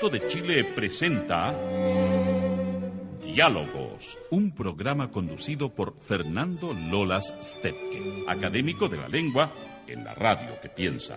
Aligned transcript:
Instituto 0.00 0.16
de 0.16 0.26
Chile 0.28 0.64
presenta 0.76 1.52
Diálogos, 3.20 4.16
un 4.30 4.54
programa 4.54 5.10
conducido 5.10 5.74
por 5.74 5.98
Fernando 5.98 6.72
Lolas 6.72 7.34
Stepke, 7.42 8.24
académico 8.28 8.88
de 8.88 8.96
la 8.96 9.08
lengua 9.08 9.52
en 9.88 10.04
la 10.04 10.14
radio 10.14 10.60
que 10.62 10.68
piensa. 10.68 11.16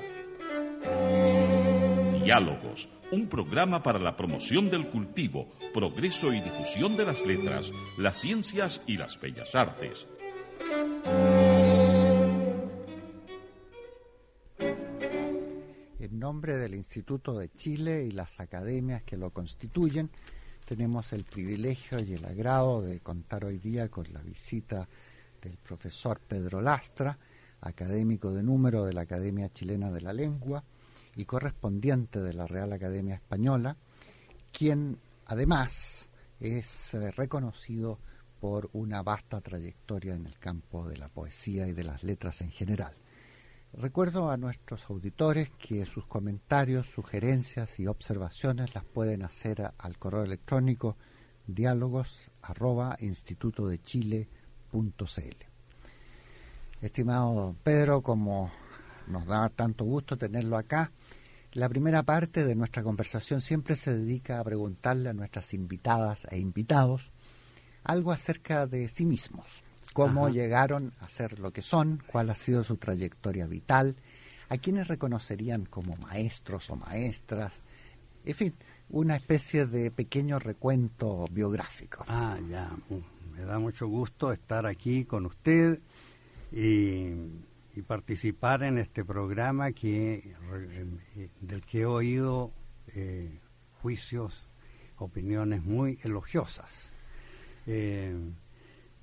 Diálogos, 2.24 2.90
un 3.12 3.28
programa 3.28 3.84
para 3.84 4.00
la 4.00 4.18
promoción 4.18 4.72
del 4.72 4.88
cultivo, 4.88 5.52
progreso 5.76 6.34
y 6.34 6.42
difusión 6.42 6.98
de 6.98 7.06
las 7.06 7.24
letras, 7.24 7.72
las 8.00 8.18
ciencias 8.18 8.82
y 8.88 8.98
las 8.98 9.22
bellas 9.22 9.54
artes. 9.54 10.08
Nombre 16.22 16.56
del 16.56 16.76
Instituto 16.76 17.38
de 17.38 17.50
Chile 17.50 18.06
y 18.06 18.12
las 18.12 18.40
academias 18.40 19.02
que 19.02 19.18
lo 19.18 19.32
constituyen, 19.32 20.12
tenemos 20.66 21.14
el 21.14 21.24
privilegio 21.24 22.00
y 22.00 22.14
el 22.14 22.24
agrado 22.24 22.84
de 22.84 23.00
contar 23.00 23.44
hoy 23.44 23.58
día 23.58 23.90
con 23.90 24.06
la 24.14 24.22
visita 24.22 24.88
del 25.42 25.58
profesor 25.58 26.22
Pedro 26.22 26.62
Lastra, 26.62 27.18
académico 27.62 28.32
de 28.32 28.44
número 28.44 28.86
de 28.86 28.94
la 28.94 29.02
Academia 29.02 29.52
Chilena 29.52 29.92
de 29.92 30.02
la 30.02 30.14
Lengua 30.14 30.64
y 31.16 31.26
correspondiente 31.26 32.20
de 32.20 32.34
la 32.34 32.46
Real 32.46 32.72
Academia 32.72 33.16
Española, 33.16 33.76
quien 34.54 35.00
además 35.26 36.08
es 36.40 36.94
eh, 36.94 37.10
reconocido 37.12 37.98
por 38.40 38.70
una 38.74 39.02
vasta 39.02 39.42
trayectoria 39.42 40.14
en 40.14 40.28
el 40.28 40.38
campo 40.38 40.88
de 40.88 40.98
la 40.98 41.10
poesía 41.10 41.68
y 41.68 41.74
de 41.74 41.84
las 41.84 42.04
letras 42.04 42.42
en 42.42 42.52
general. 42.52 43.01
Recuerdo 43.74 44.30
a 44.30 44.36
nuestros 44.36 44.90
auditores 44.90 45.50
que 45.52 45.86
sus 45.86 46.06
comentarios, 46.06 46.88
sugerencias 46.88 47.80
y 47.80 47.88
observaciones 47.88 48.76
las 48.76 48.84
pueden 48.84 49.24
hacer 49.24 49.72
al 49.78 49.98
correo 49.98 50.24
electrónico 50.24 50.98
diálogos 51.48 52.32
arroba 52.42 52.98
Estimado 56.82 57.56
Pedro, 57.64 58.02
como 58.02 58.52
nos 59.08 59.26
da 59.26 59.48
tanto 59.48 59.86
gusto 59.86 60.18
tenerlo 60.18 60.58
acá, 60.58 60.92
la 61.54 61.70
primera 61.70 62.04
parte 62.04 62.44
de 62.44 62.56
nuestra 62.56 62.84
conversación 62.84 63.40
siempre 63.40 63.78
se 63.78 63.98
dedica 63.98 64.40
a 64.40 64.44
preguntarle 64.44 65.10
a 65.10 65.14
nuestras 65.14 65.54
invitadas 65.54 66.28
e 66.30 66.40
invitados 66.40 67.12
algo 67.86 68.12
acerca 68.12 68.68
de 68.68 68.90
sí 68.90 69.06
mismos 69.06 69.64
cómo 69.94 70.30
llegaron 70.30 70.94
a 71.00 71.10
ser 71.10 71.40
lo 71.40 71.52
que 71.52 71.62
son, 71.62 72.02
cuál 72.08 72.30
ha 72.30 72.36
sido 72.36 72.64
su 72.64 72.78
trayectoria 72.78 73.46
vital, 73.46 73.96
a 74.50 74.58
quiénes 74.58 74.88
reconocerían 74.88 75.66
como 75.66 75.96
maestros 75.98 76.70
o 76.70 76.76
maestras, 76.76 77.62
en 78.26 78.36
fin, 78.36 78.54
una 78.90 79.16
especie 79.16 79.66
de 79.66 79.90
pequeño 79.92 80.38
recuento 80.40 81.26
biográfico. 81.32 82.06
Ah, 82.08 82.38
ya, 82.50 82.70
mm, 82.90 83.34
me 83.34 83.42
da 83.42 83.58
mucho 83.60 83.88
gusto 83.88 84.32
estar 84.32 84.66
aquí 84.66 85.06
con 85.06 85.26
usted 85.26 85.80
y, 86.52 87.42
participar 87.88 88.62
en 88.62 88.78
este 88.78 89.04
programa 89.04 89.72
que, 89.72 90.36
del 91.40 91.66
que 91.66 91.82
he 91.82 91.86
oído 91.86 92.52
eh, 92.94 93.40
juicios, 93.82 94.48
opiniones 94.98 95.64
muy 95.64 95.98
elogiosas. 96.04 96.92
Eh, 97.66 98.16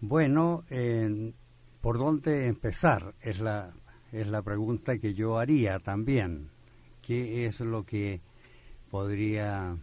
bueno, 0.00 0.64
¿por 1.80 1.98
dónde 1.98 2.46
empezar? 2.46 3.14
Es 3.20 3.40
la, 3.40 3.72
es 4.12 4.26
la 4.26 4.42
pregunta 4.42 4.98
que 4.98 5.14
yo 5.14 5.38
haría 5.38 5.78
también. 5.80 6.50
¿Qué 7.02 7.46
es 7.46 7.60
lo 7.60 7.84
que 7.84 8.20
podría 8.90 9.76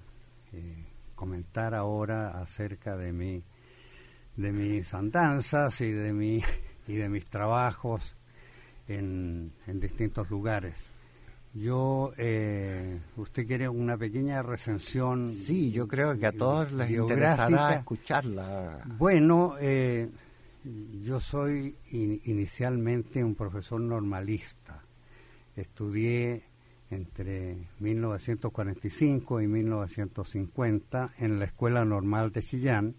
eh, 0.54 0.86
comentar 1.16 1.74
ahora 1.74 2.40
acerca 2.42 2.96
de 2.98 3.14
mi 3.14 3.44
de 4.36 4.52
mis 4.52 4.94
andanzas 4.94 5.80
y 5.82 5.92
de 5.92 6.14
mi 6.14 6.44
y 6.88 6.96
de 6.96 7.10
mis 7.10 7.26
trabajos 7.26 8.16
en, 8.88 9.54
en 9.66 9.80
distintos 9.80 10.30
lugares. 10.30 10.92
Yo, 11.56 12.12
eh, 12.18 13.00
usted 13.16 13.48
quiere 13.48 13.70
una 13.70 13.98
pequeña 13.98 14.44
recensión. 14.44 15.30
Sí, 15.30 15.72
yo 15.72 15.88
creo 15.88 16.20
que 16.20 16.26
a 16.26 16.34
todos 16.34 16.74
les 16.74 16.90
interesará 16.90 17.76
escucharla. 17.76 18.82
Bueno, 18.98 19.56
eh, 19.62 20.10
yo 21.02 21.22
soy 21.22 21.74
inicialmente 21.92 23.24
un 23.24 23.36
profesor 23.36 23.80
normalista. 23.80 24.84
Estudié 25.56 26.44
entre 26.90 27.56
1945 27.80 29.40
y 29.40 29.48
1950 29.48 31.14
en 31.20 31.40
la 31.40 31.46
Escuela 31.46 31.86
Normal 31.86 32.34
de 32.34 32.42
Chillán, 32.42 32.96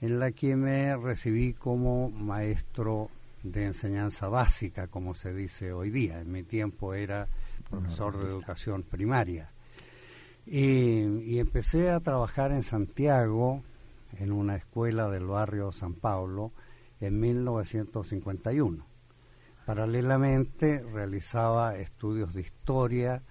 en 0.00 0.18
la 0.18 0.32
que 0.32 0.56
me 0.56 0.96
recibí 0.96 1.52
como 1.52 2.08
maestro 2.10 3.10
de 3.42 3.66
enseñanza 3.66 4.28
básica, 4.28 4.86
como 4.86 5.14
se 5.14 5.34
dice 5.34 5.74
hoy 5.74 5.90
día. 5.90 6.20
En 6.20 6.32
mi 6.32 6.42
tiempo 6.42 6.94
era 6.94 7.28
profesor 7.72 8.18
de 8.18 8.26
educación 8.26 8.82
primaria. 8.82 9.50
Y, 10.46 11.38
empecé 11.38 11.90
a 11.90 12.00
trabajar 12.00 12.52
en 12.52 12.62
Santiago, 12.62 13.62
en 14.18 14.30
una 14.30 14.56
escuela 14.56 15.08
del 15.08 15.26
barrio 15.26 15.72
San 15.72 15.94
Pablo, 15.94 16.52
en 17.00 17.18
1951. 17.18 18.86
Paralelamente 19.64 20.84
realizaba 20.92 21.76
estudios 21.76 22.34
de 22.34 22.42
historia 22.42 23.22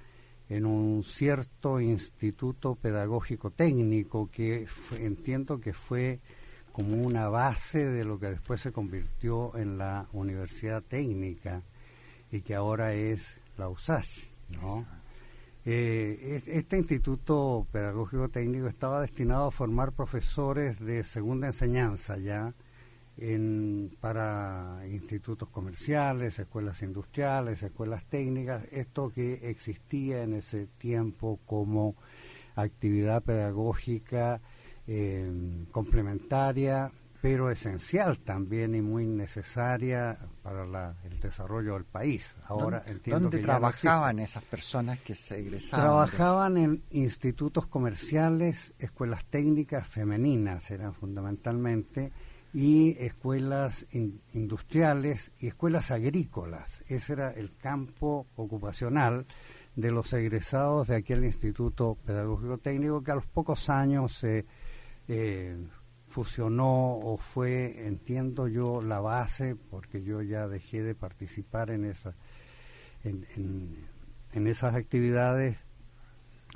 en 0.50 0.66
un 0.66 1.04
cierto 1.04 1.80
instituto 1.80 2.76
pedagógico 2.76 3.52
técnico 3.52 4.30
que 4.32 4.66
entiendo 4.98 5.60
que 5.60 5.74
fue 5.74 6.20
como 6.72 7.02
una 7.02 7.30
base 7.30 7.86
de 7.86 8.06
lo 8.06 8.18
que 8.18 8.32
después 8.32 8.62
se 8.62 8.72
convirtió 8.72 9.56
en 9.58 9.78
la 9.78 10.08
Universidad 10.14 10.82
Técnica 10.82 11.64
y 12.32 12.42
que 12.42 12.56
ahora 12.56 12.94
es 12.94 13.36
la 13.58 13.70
USACH. 13.70 14.31
¿No? 14.52 14.86
Eh, 15.64 16.42
este 16.48 16.78
instituto 16.78 17.68
pedagógico 17.72 18.30
técnico 18.30 18.68
estaba 18.68 19.02
destinado 19.02 19.48
a 19.48 19.52
formar 19.52 19.92
profesores 19.92 20.80
de 20.80 21.04
segunda 21.04 21.48
enseñanza 21.48 22.18
ya 22.18 22.56
en, 23.18 23.96
para 24.00 24.82
institutos 24.90 25.50
comerciales, 25.50 26.40
escuelas 26.40 26.82
industriales, 26.82 27.62
escuelas 27.62 28.06
técnicas, 28.06 28.64
esto 28.72 29.12
que 29.14 29.50
existía 29.52 30.24
en 30.24 30.34
ese 30.34 30.66
tiempo 30.66 31.40
como 31.46 31.96
actividad 32.56 33.22
pedagógica 33.22 34.42
eh, 34.88 35.66
complementaria 35.72 36.92
pero 37.22 37.52
esencial 37.52 38.18
también 38.20 38.74
y 38.74 38.82
muy 38.82 39.06
necesaria 39.06 40.18
para 40.42 40.96
el 41.04 41.20
desarrollo 41.20 41.76
del 41.76 41.86
país. 41.86 42.36
Ahora 42.46 42.82
entiendo 42.88 43.30
¿Dónde 43.30 43.40
trabajaban 43.40 44.18
esas 44.18 44.44
personas 44.44 45.00
que 45.00 45.14
se 45.14 45.40
egresaban? 45.40 45.86
Trabajaban 45.86 46.58
en 46.58 46.84
institutos 46.90 47.68
comerciales, 47.68 48.74
escuelas 48.80 49.24
técnicas 49.26 49.88
femeninas 49.88 50.72
eran 50.72 50.96
fundamentalmente 50.96 52.12
y 52.54 52.98
escuelas 52.98 53.86
industriales 54.34 55.32
y 55.40 55.48
escuelas 55.48 55.92
agrícolas. 55.92 56.82
Ese 56.88 57.14
era 57.14 57.32
el 57.32 57.56
campo 57.56 58.26
ocupacional 58.36 59.28
de 59.76 59.92
los 59.92 60.12
egresados 60.14 60.88
de 60.88 60.96
aquel 60.96 61.24
instituto 61.24 61.98
pedagógico 62.04 62.58
técnico 62.58 63.04
que 63.04 63.12
a 63.12 63.16
los 63.16 63.28
pocos 63.28 63.70
años 63.70 64.16
se 64.18 64.46
eh, 65.08 65.56
fusionó 66.12 66.98
o 66.98 67.18
fue, 67.18 67.88
entiendo 67.88 68.48
yo, 68.48 68.82
la 68.82 69.00
base, 69.00 69.56
porque 69.56 70.04
yo 70.04 70.22
ya 70.22 70.48
dejé 70.48 70.84
de 70.84 70.94
participar 70.94 71.72
en, 71.72 71.86
esa, 71.86 72.14
en, 73.04 73.26
en, 74.34 74.48
esas 74.48 74.76
actividades 74.76 75.58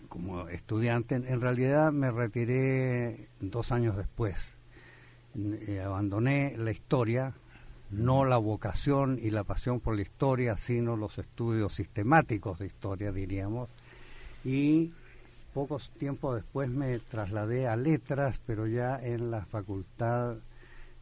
como 0.10 0.48
estudiante. 0.50 1.16
En 1.16 1.42
realidad 1.42 1.92
me 1.92 2.12
retiré 2.12 3.30
dos 3.40 3.72
años 3.72 3.98
después. 3.98 4.58
Eh, 5.36 5.82
abandoné 5.82 6.56
la 6.58 6.72
historia, 6.72 7.34
no 7.90 8.26
la 8.26 8.38
vocación 8.38 9.18
y 9.22 9.32
la 9.32 9.44
pasión 9.44 9.80
por 9.80 9.96
la 9.96 10.02
historia, 10.02 10.58
sino 10.58 10.96
los 10.96 11.18
estudios 11.18 11.74
sistemáticos 11.74 12.60
de 12.60 12.68
historia, 12.68 13.12
diríamos, 13.12 13.70
y 14.44 14.92
pocos 15.56 15.90
tiempo 15.92 16.36
después 16.36 16.70
me 16.70 17.00
trasladé 17.00 17.70
a 17.70 17.78
letras, 17.78 18.42
pero 18.46 18.68
ya 18.68 19.00
en 19.02 19.32
la 19.32 19.46
Facultad 19.46 20.36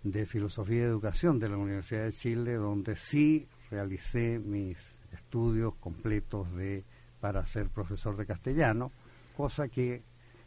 de 0.03 0.27
Filosofía 0.27 0.77
y 0.77 0.81
Educación 0.81 1.39
de 1.39 1.50
la 1.50 1.57
Universidad 1.57 2.03
de 2.03 2.13
Chile, 2.13 2.53
donde 2.53 2.95
sí 2.95 3.47
realicé 3.71 4.38
mis 4.38 4.77
estudios 5.11 5.73
completos 5.79 6.53
de 6.53 6.83
para 7.19 7.47
ser 7.47 7.69
profesor 7.69 8.15
de 8.15 8.27
castellano, 8.27 8.91
cosa 9.35 9.69
que 9.69 10.03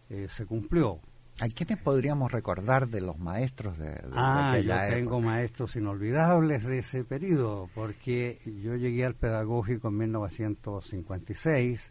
eh, 0.08 0.28
se 0.30 0.46
cumplió. 0.46 1.00
¿A 1.40 1.48
quiénes 1.48 1.78
podríamos 1.78 2.30
recordar 2.30 2.86
de 2.88 3.00
los 3.00 3.18
maestros 3.18 3.76
de, 3.76 3.90
de 3.90 4.10
ah, 4.12 4.56
yo 4.62 4.72
tengo 4.88 5.20
maestros 5.20 5.74
inolvidables 5.74 6.62
de 6.62 6.78
ese 6.78 7.02
periodo, 7.02 7.68
porque 7.74 8.38
yo 8.62 8.76
llegué 8.76 9.04
al 9.04 9.16
pedagógico 9.16 9.88
en 9.88 9.96
1956 9.96 11.90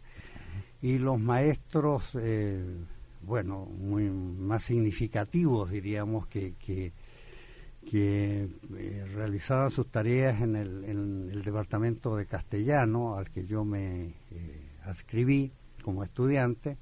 y 0.82 0.98
los 0.98 1.18
maestros 1.18 2.10
eh, 2.14 2.64
bueno, 3.26 3.66
muy 3.66 4.08
más 4.08 4.62
significativos, 4.62 5.70
diríamos, 5.70 6.28
que, 6.28 6.54
que, 6.54 6.92
que 7.90 8.48
eh, 8.76 9.04
realizaban 9.14 9.70
sus 9.70 9.88
tareas 9.88 10.40
en 10.40 10.54
el, 10.54 10.84
en 10.84 11.30
el, 11.32 11.42
departamento 11.42 12.16
de 12.16 12.26
castellano 12.26 13.16
al 13.16 13.30
que 13.30 13.44
yo 13.44 13.64
me 13.64 14.06
eh, 14.30 14.70
adscribí 14.84 15.50
como 15.82 16.04
estudiante, 16.04 16.78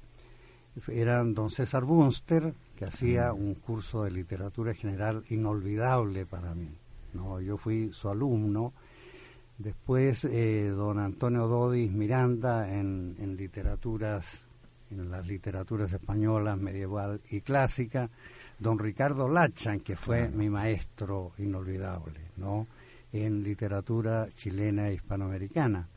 eran 0.87 1.33
don 1.33 1.49
César 1.49 1.83
Bunster, 1.83 2.53
que 2.75 2.85
hacía 2.85 3.33
un 3.33 3.55
curso 3.55 4.03
de 4.03 4.11
literatura 4.11 4.73
general 4.73 5.23
inolvidable 5.29 6.25
para 6.25 6.53
mí. 6.53 6.69
¿no? 7.13 7.39
Yo 7.39 7.57
fui 7.57 7.91
su 7.93 8.09
alumno. 8.09 8.73
Después 9.57 10.25
eh, 10.25 10.69
don 10.69 10.99
Antonio 10.99 11.47
Dodis 11.47 11.91
Miranda 11.91 12.73
en, 12.77 13.15
en 13.19 13.37
literaturas, 13.37 14.41
en 14.91 15.09
las 15.09 15.25
literaturas 15.25 15.93
españolas, 15.93 16.57
medieval 16.57 17.21
y 17.29 17.41
clásica. 17.41 18.09
Don 18.59 18.79
Ricardo 18.79 19.27
Lachan, 19.27 19.79
que 19.79 19.95
fue 19.95 20.29
mi 20.29 20.49
maestro 20.49 21.33
inolvidable, 21.37 22.21
¿no? 22.37 22.67
En 23.11 23.43
literatura 23.43 24.27
chilena 24.33 24.89
e 24.89 24.95
hispanoamericana. 24.95 25.87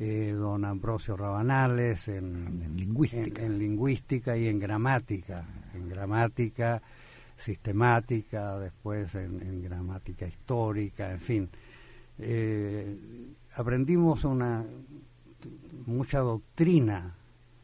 Eh, 0.00 0.32
don 0.32 0.64
Ambrosio 0.64 1.16
Rabanales 1.16 2.06
en, 2.08 2.76
lingüística. 2.76 3.42
En, 3.42 3.58
lingüística 3.58 4.36
y 4.36 4.46
en 4.46 4.60
gramática, 4.60 5.44
en 5.74 5.88
gramática 5.88 6.80
sistemática, 7.36 8.58
después 8.58 9.14
en, 9.14 9.62
gramática 9.62 10.26
histórica, 10.26 11.10
en 11.10 11.20
fin. 11.20 11.48
Eh, 12.18 12.96
aprendimos 13.54 14.24
una 14.24 14.64
mucha 15.86 16.18
doctrina, 16.18 17.14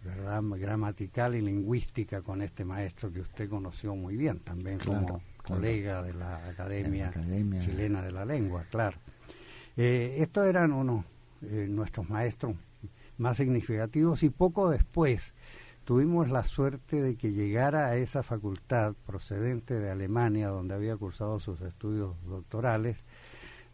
¿verdad? 0.02 0.42
gramatical 0.42 1.34
y 1.34 1.42
lingüística 1.42 2.22
con 2.22 2.42
este 2.42 2.64
maestro 2.64 3.12
que 3.12 3.20
usted 3.20 3.48
conoció 3.48 3.94
muy 3.94 4.16
bien 4.16 4.40
también 4.40 4.78
como 4.78 5.22
colega 5.44 6.02
de 6.02 6.14
la 6.14 6.48
Academia, 6.48 7.12
Chilena 7.60 8.02
de 8.02 8.12
la 8.12 8.24
Lengua, 8.24 8.64
claro. 8.70 8.96
Eh, 9.76 10.16
estos 10.18 10.46
eran 10.46 10.72
unos 10.72 11.04
eh, 11.42 11.66
nuestros 11.68 12.08
maestros 12.08 12.56
más 13.18 13.36
significativos 13.36 14.22
y 14.22 14.30
poco 14.30 14.70
después 14.70 15.34
tuvimos 15.84 16.30
la 16.30 16.44
suerte 16.44 17.02
de 17.02 17.16
que 17.16 17.32
llegara 17.32 17.88
a 17.88 17.96
esa 17.96 18.22
facultad 18.22 18.94
procedente 19.06 19.74
de 19.74 19.90
Alemania, 19.90 20.48
donde 20.48 20.74
había 20.74 20.96
cursado 20.96 21.38
sus 21.40 21.60
estudios 21.60 22.14
doctorales, 22.26 23.04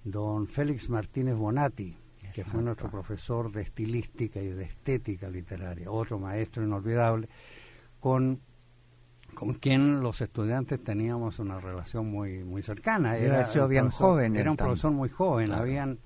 don 0.05 0.47
Félix 0.47 0.89
Martínez 0.89 1.35
Bonatti, 1.35 1.97
que 2.33 2.45
fue 2.45 2.63
nuestro 2.63 2.91
profesor 2.91 3.51
de 3.51 3.63
estilística 3.63 4.41
y 4.41 4.49
de 4.49 4.65
estética 4.65 5.29
literaria, 5.29 5.91
otro 5.91 6.19
maestro 6.19 6.63
inolvidable, 6.63 7.29
con, 7.99 8.41
con 9.35 9.55
quien 9.55 10.01
los 10.01 10.21
estudiantes 10.21 10.83
teníamos 10.83 11.39
una 11.39 11.61
relación 11.61 12.11
muy 12.11 12.45
muy 12.45 12.63
cercana. 12.63 13.17
Era, 13.17 13.49
bien 13.67 13.89
joven. 13.91 14.37
Era 14.37 14.51
un 14.51 14.57
profesor 14.57 14.93
muy 14.93 15.09
joven, 15.09 15.53
habían 15.53 15.99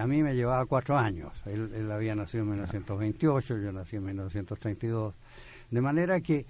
a 0.00 0.06
mí 0.06 0.22
me 0.22 0.34
llevaba 0.34 0.64
cuatro 0.66 0.96
años. 0.96 1.32
Él, 1.46 1.90
había 1.90 2.14
nacido 2.14 2.44
en 2.44 2.50
1928, 2.50 3.58
yo 3.58 3.72
nací 3.72 3.96
en 3.96 4.04
1932. 4.04 5.14
De 5.70 5.80
manera 5.80 6.20
que 6.20 6.46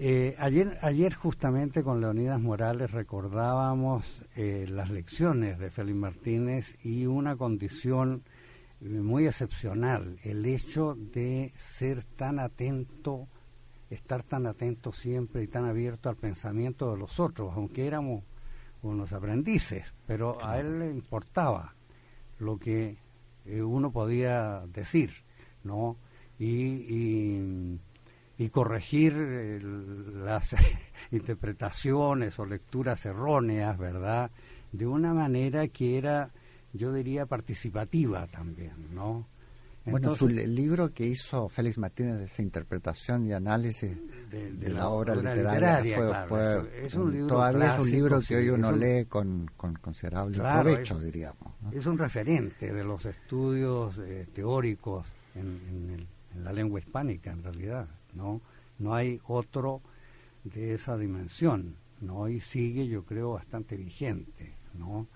eh, 0.00 0.36
ayer, 0.38 0.78
ayer 0.82 1.14
justamente 1.14 1.82
con 1.82 2.00
Leonidas 2.00 2.40
Morales 2.40 2.90
recordábamos 2.92 4.04
eh, 4.36 4.66
las 4.68 4.90
lecciones 4.90 5.58
de 5.58 5.70
Félix 5.70 5.96
Martínez 5.96 6.78
y 6.84 7.06
una 7.06 7.36
condición 7.36 8.22
eh, 8.80 8.84
muy 8.88 9.26
excepcional, 9.26 10.18
el 10.22 10.46
hecho 10.46 10.94
de 10.94 11.52
ser 11.58 12.04
tan 12.04 12.38
atento, 12.38 13.26
estar 13.90 14.22
tan 14.22 14.46
atento 14.46 14.92
siempre 14.92 15.42
y 15.42 15.48
tan 15.48 15.64
abierto 15.64 16.08
al 16.08 16.16
pensamiento 16.16 16.92
de 16.92 16.98
los 16.98 17.18
otros, 17.18 17.52
aunque 17.56 17.86
éramos 17.88 18.22
unos 18.82 19.12
aprendices, 19.12 19.92
pero 20.06 20.44
a 20.44 20.60
él 20.60 20.78
le 20.78 20.90
importaba 20.90 21.74
lo 22.38 22.58
que 22.58 22.98
eh, 23.46 23.62
uno 23.62 23.90
podía 23.90 24.64
decir, 24.72 25.10
¿no? 25.64 25.96
Y, 26.38 26.46
y, 26.88 27.80
corregir 28.50 29.14
eh, 29.16 29.60
las 29.62 30.54
interpretaciones 31.10 32.38
o 32.38 32.46
lecturas 32.46 33.04
erróneas, 33.04 33.76
¿verdad? 33.76 34.30
De 34.72 34.86
una 34.86 35.12
manera 35.12 35.66
que 35.68 35.98
era, 35.98 36.30
yo 36.72 36.92
diría, 36.92 37.26
participativa 37.26 38.26
también, 38.28 38.94
¿no? 38.94 39.26
bueno, 39.90 40.14
su, 40.14 40.28
el 40.28 40.54
libro 40.54 40.92
que 40.92 41.06
hizo 41.06 41.48
Félix 41.48 41.78
Martínez 41.78 42.18
de 42.18 42.24
esa 42.24 42.42
interpretación 42.42 43.26
y 43.26 43.32
análisis 43.32 43.96
de, 44.30 44.68
la, 44.70 44.88
obra 44.88 45.14
literaria, 45.14 46.26
fue, 46.28 46.84
es 46.84 46.94
un 46.94 47.12
libro 47.12 47.28
todavía 47.28 47.74
es 47.74 47.80
un 47.80 47.90
libro 47.90 48.20
que 48.20 48.36
hoy 48.36 48.48
uno 48.50 48.72
lee 48.72 49.06
con, 49.06 49.50
considerable 49.56 50.38
provecho, 50.38 50.98
diríamos. 51.00 51.54
Es 51.72 51.86
un 51.86 51.98
referente 51.98 52.72
de 52.72 52.84
los 52.84 53.06
estudios 53.06 53.98
eh, 53.98 54.26
teóricos 54.32 55.06
en, 55.34 56.06
la 56.42 56.52
lengua 56.52 56.78
hispánica, 56.78 57.32
en 57.32 57.42
realidad, 57.42 57.88
¿no? 58.14 58.40
No 58.78 58.94
hay 58.94 59.20
otro 59.26 59.80
de 60.44 60.74
esa 60.74 60.96
dimensión, 60.96 61.76
¿no? 62.00 62.28
Y 62.28 62.40
sigue, 62.40 62.86
yo 62.86 63.04
creo, 63.04 63.32
bastante 63.32 63.76
vigente, 63.76 64.54
¿no? 64.74 65.06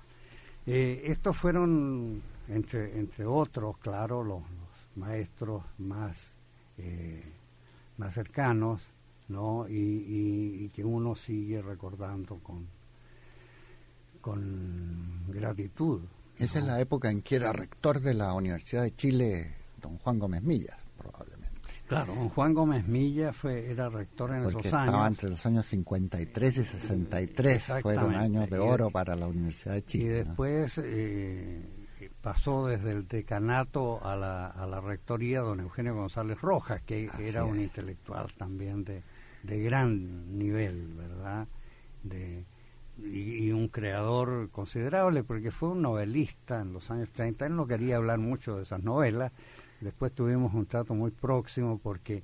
Eh, 0.67 1.03
estos 1.07 1.37
fueron, 1.37 2.23
entre, 2.49 2.99
entre 2.99 3.27
otros, 3.27 3.79
claro, 3.79 4.23
los, 4.23 4.43
maestros 4.97 5.63
más, 5.79 6.33
eh, 6.79 7.23
más 7.97 8.15
cercanos, 8.15 8.83
¿no? 9.29 9.67
Y, 9.69 10.71
que 10.75 10.85
uno 10.85 11.15
sigue 11.15 11.61
recordando 11.61 12.39
con, 12.39 12.67
con 14.21 15.27
gratitud. 15.29 16.01
Esa 16.39 16.59
es 16.61 16.65
la 16.65 16.81
época 16.81 17.11
en 17.11 17.21
que 17.23 17.37
era 17.37 17.53
rector 17.53 18.01
de 18.01 18.15
la 18.15 18.33
Universidad 18.33 18.83
de 18.83 18.95
Chile, 18.95 19.55
don 19.81 19.99
Juan 19.99 20.19
Gómez 20.19 20.43
Millas. 20.43 20.82
Claro, 21.93 22.15
don 22.15 22.29
Juan 22.31 22.55
Gómez 22.55 22.89
Millas 22.89 23.37
fue, 23.37 23.71
era 23.71 23.89
rector 23.89 24.31
en 24.31 24.45
esos 24.45 24.55
años. 24.55 24.87
Estaba 24.87 25.09
entre 25.09 25.31
los 25.31 25.47
años 25.47 25.67
53 25.67 26.59
y 26.59 26.65
63, 26.65 27.73
fueron 27.83 28.15
años 28.15 28.49
de 28.49 28.59
oro 28.59 28.91
para 28.91 29.15
la 29.15 29.27
Universidad 29.27 29.75
de 29.75 29.85
Chile. 29.85 30.05
Y 30.05 30.09
después 30.09 30.81
eh, 30.83 31.63
pasó 32.21 32.67
desde 32.67 32.93
el 32.93 33.07
decanato 33.07 34.05
a 34.05 34.17
la, 34.17 34.47
a 34.47 34.67
la 34.67 34.81
rectoría 34.81 35.41
don 35.41 35.61
Eugenio 35.61 35.95
González 35.95 36.41
Rojas, 36.41 36.83
que 36.83 37.11
era 37.21 37.45
un 37.45 37.61
intelectual 37.61 38.33
también 38.35 38.85
de, 38.85 39.03
de 39.43 39.61
gran 39.61 40.39
nivel, 40.39 40.95
¿verdad? 40.95 41.47
De, 42.03 42.45
y, 42.99 43.51
un 43.51 43.69
creador 43.69 44.51
considerable, 44.51 45.25
porque 45.25 45.51
fue 45.51 45.71
un 45.71 45.83
novelista 45.83 46.61
en 46.61 46.73
los 46.73 46.91
años 46.91 47.11
30. 47.11 47.47
Él 47.47 47.57
no 47.57 47.67
quería 47.67 47.97
hablar 47.97 48.19
mucho 48.19 48.57
de 48.57 48.63
esas 48.63 48.83
novelas. 48.83 49.33
Después 49.83 50.13
tuvimos 50.13 50.55
un 50.55 50.67
trato 50.67 50.95
muy 50.95 51.11
próximo 51.11 51.79
porque 51.79 52.23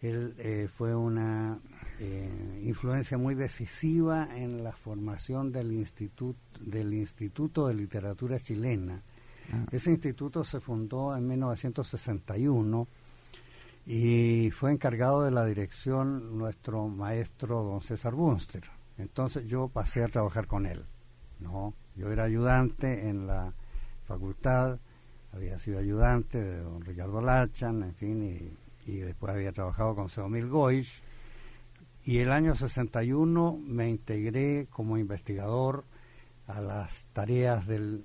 él 0.00 0.34
eh, 0.38 0.68
fue 0.74 0.94
una 0.94 1.58
eh, 2.00 2.62
influencia 2.64 3.18
muy 3.18 3.34
decisiva 3.34 4.28
en 4.34 4.64
la 4.64 4.72
formación 4.72 5.52
del 5.52 5.72
instituto 5.72 6.38
del 6.60 6.94
Instituto 6.94 7.68
de 7.68 7.74
Literatura 7.74 8.38
Chilena 8.38 9.02
Ah. 9.50 9.66
Ese 9.70 9.90
instituto 9.90 10.44
se 10.44 10.60
fundó 10.60 11.16
en 11.16 11.26
1961 11.26 12.86
y 13.86 14.50
fue 14.52 14.72
encargado 14.72 15.22
de 15.24 15.30
la 15.30 15.44
dirección 15.44 16.38
nuestro 16.38 16.88
maestro 16.88 17.62
don 17.62 17.80
César 17.80 18.14
Bunster. 18.14 18.62
Entonces 18.98 19.46
yo 19.46 19.68
pasé 19.68 20.04
a 20.04 20.08
trabajar 20.08 20.46
con 20.46 20.66
él. 20.66 20.84
¿no? 21.40 21.74
Yo 21.96 22.10
era 22.12 22.24
ayudante 22.24 23.08
en 23.08 23.26
la 23.26 23.52
facultad, 24.06 24.78
había 25.32 25.58
sido 25.58 25.78
ayudante 25.78 26.42
de 26.42 26.58
don 26.58 26.82
Ricardo 26.84 27.20
Lachan, 27.20 27.82
en 27.82 27.94
fin, 27.94 28.56
y, 28.86 28.96
después 28.98 29.32
había 29.32 29.52
trabajado 29.52 29.94
con 29.94 30.08
Seomil 30.08 30.48
Goich. 30.48 31.02
Y 32.04 32.18
el 32.18 32.32
año 32.32 32.54
61 32.54 33.60
me 33.64 33.88
integré 33.88 34.66
como 34.70 34.98
investigador 34.98 35.84
a 36.48 36.60
las 36.60 37.06
tareas 37.12 37.66
del 37.66 38.04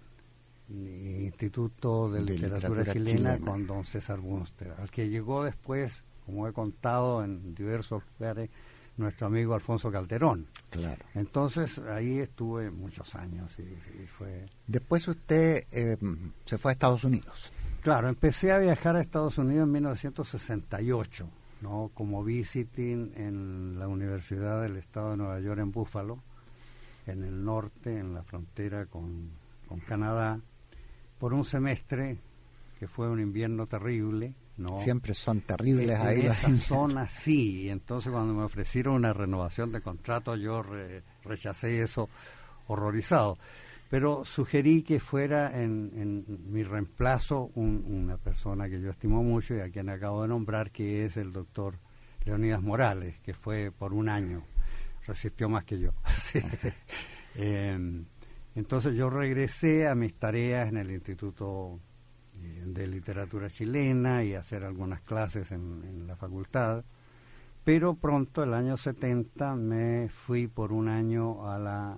Instituto 0.69 2.09
de, 2.11 2.21
Literatura, 2.21 2.85
Chilena, 2.85 3.39
con 3.39 3.65
don 3.65 3.85
César 3.85 4.19
Bunster, 4.19 4.73
al 4.77 4.91
que 4.91 5.09
llegó 5.09 5.43
después, 5.43 6.03
como 6.25 6.47
he 6.47 6.53
contado 6.53 7.23
en 7.23 7.55
diversos 7.55 8.03
lugares, 8.19 8.49
nuestro 8.97 9.27
amigo 9.27 9.53
Alfonso 9.53 9.91
Calderón. 9.91 10.47
Claro. 10.69 11.03
Entonces 11.13 11.79
ahí 11.79 12.19
estuve 12.19 12.71
muchos 12.71 13.15
años 13.15 13.57
y, 13.59 14.05
fue... 14.07 14.45
Después 14.65 15.07
usted 15.07 15.65
eh, 15.71 15.97
se 16.45 16.57
fue 16.57 16.71
a 16.71 16.73
Estados 16.73 17.03
Unidos. 17.03 17.51
Claro, 17.81 18.09
empecé 18.09 18.51
a 18.51 18.59
viajar 18.59 18.95
a 18.95 19.01
Estados 19.01 19.37
Unidos 19.37 19.63
en 19.63 19.71
1968, 19.71 21.29
¿no? 21.61 21.91
Como 21.93 22.23
visiting 22.23 23.13
en 23.15 23.79
la 23.79 23.87
Universidad 23.87 24.61
del 24.61 24.77
Estado 24.77 25.11
de 25.11 25.17
Nueva 25.17 25.39
York 25.39 25.59
en 25.59 25.71
Buffalo, 25.71 26.19
en 27.05 27.23
el 27.23 27.45
norte, 27.45 27.97
en 27.97 28.13
la 28.13 28.23
frontera 28.23 28.87
con, 28.87 29.29
con 29.67 29.79
Canadá 29.79 30.39
por 31.19 31.33
un 31.33 31.45
semestre 31.45 32.17
que 32.79 32.87
fue 32.87 33.09
un 33.09 33.19
invierno 33.19 33.67
terrible 33.67 34.33
¿no? 34.57 34.79
Siempre 34.79 35.13
son 35.13 35.41
terribles 35.41 35.99
en 35.99 36.07
ahí. 36.07 36.21
En 36.21 36.31
esa 36.31 36.55
zona 36.57 37.07
sí, 37.07 37.63
y 37.63 37.69
entonces 37.69 38.11
cuando 38.11 38.33
me 38.33 38.43
ofrecieron 38.43 38.95
una 38.95 39.13
renovación 39.13 39.71
de 39.71 39.81
contrato 39.81 40.35
yo 40.35 40.63
rechacé 41.23 41.81
eso 41.81 42.09
horrorizado. 42.67 43.37
Pero 43.89 44.25
sugerí 44.25 44.83
que 44.83 44.99
fuera 44.99 45.61
en, 45.61 45.91
en 45.95 46.51
mi 46.51 46.63
reemplazo 46.63 47.51
una 47.55 48.17
persona 48.17 48.67
que 48.67 48.81
yo 48.81 48.89
estimo 48.89 49.23
mucho 49.23 49.55
y 49.55 49.61
a 49.61 49.69
quien 49.69 49.87
acabo 49.89 50.23
de 50.23 50.27
nombrar, 50.27 50.71
que 50.71 51.05
es 51.05 51.15
el 51.15 51.31
doctor 51.31 51.75
Leonidas 52.25 52.61
Morales, 52.61 53.17
que 53.21 53.33
fue 53.33 53.71
por 53.71 53.93
un 53.93 54.09
año, 54.09 54.43
resistió 55.05 55.47
más 55.47 55.63
que 55.63 55.79
yo. 55.79 55.91
Em, 57.39 58.05
entonces 58.55 58.95
yo 58.95 59.11
regresé 59.11 59.87
a 59.87 59.93
mis 59.93 60.15
tareas 60.15 60.69
en 60.69 60.77
el 60.77 60.89
Instituto 60.89 61.79
de 62.65 62.87
Literatura 62.87 63.49
Chilena 63.49 64.23
y 64.23 64.33
hacer 64.33 64.63
algunas 64.63 65.01
clases 65.01 65.51
en, 65.51 66.05
la 66.07 66.15
facultad, 66.15 66.83
pero 67.63 67.95
pronto, 67.95 68.43
el 68.43 68.53
año 68.53 68.77
70, 68.77 69.55
me 69.55 70.09
fui 70.09 70.47
por 70.47 70.71
un 70.71 70.87
año 70.87 71.49
a 71.49 71.59
la 71.59 71.97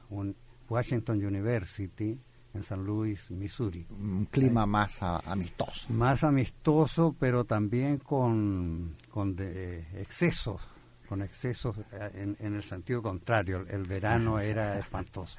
Washington 0.68 1.24
University 1.24 2.18
en 2.54 2.64
San 2.64 2.84
Luis, 2.84 3.30
Missouri. 3.32 3.86
Un 3.92 4.26
clima 4.26 4.66
más 4.66 5.02
amistoso. 5.04 5.92
Más 5.94 6.24
amistoso, 6.24 7.16
pero 7.20 7.46
también 7.46 8.00
con, 8.00 8.96
con 9.10 9.36
de, 9.36 9.80
excesos, 10.02 10.62
con 11.08 11.22
excesos 11.22 11.78
eh, 11.92 12.36
en, 12.40 12.56
el 12.56 12.64
sentido 12.64 13.02
contrario. 13.02 13.66
El, 13.70 13.84
verano 13.84 14.40
era 14.40 14.80
espantoso. 14.80 15.38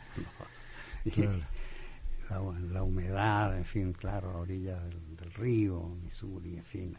La, 2.31 2.83
humedad, 2.83 3.57
en 3.57 3.65
fin, 3.65 3.93
claro, 3.93 4.31
a 4.31 4.37
orillas 4.39 4.81
del, 4.85 5.33
río, 5.33 5.97
Missouri, 6.03 6.57
en 6.57 6.65
fin. 6.65 6.97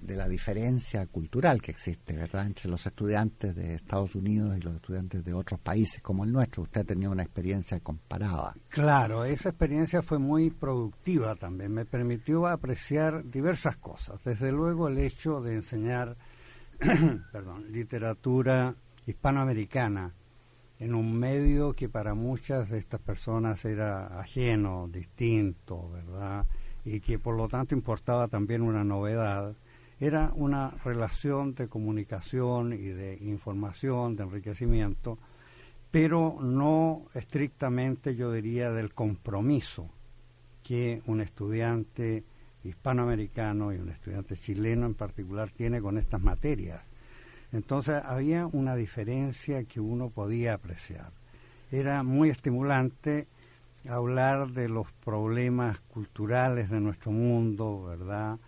de 0.01 0.15
la 0.15 0.27
diferencia 0.27 1.05
cultural 1.07 1.61
que 1.61 1.71
existe, 1.71 2.15
¿verdad?, 2.15 2.45
entre 2.45 2.69
los 2.69 2.85
estudiantes 2.85 3.55
de 3.55 3.75
Estados 3.75 4.15
Unidos 4.15 4.57
y 4.57 4.61
los 4.61 4.75
estudiantes 4.75 5.23
de 5.23 5.33
otros 5.33 5.59
países 5.59 6.01
como 6.01 6.23
el 6.23 6.31
nuestro. 6.31 6.63
Usted 6.63 6.85
tenido 6.85 7.11
una 7.11 7.23
experiencia 7.23 7.79
comparada. 7.79 8.53
Claro, 8.69 9.25
esa 9.25 9.49
experiencia 9.49 10.01
fue 10.01 10.19
muy 10.19 10.49
productiva 10.49 11.35
también. 11.35 11.73
Me 11.73 11.85
permitió 11.85 12.47
apreciar 12.47 13.29
diversas 13.29 13.77
cosas. 13.77 14.19
Desde 14.23 14.51
luego 14.51 14.87
el 14.87 14.97
hecho 14.97 15.41
de 15.41 15.55
enseñar, 15.55 16.17
perdón, 17.31 17.71
literatura 17.71 18.75
hispanoamericana 19.05 20.13
en 20.81 20.95
un 20.95 21.13
medio 21.13 21.73
que 21.73 21.89
para 21.89 22.15
muchas 22.15 22.69
de 22.69 22.79
estas 22.79 23.00
personas 23.00 23.63
era 23.65 24.19
ajeno, 24.19 24.89
distinto, 24.91 25.91
¿verdad? 25.91 26.47
Y 26.83 27.01
que 27.01 27.19
por 27.19 27.38
lo 27.38 27.47
tanto 27.47 27.75
importaba 27.75 28.27
también 28.27 28.63
una 28.63 28.83
novedad. 28.83 29.53
Era 30.00 30.31
una 30.33 30.71
relación 30.83 31.53
de 31.53 31.67
comunicación 31.67 32.73
y 32.73 32.88
de 32.88 33.19
información, 33.21 34.15
de 34.15 34.23
enriquecimiento, 34.23 35.19
pero 35.91 36.39
no 36.41 37.05
estrictamente, 37.13 38.15
yo 38.15 38.31
diría, 38.31 38.71
del 38.71 38.91
compromiso 38.91 39.88
que 40.63 41.03
un 41.05 41.21
estudiante 41.21 42.23
hispanoamericano 42.63 43.71
y 43.71 43.77
un 43.77 43.89
estudiante 43.89 44.35
chileno 44.35 44.88
en 44.88 44.95
particular 44.95 45.51
tiene 45.51 45.79
con 45.79 46.00
estas 46.00 46.21
materias 46.21 46.81
entonces 47.51 48.01
había 48.05 48.48
una 48.48 48.75
diferencia 48.75 49.63
que 49.63 49.79
uno 49.79 50.10
podía 50.10 50.53
apreciar. 50.53 51.12
Era 51.72 52.03
muy 52.03 52.29
estimulante 52.29 53.27
hablar 53.89 54.51
de 54.51 54.70
los 54.70 54.91
problemas 54.91 55.79
culturales 55.79 56.70
de 56.70 56.79
nuestro 56.79 57.12
mundo, 57.12 57.84
¿verdad? 57.84 58.39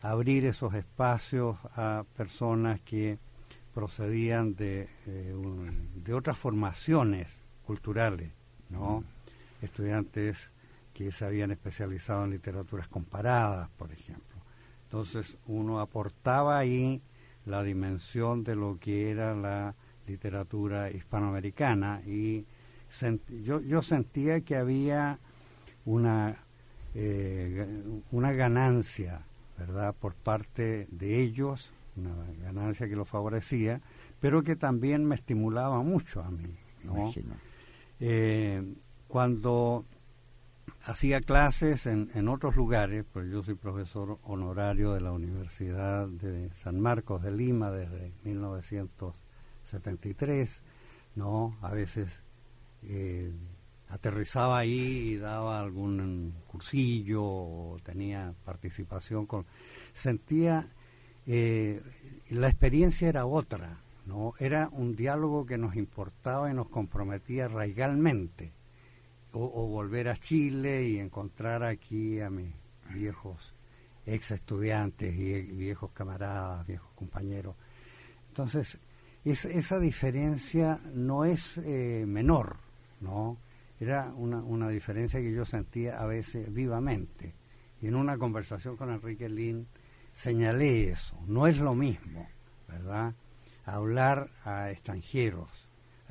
Abrir 0.00 0.44
esos 0.46 0.74
espacios 0.74 1.56
a 1.76 2.04
personas 2.16 2.80
que 2.80 3.18
procedían 3.74 4.54
de, 4.54 4.88
eh, 5.06 5.34
de 5.94 6.14
otras 6.14 6.36
formaciones 6.36 7.28
culturales, 7.64 8.30
¿no? 8.68 9.04
Estudiantes 9.62 10.50
que 10.92 11.10
se 11.10 11.24
habían 11.24 11.50
especializado 11.52 12.24
en 12.24 12.32
literaturas 12.32 12.88
comparadas, 12.88 13.70
por 13.70 13.92
ejemplo. 13.92 14.36
Entonces 14.84 15.36
uno 15.46 15.80
aportaba 15.80 16.58
ahí 16.58 17.00
la 17.46 17.62
dimensión 17.62 18.44
de 18.44 18.54
lo 18.54 18.78
que 18.78 19.10
era 19.10 19.34
la 19.34 19.74
literatura 20.06 20.90
hispanoamericana 20.90 22.02
y 22.06 22.44
yo, 23.42 23.60
yo 23.60 23.82
sentía 23.82 24.42
que 24.42 24.56
había 24.56 25.18
una, 25.84 26.36
eh, 26.94 27.66
una 28.10 28.32
ganancia, 28.32 29.22
¿verdad?, 29.58 29.94
por 29.98 30.14
parte 30.14 30.86
de 30.90 31.22
ellos, 31.22 31.72
una 31.96 32.14
ganancia 32.42 32.88
que 32.88 32.96
lo 32.96 33.04
favorecía, 33.04 33.80
pero 34.20 34.42
que 34.42 34.56
también 34.56 35.04
me 35.04 35.14
estimulaba 35.14 35.82
mucho 35.82 36.22
a 36.22 36.30
mí, 36.30 36.54
¿no? 36.84 37.12
Eh, 38.00 38.62
cuando 39.08 39.84
hacía 40.84 41.20
clases 41.20 41.86
en, 41.86 42.10
en 42.14 42.28
otros 42.28 42.56
lugares, 42.56 43.04
pues 43.12 43.30
yo 43.30 43.42
soy 43.42 43.54
profesor 43.54 44.18
honorario 44.24 44.94
de 44.94 45.00
la 45.00 45.12
Universidad 45.12 46.08
de 46.08 46.50
San 46.54 46.80
Marcos 46.80 47.22
de 47.22 47.30
Lima 47.32 47.70
desde 47.70 48.12
1973, 48.24 50.62
¿no? 51.14 51.56
A 51.62 51.72
veces 51.72 52.20
eh, 52.82 53.32
aterrizaba 53.88 54.58
ahí 54.58 55.12
y 55.12 55.16
daba 55.16 55.60
algún 55.60 56.34
cursillo 56.48 57.24
o 57.24 57.78
tenía 57.82 58.34
participación 58.44 59.26
con... 59.26 59.46
Sentía... 59.92 60.68
Eh, 61.24 61.80
la 62.30 62.48
experiencia 62.48 63.08
era 63.08 63.26
otra, 63.26 63.78
¿no? 64.06 64.34
Era 64.40 64.68
un 64.72 64.96
diálogo 64.96 65.46
que 65.46 65.56
nos 65.56 65.76
importaba 65.76 66.50
y 66.50 66.54
nos 66.54 66.68
comprometía 66.68 67.46
radicalmente 67.46 68.52
o, 69.32 69.66
volver 69.66 70.08
a 70.08 70.16
Chile 70.16 70.88
y 70.88 70.98
encontrar 70.98 71.64
aquí 71.64 72.20
a 72.20 72.30
mis 72.30 72.52
viejos 72.90 73.54
ex 74.04 74.32
estudiantes 74.32 75.14
y 75.14 75.42
viejos 75.42 75.92
camaradas, 75.92 76.66
viejos 76.66 76.90
compañeros. 76.94 77.54
Entonces, 78.28 78.78
esa 79.24 79.78
diferencia 79.78 80.80
no 80.92 81.24
es 81.24 81.58
eh, 81.58 82.04
menor, 82.06 82.56
¿no? 83.00 83.38
Era 83.78 84.12
una, 84.16 84.38
una 84.38 84.68
diferencia 84.68 85.20
que 85.20 85.32
yo 85.32 85.44
sentía 85.44 86.00
a 86.00 86.06
veces 86.06 86.52
vivamente 86.52 87.34
Y 87.80 87.88
en 87.88 87.96
una 87.96 88.16
conversación 88.16 88.76
con 88.76 88.92
Enrique 88.92 89.28
Lin 89.28 89.66
señalé 90.12 90.90
eso. 90.90 91.16
No 91.26 91.46
es 91.46 91.58
lo 91.58 91.74
mismo, 91.74 92.28
¿verdad? 92.68 93.14
Hablar 93.64 94.30
a 94.44 94.70
extranjeros, 94.70 95.61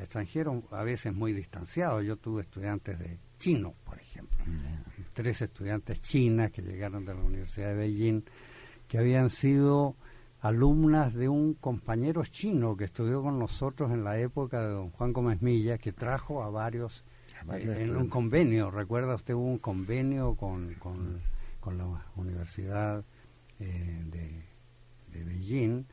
extranjeros 0.02 0.64
a 0.72 0.84
veces 0.84 1.14
muy 1.14 1.34
distanciados. 1.34 2.04
Yo 2.04 2.18
tuve 2.18 2.42
estudiantes 2.42 3.00
de 3.00 3.20
chino, 3.38 3.74
por 3.84 4.00
ejemplo. 4.00 4.40
Tres 5.14 5.42
estudiantes 5.42 6.02
chinas 6.02 6.52
que 6.52 6.62
llegaron 6.62 7.06
de 7.06 7.14
la 7.14 7.22
Universidad 7.22 7.70
de 7.70 7.76
Beijing, 7.76 8.24
que 8.88 8.98
habían 8.98 9.30
sido 9.30 9.96
alumnas 10.42 11.14
de 11.14 11.30
un 11.30 11.54
compañero 11.54 12.24
chino 12.26 12.76
que 12.76 12.86
estudió 12.86 13.22
con 13.22 13.38
nosotros 13.38 13.92
en 13.92 14.04
la 14.04 14.20
época 14.20 14.62
de 14.62 14.74
don 14.74 14.90
Juan 14.90 15.14
Gómez 15.14 15.42
Milla, 15.42 15.78
que 15.78 15.94
trajo 15.94 16.44
a 16.44 16.50
varios, 16.50 17.06
eh, 17.54 17.78
en 17.80 17.96
un 17.96 18.10
convenio, 18.10 18.72
recuerda 18.72 19.16
usted, 19.16 19.36
hubo 19.36 19.46
un 19.46 19.60
convenio 19.60 20.36
con, 20.36 20.74
con, 20.80 21.78
la 21.78 21.86
Universidad 22.16 23.06
eh, 23.60 24.04
de, 24.06 24.44
de, 25.12 25.24
Beijing, 25.24 25.86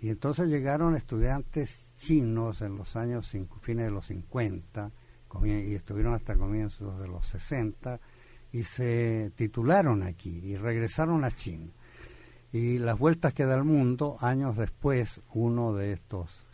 y 0.00 0.08
entonces 0.08 0.48
llegaron 0.48 0.96
estudiantes 0.96 1.85
chinos 1.96 2.62
en 2.62 2.76
los 2.76 2.96
años 2.96 3.34
fines 3.60 3.86
de 3.86 3.90
los 3.90 4.06
50, 4.06 4.90
y 5.44 5.74
estuvieron 5.74 6.14
hasta 6.14 6.36
comienzos 6.36 6.98
de 6.98 7.08
los 7.08 7.26
60, 7.26 8.00
y 8.52 8.64
se 8.64 9.32
titularon 9.34 10.02
aquí 10.02 10.40
y 10.44 10.56
regresaron 10.56 11.24
a 11.24 11.30
China. 11.30 11.70
Y 12.52 12.78
las 12.78 12.98
vueltas 12.98 13.34
que 13.34 13.44
da 13.44 13.56
el 13.56 13.64
mundo, 13.64 14.16
años 14.20 14.56
después, 14.56 15.20
uno 15.34 15.74
de 15.74 15.92
estos 15.92 16.44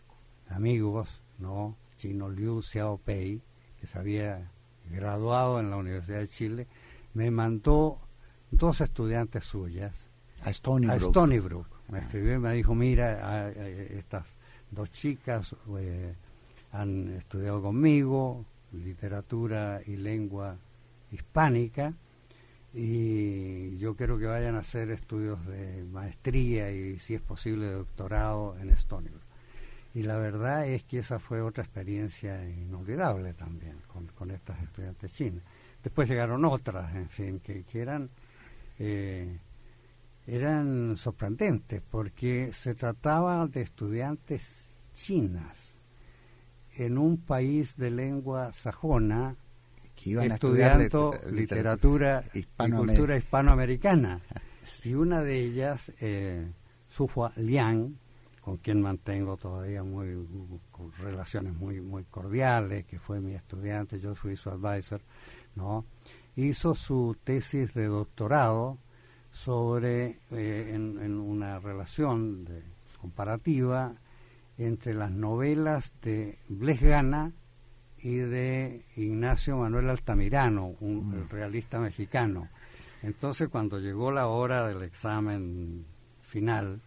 amigos, 0.49 1.21
¿no? 1.39 1.77
Chino 1.97 2.29
Liu 2.29 2.61
Xiaopei, 2.61 3.41
que 3.79 3.87
se 3.87 3.99
había 3.99 4.51
graduado 4.91 5.59
en 5.59 5.69
la 5.69 5.77
Universidad 5.77 6.19
de 6.19 6.27
Chile, 6.27 6.67
me 7.13 7.31
mandó 7.31 7.97
dos 8.51 8.81
estudiantes 8.81 9.45
suyas 9.45 10.07
a 10.41 10.49
Stony. 10.49 10.87
A 10.89 10.95
Stony 10.95 11.39
Brook. 11.39 11.67
Me 11.89 11.99
escribió 11.99 12.33
y 12.35 12.39
me 12.39 12.53
dijo, 12.53 12.75
mira, 12.75 13.49
estas 13.51 14.25
dos 14.73 14.91
chicas 14.91 15.55
eh, 15.77 16.13
han 16.71 17.09
estudiado 17.09 17.61
conmigo 17.61 18.45
literatura 18.71 19.81
y 19.85 19.97
lengua 19.97 20.57
hispánica 21.11 21.93
y 22.73 23.77
yo 23.77 23.95
quiero 23.95 24.17
que 24.17 24.25
vayan 24.25 24.55
a 24.55 24.59
hacer 24.59 24.89
estudios 24.89 25.45
de 25.45 25.83
maestría 25.83 26.71
y 26.71 26.97
si 26.97 27.13
es 27.13 27.21
posible 27.21 27.71
doctorado 27.71 28.57
en 28.59 28.71
Stony 28.71 29.11
Y 29.93 30.01
la 30.03 30.17
verdad 30.17 30.67
es 30.67 30.83
que 30.83 30.99
esa 30.99 31.19
fue 31.19 31.41
otra 31.41 31.63
experiencia 31.63 32.43
inolvidable 32.49 33.33
también 33.33 33.77
con, 33.87 34.07
con 34.07 34.31
estas 34.31 34.61
estudiantes 34.63 35.13
chinas. 35.13 35.43
Después 35.83 36.09
llegaron 36.09 36.45
otras, 36.45 36.95
en 36.95 37.09
fin, 37.09 37.39
que, 37.41 37.63
que 37.63 37.81
eran, 37.81 38.09
eh, 38.79 39.37
eran 40.25 40.97
sorprendentes 40.97 41.83
porque 41.91 42.53
se 42.53 42.73
trataba 42.73 43.45
de 43.45 43.61
estudiantes 43.61 44.62
chinas 44.93 45.57
en 46.77 46.97
un 46.97 47.17
país 47.17 47.77
de 47.77 47.91
lengua 47.91 48.51
sajona 48.53 49.35
estudiando 50.11 51.13
literatura, 51.31 52.23
y 52.33 52.43
cultura 52.43 53.17
hispanoamericana. 53.17 54.21
Y 54.85 54.93
una 54.93 55.21
de 55.21 55.41
ellas, 55.41 55.91
eh, 55.99 56.49
Sufua 56.87 57.33
Liang, 57.35 57.97
con 58.39 58.55
quien 58.55 58.81
mantengo 58.81 59.35
todavía 59.35 59.83
muy 59.83 60.25
relaciones 60.99 61.53
muy 61.53 61.81
muy 61.81 62.05
cordiales, 62.05 62.85
que 62.85 62.97
fue 62.97 63.19
mi 63.19 63.33
estudiante, 63.33 63.99
yo 63.99 64.15
fui 64.15 64.37
su 64.37 64.49
advisor, 64.49 65.01
¿no? 65.55 65.83
Hizo 66.37 66.75
su 66.75 67.17
tesis 67.25 67.73
de 67.73 67.87
doctorado 67.87 68.77
sobre 69.31 70.19
eh, 70.31 70.71
en, 70.73 71.19
una 71.19 71.59
relación 71.59 72.45
de, 72.45 72.63
comparativa 73.01 73.93
entre 74.57 74.93
las 74.93 75.11
novelas 75.11 75.93
de 76.01 76.37
Bles 76.47 76.81
Gana 76.81 77.31
y 77.97 78.15
de 78.15 78.83
Ignacio 78.95 79.57
Manuel 79.57 79.89
Altamirano, 79.89 80.75
un 80.79 81.09
mm. 81.09 81.29
realista 81.29 81.79
mexicano. 81.79 82.49
Entonces, 83.01 83.49
cuando 83.49 83.79
llegó 83.79 84.11
la 84.11 84.27
hora 84.27 84.67
del 84.67 84.83
examen 84.83 85.85
final, 86.21 86.79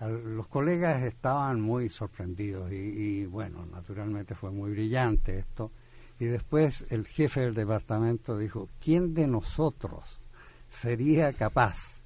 los 0.00 0.46
colegas 0.48 1.02
estaban 1.02 1.60
muy 1.60 1.88
sorprendidos 1.88 2.70
y, 2.72 3.24
bueno, 3.26 3.64
naturalmente 3.66 4.34
fue 4.34 4.50
muy 4.50 4.70
brillante 4.70 5.38
esto. 5.38 5.70
Y 6.18 6.26
después 6.26 6.90
el 6.90 7.06
jefe 7.06 7.40
del 7.40 7.54
departamento 7.54 8.38
dijo, 8.38 8.68
¿quién 8.80 9.14
de 9.14 9.26
nosotros 9.26 10.20
sería 10.68 11.32
capaz 11.32 12.00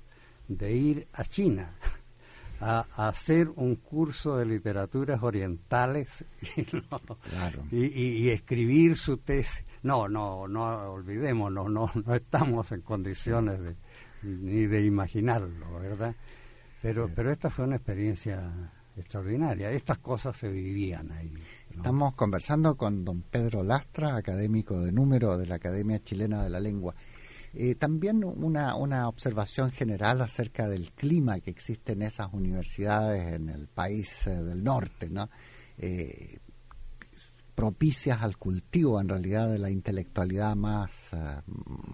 de 0.49 0.73
ir 0.73 1.09
a 1.13 1.25
China 1.25 1.75
a, 2.61 3.09
hacer 3.09 3.49
un 3.57 3.77
curso 3.77 4.37
de 4.37 4.47
literaturas 4.47 5.23
orientales 5.23 6.25
y, 7.73 8.29
escribir 8.29 8.97
su 8.97 9.17
tesis. 9.19 9.65
No, 9.83 10.09
no, 10.09 10.47
no 10.47 10.93
olvidémonos, 10.93 11.71
no, 11.71 11.91
no 11.95 12.15
estamos 12.15 12.71
en 12.73 12.83
condiciones 12.83 13.61
de, 13.61 13.77
ni 14.23 14.67
de 14.67 14.85
imaginarlo, 14.85 15.81
¿verdad? 15.81 16.15
Pero, 16.83 17.11
pero 17.15 17.31
esta 17.31 17.51
fue 17.51 17.65
una 17.65 17.77
experiencia 17.77 18.71
extraordinaria. 18.97 19.71
Estas 19.71 19.99
cosas 19.99 20.37
se 20.37 20.49
vivían 20.51 21.11
ahí. 21.13 21.33
Estamos 21.71 22.15
conversando 22.15 22.77
con 22.77 23.05
don 23.05 23.23
Pedro 23.23 23.63
Lastra, 23.63 24.17
académico 24.17 24.81
de 24.81 24.93
número 24.93 25.37
de 25.37 25.47
la 25.47 25.57
Academia 25.57 26.01
Chilena 26.01 26.43
de 26.43 26.51
la 26.51 26.61
Lengua. 26.61 26.95
Eh, 27.53 27.75
también 27.75 28.23
una, 28.23 28.77
una 28.77 29.09
observación 29.09 29.73
general 29.73 30.21
acerca 30.21 30.69
del 30.69 30.93
clima 30.93 31.41
que 31.41 31.51
existe 31.51 31.93
en 31.93 32.03
esas 32.03 32.29
universidades 32.33 33.35
en 33.35 33.49
el 33.49 33.67
país 33.67 34.27
eh, 34.27 34.43
del 34.43 34.63
norte, 34.63 35.11
¿no? 35.11 35.29
Eh, 35.77 36.39
propicias 37.61 38.23
al 38.23 38.39
cultivo 38.39 38.99
en 39.03 39.09
realidad 39.11 39.51
de 39.51 39.59
la 39.59 39.69
intelectualidad 39.69 40.57
más 40.57 41.11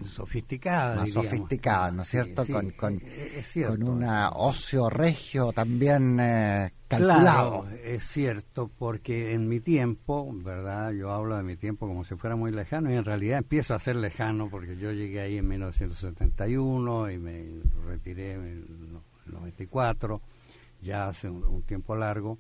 sofisticada 0.07 0.95
más 0.95 1.11
sofisticada 1.11 1.91
no 1.91 2.03
es 2.03 2.09
cierto 2.09 2.47
con, 2.47 2.71
con, 2.71 3.03
con 3.67 3.83
una 3.83 4.31
ocio 4.31 4.89
regio 4.89 5.53
también 5.53 6.21
Claro, 6.89 7.67
es 7.83 8.05
cierto, 8.05 8.71
porque 8.79 9.33
en 9.33 9.49
mi 9.49 9.59
tiempo, 9.59 10.33
¿verdad? 10.33 10.93
Yo 10.93 11.11
hablo 11.11 11.37
de 11.37 11.43
mi 11.43 11.57
tiempo 11.57 11.89
como 11.89 12.05
si 12.05 12.15
fuera 12.15 12.37
muy 12.37 12.53
lejano 12.53 12.93
y 12.93 12.95
en 12.95 13.05
realidad 13.05 13.39
empieza 13.39 13.75
a 13.75 13.81
ser 13.81 13.97
lejano 13.97 14.49
porque 14.49 14.77
yo 14.77 14.93
llegué 14.93 15.21
ahí 15.21 15.39
en 15.39 15.49
1971 15.49 17.11
y 17.11 17.19
me 17.19 17.45
retiré 17.89 18.35
en 18.35 18.43
el 18.43 19.33
94, 19.33 20.23
ya 20.81 21.09
hace 21.09 21.29
un, 21.29 21.63
tiempo 21.63 21.97
largo. 21.97 22.39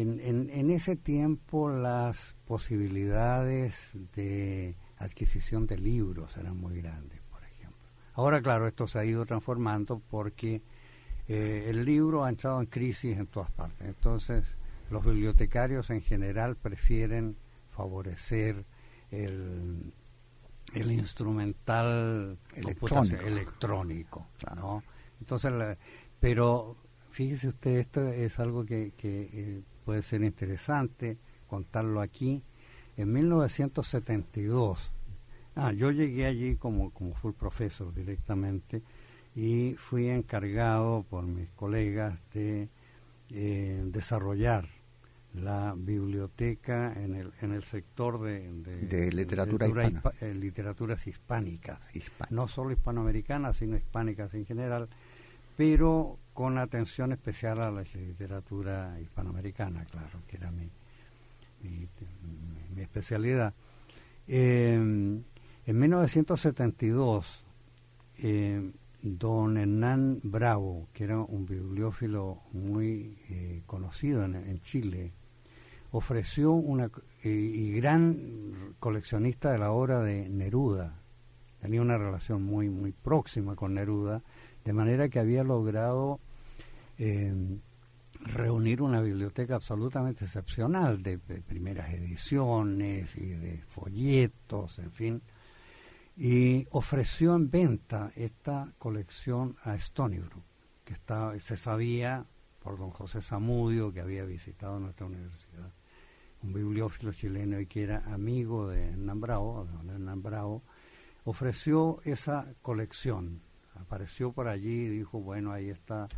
En, 0.00 0.18
en, 0.20 0.48
en, 0.48 0.70
ese 0.70 0.96
tiempo 0.96 1.68
las 1.68 2.34
posibilidades 2.46 3.98
de 4.16 4.74
adquisición 4.96 5.66
de 5.66 5.76
libros 5.76 6.38
eran 6.38 6.56
muy 6.56 6.80
grandes, 6.80 7.20
por 7.30 7.44
ejemplo. 7.44 7.86
Ahora, 8.14 8.40
claro, 8.40 8.66
esto 8.66 8.88
se 8.88 8.98
ha 8.98 9.04
ido 9.04 9.26
transformando 9.26 10.00
porque 10.10 10.62
eh, 11.28 11.66
el 11.68 11.84
libro 11.84 12.24
ha 12.24 12.30
entrado 12.30 12.60
en 12.60 12.66
crisis 12.66 13.18
en 13.18 13.26
todas 13.26 13.50
partes. 13.50 13.86
Entonces, 13.86 14.56
los 14.88 15.04
bibliotecarios 15.04 15.90
en 15.90 16.00
general 16.00 16.56
prefieren 16.56 17.36
favorecer 17.70 18.64
el, 19.10 19.92
el 20.72 20.92
instrumental 20.92 22.38
electrónico, 22.56 24.28
¿no? 24.56 24.82
Entonces, 25.20 25.52
pero 26.18 26.78
fíjese 27.10 27.48
usted, 27.48 27.78
esto 27.80 28.08
es 28.08 28.38
algo 28.38 28.64
que, 28.64 28.92
que 28.96 29.28
eh, 29.32 29.62
puede 29.84 30.02
ser 30.02 30.22
interesante 30.22 31.18
contarlo 31.48 32.00
aquí. 32.00 32.42
En 32.96 33.12
1972, 33.12 34.92
ah, 35.56 35.72
yo 35.72 35.90
llegué 35.90 36.26
allí 36.26 36.56
como, 36.56 36.90
como 36.90 37.14
full 37.14 37.32
profesor 37.32 37.94
directamente, 37.94 38.82
y 39.34 39.74
fui 39.78 40.08
encargado 40.08 41.04
por 41.08 41.24
mis 41.24 41.48
colegas 41.50 42.20
de 42.34 42.68
eh, 43.30 43.82
desarrollar 43.86 44.68
la 45.34 45.74
biblioteca 45.76 46.92
en 46.92 47.14
el, 47.14 47.32
en 47.40 47.52
el 47.52 47.62
sector 47.62 48.20
de, 48.20 48.50
de, 48.52 49.12
literatura, 49.12 49.66
eh, 50.20 50.34
literaturas 50.34 51.06
hispánicas, 51.06 51.78
no 52.30 52.48
solo 52.48 52.72
hispanoamericanas, 52.72 53.58
sino 53.58 53.76
hispánicas 53.76 54.34
en 54.34 54.44
general, 54.44 54.88
pero 55.56 56.18
con 56.34 56.58
atención 56.58 57.12
especial 57.12 57.60
a 57.60 57.70
la 57.70 57.82
literatura 57.82 58.98
hispanoamericana, 59.00 59.84
claro, 59.84 60.20
que 60.26 60.36
era 60.36 60.50
mi, 60.50 60.68
mi, 61.62 62.82
especialidad. 62.82 63.52
Eh, 64.26 64.74
en 64.74 65.78
1972, 65.78 67.44
eh, 68.22 68.72
don 69.02 69.56
Hernán 69.56 70.20
Bravo, 70.22 70.88
que 70.92 71.04
era 71.04 71.18
un 71.20 71.46
bibliófilo 71.46 72.42
muy 72.52 73.18
eh, 73.28 73.62
conocido 73.66 74.24
en, 74.24 74.60
Chile, 74.60 75.12
ofreció 75.92 76.52
una 76.52 76.90
eh, 77.22 77.28
y 77.30 77.72
gran 77.72 78.74
coleccionista 78.78 79.52
de 79.52 79.58
la 79.58 79.72
obra 79.72 80.00
de 80.00 80.28
Neruda, 80.28 81.00
tenía 81.60 81.82
una 81.82 81.98
relación 81.98 82.42
muy, 82.42 82.68
muy 82.68 82.92
próxima 82.92 83.56
con 83.56 83.74
Neruda, 83.74 84.22
de 84.64 84.72
manera 84.72 85.08
que 85.08 85.18
había 85.18 85.44
logrado 85.44 86.20
eh, 86.98 87.32
reunir 88.22 88.82
una 88.82 89.00
biblioteca 89.00 89.54
absolutamente 89.56 90.24
excepcional 90.24 91.02
de, 91.02 91.18
primeras 91.18 91.92
ediciones 91.92 93.16
y 93.16 93.28
de 93.28 93.62
folletos, 93.68 94.78
en 94.78 94.92
fin, 94.92 95.22
y 96.16 96.66
ofreció 96.70 97.34
en 97.34 97.50
venta 97.50 98.12
esta 98.14 98.72
colección 98.78 99.56
a 99.62 99.74
Stony 99.76 100.18
Brook, 100.18 100.44
que 100.84 100.92
estaba, 100.92 101.38
se 101.40 101.56
sabía 101.56 102.26
por 102.62 102.78
don 102.78 102.90
José 102.90 103.22
Zamudio, 103.22 103.92
que 103.92 104.00
había 104.00 104.24
visitado 104.24 104.78
nuestra 104.78 105.06
universidad, 105.06 105.72
un 106.42 106.52
bibliófilo 106.52 107.12
chileno 107.12 107.58
y 107.60 107.66
que 107.66 107.82
era 107.82 108.12
amigo 108.12 108.68
de 108.68 108.88
Hernán 108.88 109.20
Bravo, 109.20 109.66
de 109.82 109.94
Hernán 109.94 110.22
Bravo, 110.22 110.62
ofreció 111.24 112.00
esa 112.04 112.52
colección. 112.62 113.40
Apareció 113.80 114.32
por 114.32 114.48
allí 114.48 114.86
y 114.86 114.88
dijo, 114.88 115.20
bueno, 115.20 115.52
ahí 115.52 115.70
está 115.70 116.08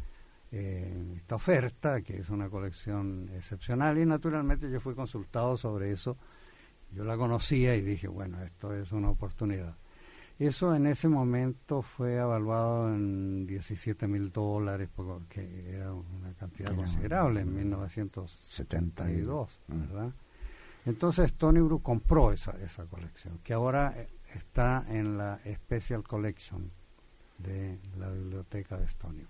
eh, 0.51 1.15
esta 1.17 1.37
oferta, 1.37 2.03
que 2.03 2.19
es 2.19 2.29
una 2.29 2.51
colección 2.51 3.31
excepcional, 3.35 3.97
y 3.99 4.05
naturalmente 4.05 4.71
yo 4.71 4.81
fui 4.81 4.95
consultado 4.95 5.57
sobre 5.57 5.93
eso. 5.93 6.19
Yo 6.95 7.05
la 7.05 7.17
conocía 7.17 7.75
y 7.75 7.81
dije, 7.81 8.09
bueno, 8.09 8.43
esto 8.43 8.75
es 8.75 8.93
una 8.93 9.09
oportunidad. 9.09 9.75
Eso 10.39 10.75
en 10.75 10.87
ese 10.87 11.09
momento 11.09 11.81
fue 11.83 12.17
evaluado 12.17 12.95
en 12.95 13.47
17 13.47 14.07
mil 14.09 14.31
dólares, 14.31 14.91
porque 14.95 15.71
era 15.71 15.95
una 15.95 16.35
cantidad 16.35 16.75
considerable 16.75 17.41
en 17.41 17.55
1972, 17.55 19.59
¿verdad? 19.69 20.13
Entonces 20.85 21.33
Tony 21.35 21.61
Brook 21.61 21.83
compró 21.83 22.33
esa, 22.33 22.61
esa 22.63 22.85
colección, 22.87 23.39
que 23.45 23.55
ahora 23.55 23.95
está 24.35 24.85
en 24.89 25.17
la 25.17 25.39
Special 25.47 26.03
Collection 26.03 26.73
de 27.39 27.79
la 27.99 28.09
biblioteca 28.11 28.77
de 28.77 28.87
Brook. 28.87 29.29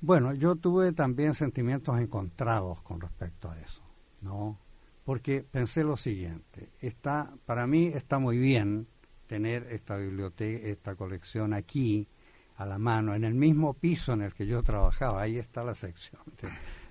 Bueno, 0.00 0.34
yo 0.34 0.56
tuve 0.56 0.92
también 0.92 1.34
sentimientos 1.34 1.98
encontrados 2.00 2.80
con 2.82 3.00
respecto 3.00 3.50
a 3.50 3.58
eso, 3.60 3.82
¿no? 4.22 4.58
Porque 5.04 5.44
pensé 5.48 5.84
lo 5.84 5.96
siguiente, 5.96 6.70
está, 6.80 7.32
para 7.46 7.66
mí 7.66 7.86
está 7.86 8.18
muy 8.18 8.38
bien 8.38 8.86
tener 9.26 9.64
esta 9.70 9.96
biblioteca, 9.96 10.66
esta 10.66 10.94
colección 10.94 11.54
aquí, 11.54 12.08
a 12.56 12.66
la 12.66 12.78
mano, 12.78 13.14
en 13.14 13.24
el 13.24 13.34
mismo 13.34 13.74
piso 13.74 14.12
en 14.12 14.22
el 14.22 14.34
que 14.34 14.46
yo 14.46 14.62
trabajaba, 14.62 15.22
ahí 15.22 15.38
está 15.38 15.64
la 15.64 15.74
sección 15.74 16.22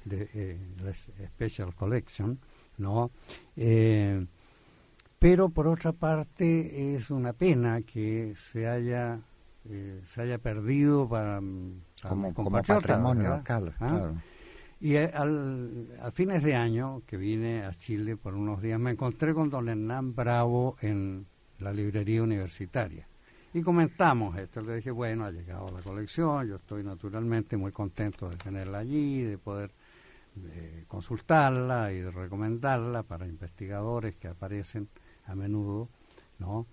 de, 0.06 0.30
eh, 0.34 0.58
la 0.82 0.94
Special 1.28 1.76
Collection, 1.76 2.40
¿no? 2.78 3.12
Eh, 3.56 4.26
pero 5.20 5.50
por 5.50 5.68
otra 5.68 5.92
parte 5.92 6.96
es 6.96 7.12
una 7.12 7.34
pena 7.34 7.82
que 7.84 8.34
se 8.36 8.68
haya 8.68 9.20
eh, 9.70 10.02
se 10.06 10.22
haya 10.22 10.38
perdido 10.38 11.08
para 11.08 11.40
como, 12.08 12.34
patrimonio 12.34 13.38
local. 13.38 13.76
¿Ah? 13.80 14.12
Y 14.80 14.96
al, 14.98 15.88
a 16.02 16.10
fines 16.12 16.42
de 16.42 16.56
año, 16.56 17.04
que 17.06 17.16
vine 17.16 17.64
a 17.66 17.74
Chile 17.74 18.18
por 18.18 18.34
unos 18.34 18.62
días, 18.62 18.80
me 18.80 18.92
encontré 18.92 19.34
con 19.34 19.50
don 19.50 19.70
Hernán 19.70 20.16
Bravo 20.16 20.76
en 20.82 21.28
la 21.60 21.72
librería 21.72 22.24
universitaria. 22.24 23.08
Y 23.54 23.62
comentamos 23.62 24.38
esto, 24.38 24.62
le 24.62 24.78
dije, 24.78 24.92
bueno, 24.92 25.26
ha 25.26 25.32
llegado 25.32 25.70
la 25.72 25.82
colección, 25.82 26.48
yo 26.48 26.56
estoy 26.56 26.84
naturalmente 26.84 27.58
muy 27.58 27.72
contento 27.72 28.30
de 28.30 28.38
tenerla 28.38 28.80
allí, 28.80 29.22
de 29.22 29.38
poder 29.38 29.72
eh, 30.38 30.86
consultarla 30.88 31.92
y 31.92 32.00
de 32.00 32.10
recomendarla 32.10 33.04
para 33.04 33.28
investigadores 33.28 34.16
que 34.16 34.30
aparecen 34.30 34.88
a 35.26 35.36
menudo, 35.36 35.90
¿no? 36.40 36.66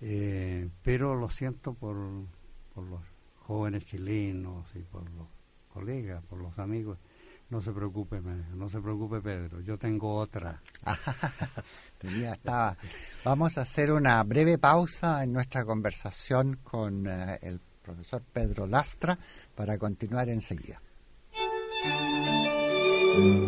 Eh, 0.00 0.68
pero 0.82 1.14
lo 1.14 1.28
siento 1.28 1.74
por, 1.74 1.96
por 2.74 2.84
los 2.84 3.02
jóvenes 3.36 3.84
chilenos 3.84 4.66
y 4.74 4.80
por 4.80 5.10
los 5.10 5.26
colegas, 5.68 6.22
por 6.24 6.40
los 6.40 6.58
amigos. 6.58 6.98
No 7.50 7.60
se 7.60 7.72
preocupe, 7.72 8.20
no 8.54 8.68
se 8.68 8.80
preocupe 8.80 9.20
Pedro, 9.20 9.60
yo 9.60 9.76
tengo 9.76 10.14
otra. 10.14 10.62
ya 12.20 12.32
estaba. 12.34 12.76
Vamos 13.24 13.58
a 13.58 13.62
hacer 13.62 13.90
una 13.90 14.22
breve 14.22 14.56
pausa 14.56 15.24
en 15.24 15.32
nuestra 15.32 15.64
conversación 15.64 16.60
con 16.62 17.08
eh, 17.08 17.40
el 17.42 17.60
profesor 17.82 18.22
Pedro 18.32 18.68
Lastra 18.68 19.18
para 19.56 19.78
continuar 19.78 20.28
enseguida. 20.28 20.80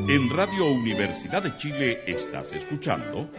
En 0.08 0.30
Radio 0.30 0.72
Universidad 0.72 1.44
de 1.44 1.56
Chile 1.56 2.02
estás 2.04 2.52
escuchando 2.52 3.30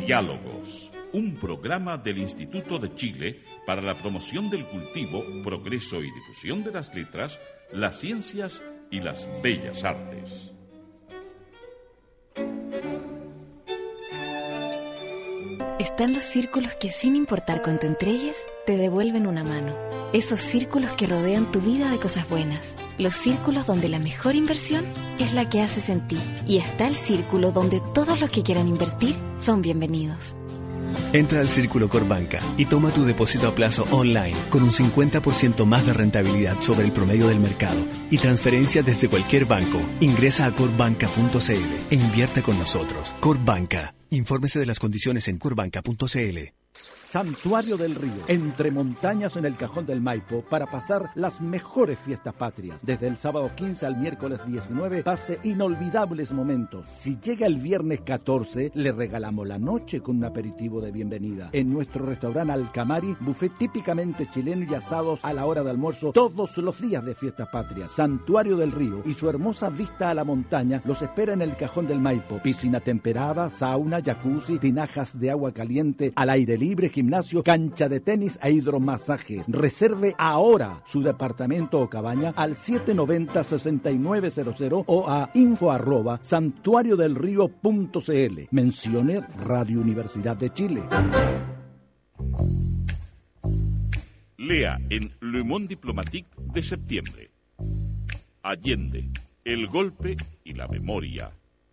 Diálogos 0.00 0.92
un 1.12 1.36
programa 1.36 1.98
del 1.98 2.18
Instituto 2.18 2.78
de 2.78 2.94
Chile 2.94 3.42
para 3.66 3.80
la 3.80 3.96
promoción 3.96 4.50
del 4.50 4.66
cultivo, 4.66 5.24
progreso 5.42 6.02
y 6.02 6.10
difusión 6.10 6.62
de 6.62 6.72
las 6.72 6.94
letras, 6.94 7.38
las 7.72 7.98
ciencias 7.98 8.62
y 8.90 9.00
las 9.00 9.28
bellas 9.42 9.84
artes. 9.84 10.52
Están 15.78 16.12
los 16.12 16.24
círculos 16.24 16.74
que 16.74 16.90
sin 16.90 17.16
importar 17.16 17.62
cuánto 17.62 17.86
entregues, 17.86 18.36
te 18.66 18.76
devuelven 18.76 19.26
una 19.26 19.44
mano. 19.44 19.74
Esos 20.12 20.40
círculos 20.40 20.90
que 20.92 21.06
rodean 21.06 21.50
tu 21.50 21.60
vida 21.60 21.90
de 21.90 21.98
cosas 21.98 22.28
buenas. 22.28 22.76
Los 22.98 23.14
círculos 23.14 23.66
donde 23.66 23.88
la 23.88 23.98
mejor 23.98 24.34
inversión 24.34 24.84
es 25.18 25.32
la 25.34 25.48
que 25.48 25.62
haces 25.62 25.88
en 25.88 26.06
ti. 26.06 26.18
Y 26.46 26.58
está 26.58 26.86
el 26.86 26.96
círculo 26.96 27.52
donde 27.52 27.80
todos 27.94 28.20
los 28.20 28.30
que 28.30 28.42
quieran 28.42 28.68
invertir 28.68 29.16
son 29.38 29.62
bienvenidos. 29.62 30.36
Entra 31.12 31.40
al 31.40 31.48
Círculo 31.48 31.88
Corbanca 31.88 32.40
y 32.56 32.66
toma 32.66 32.90
tu 32.90 33.04
depósito 33.04 33.48
a 33.48 33.54
plazo 33.54 33.86
online 33.90 34.36
con 34.50 34.62
un 34.62 34.70
50% 34.70 35.64
más 35.64 35.86
de 35.86 35.92
rentabilidad 35.92 36.60
sobre 36.60 36.84
el 36.84 36.92
promedio 36.92 37.28
del 37.28 37.40
mercado 37.40 37.80
y 38.10 38.18
transferencia 38.18 38.82
desde 38.82 39.08
cualquier 39.08 39.46
banco. 39.46 39.80
Ingresa 40.00 40.46
a 40.46 40.54
corbanca.cl 40.54 41.52
e 41.90 41.94
invierte 41.94 42.42
con 42.42 42.58
nosotros. 42.58 43.14
Corbanca. 43.20 43.94
Infórmese 44.10 44.58
de 44.58 44.66
las 44.66 44.78
condiciones 44.78 45.28
en 45.28 45.38
corbanca.cl. 45.38 46.59
Santuario 47.10 47.76
del 47.76 47.96
Río, 47.96 48.22
entre 48.28 48.70
montañas 48.70 49.34
en 49.34 49.44
el 49.44 49.56
cajón 49.56 49.84
del 49.84 50.00
Maipo, 50.00 50.44
para 50.48 50.66
pasar 50.66 51.10
las 51.16 51.40
mejores 51.40 51.98
fiestas 51.98 52.34
patrias. 52.34 52.86
Desde 52.86 53.08
el 53.08 53.16
sábado 53.16 53.50
15 53.56 53.84
al 53.84 53.96
miércoles 53.96 54.38
19, 54.46 55.02
pase 55.02 55.40
inolvidables 55.42 56.30
momentos. 56.30 56.86
Si 56.86 57.18
llega 57.18 57.48
el 57.48 57.56
viernes 57.56 58.02
14, 58.02 58.70
le 58.74 58.92
regalamos 58.92 59.48
la 59.48 59.58
noche 59.58 60.00
con 60.00 60.18
un 60.18 60.24
aperitivo 60.24 60.80
de 60.80 60.92
bienvenida. 60.92 61.50
En 61.52 61.72
nuestro 61.72 62.06
restaurante 62.06 62.52
Alcamari, 62.52 63.16
buffet 63.18 63.58
típicamente 63.58 64.28
chileno 64.32 64.64
y 64.70 64.74
asados 64.76 65.18
a 65.24 65.32
la 65.32 65.46
hora 65.46 65.64
de 65.64 65.70
almuerzo 65.70 66.12
todos 66.12 66.58
los 66.58 66.80
días 66.80 67.04
de 67.04 67.16
fiestas 67.16 67.48
patrias. 67.48 67.90
Santuario 67.90 68.56
del 68.56 68.70
Río 68.70 69.02
y 69.04 69.14
su 69.14 69.28
hermosa 69.28 69.68
vista 69.68 70.10
a 70.10 70.14
la 70.14 70.22
montaña 70.22 70.80
los 70.84 71.02
espera 71.02 71.32
en 71.32 71.42
el 71.42 71.56
cajón 71.56 71.88
del 71.88 72.00
Maipo. 72.00 72.40
Piscina 72.40 72.78
temperada, 72.78 73.50
sauna, 73.50 74.00
jacuzzi, 74.00 74.60
tinajas 74.60 75.18
de 75.18 75.32
agua 75.32 75.50
caliente, 75.50 76.12
al 76.14 76.30
aire 76.30 76.56
libre, 76.56 76.92
gimnasio, 77.00 77.42
cancha 77.42 77.88
de 77.88 78.00
tenis 78.00 78.38
e 78.42 78.52
hidromasajes. 78.52 79.46
Reserve 79.48 80.14
ahora 80.18 80.82
su 80.84 81.00
departamento 81.02 81.80
o 81.80 81.88
cabaña 81.88 82.34
al 82.36 82.56
790-6900 82.56 84.84
o 84.86 85.08
a 85.08 85.30
info 85.34 85.72
arroba 85.72 86.20
santuariodelrío.cl. 86.22 88.48
Mencione 88.50 89.22
Radio 89.38 89.80
Universidad 89.80 90.36
de 90.36 90.52
Chile. 90.52 90.82
Lea 94.36 94.78
en 94.90 95.10
Le 95.20 95.42
Monde 95.42 95.68
Diplomatique 95.68 96.28
de 96.52 96.62
septiembre. 96.62 97.30
Allende, 98.42 99.08
el 99.44 99.68
golpe 99.68 100.18
y 100.44 100.52
la 100.52 100.68
memoria 100.68 101.30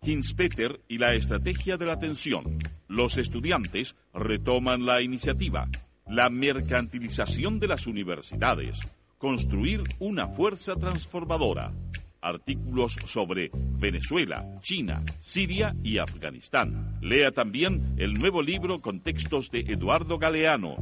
Hinspeter 0.08 0.80
y 0.88 0.96
la 0.96 1.12
estrategia 1.14 1.76
de 1.76 1.84
la 1.84 1.98
tensión. 1.98 2.58
Los 2.88 3.18
estudiantes 3.18 3.94
retoman 4.14 4.86
la 4.86 5.02
iniciativa. 5.02 5.68
La 6.06 6.30
mercantilización 6.30 7.60
de 7.60 7.68
las 7.68 7.86
universidades. 7.86 8.78
Construir 9.18 9.82
una 9.98 10.26
fuerza 10.26 10.76
transformadora. 10.76 11.74
Artículos 12.22 12.96
sobre 13.04 13.50
Venezuela, 13.52 14.58
China, 14.62 15.04
Siria 15.20 15.76
y 15.84 15.98
Afganistán. 15.98 16.98
Lea 17.02 17.30
también 17.32 17.94
el 17.98 18.14
nuevo 18.14 18.40
libro 18.40 18.80
con 18.80 19.00
textos 19.00 19.50
de 19.50 19.60
Eduardo 19.60 20.18
Galeano 20.18 20.76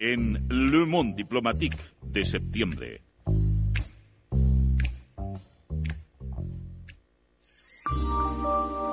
en 0.00 0.44
Le 0.48 0.84
Monde 0.84 1.14
Diplomatique 1.14 1.78
de 2.02 2.24
septiembre. 2.24 3.01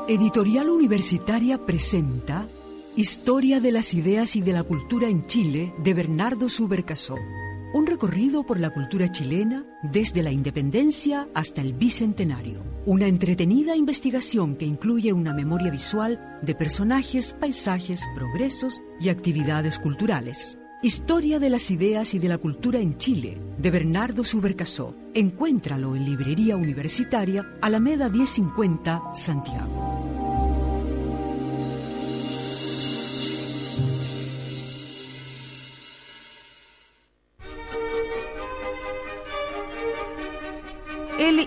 Editorial 0.10 0.72
Universitaria 0.72 1.64
presenta 1.68 2.48
Historia 2.96 3.60
de 3.60 3.72
las 3.72 3.94
Ideas 3.94 4.36
y 4.36 4.42
de 4.42 4.54
la 4.54 4.64
Cultura 4.64 5.08
en 5.08 5.28
Chile 5.28 5.72
de 5.84 5.94
Bernardo 5.94 6.50
Subercasó. 6.50 7.14
Un 7.76 7.86
recorrido 7.86 8.44
por 8.44 8.60
la 8.60 8.72
cultura 8.72 9.12
chilena 9.12 9.68
desde 9.84 10.24
la 10.24 10.32
independencia 10.32 11.30
hasta 11.36 11.62
el 11.62 11.74
bicentenario. 11.74 12.64
Una 12.88 13.06
entretenida 13.06 13.76
investigación 13.76 14.56
que 14.56 14.66
incluye 14.66 15.14
una 15.14 15.32
memoria 15.32 15.70
visual 15.70 16.40
de 16.42 16.56
personajes, 16.56 17.36
paisajes, 17.40 18.08
progresos 18.16 18.82
y 19.00 19.10
actividades 19.10 19.78
culturales. 19.78 20.58
Historia 20.82 21.38
de 21.38 21.52
las 21.52 21.70
ideas 21.70 22.16
y 22.16 22.20
de 22.20 22.30
la 22.30 22.40
cultura 22.40 22.80
en 22.80 22.98
Chile, 22.98 23.38
de 23.60 23.70
Bernardo 23.70 24.24
Subercasó. 24.24 24.96
Encuéntralo 25.14 25.96
en 25.96 26.06
Librería 26.06 26.56
Universitaria, 26.56 27.46
Alameda 27.62 28.10
1050, 28.10 29.14
Santiago. 29.14 29.99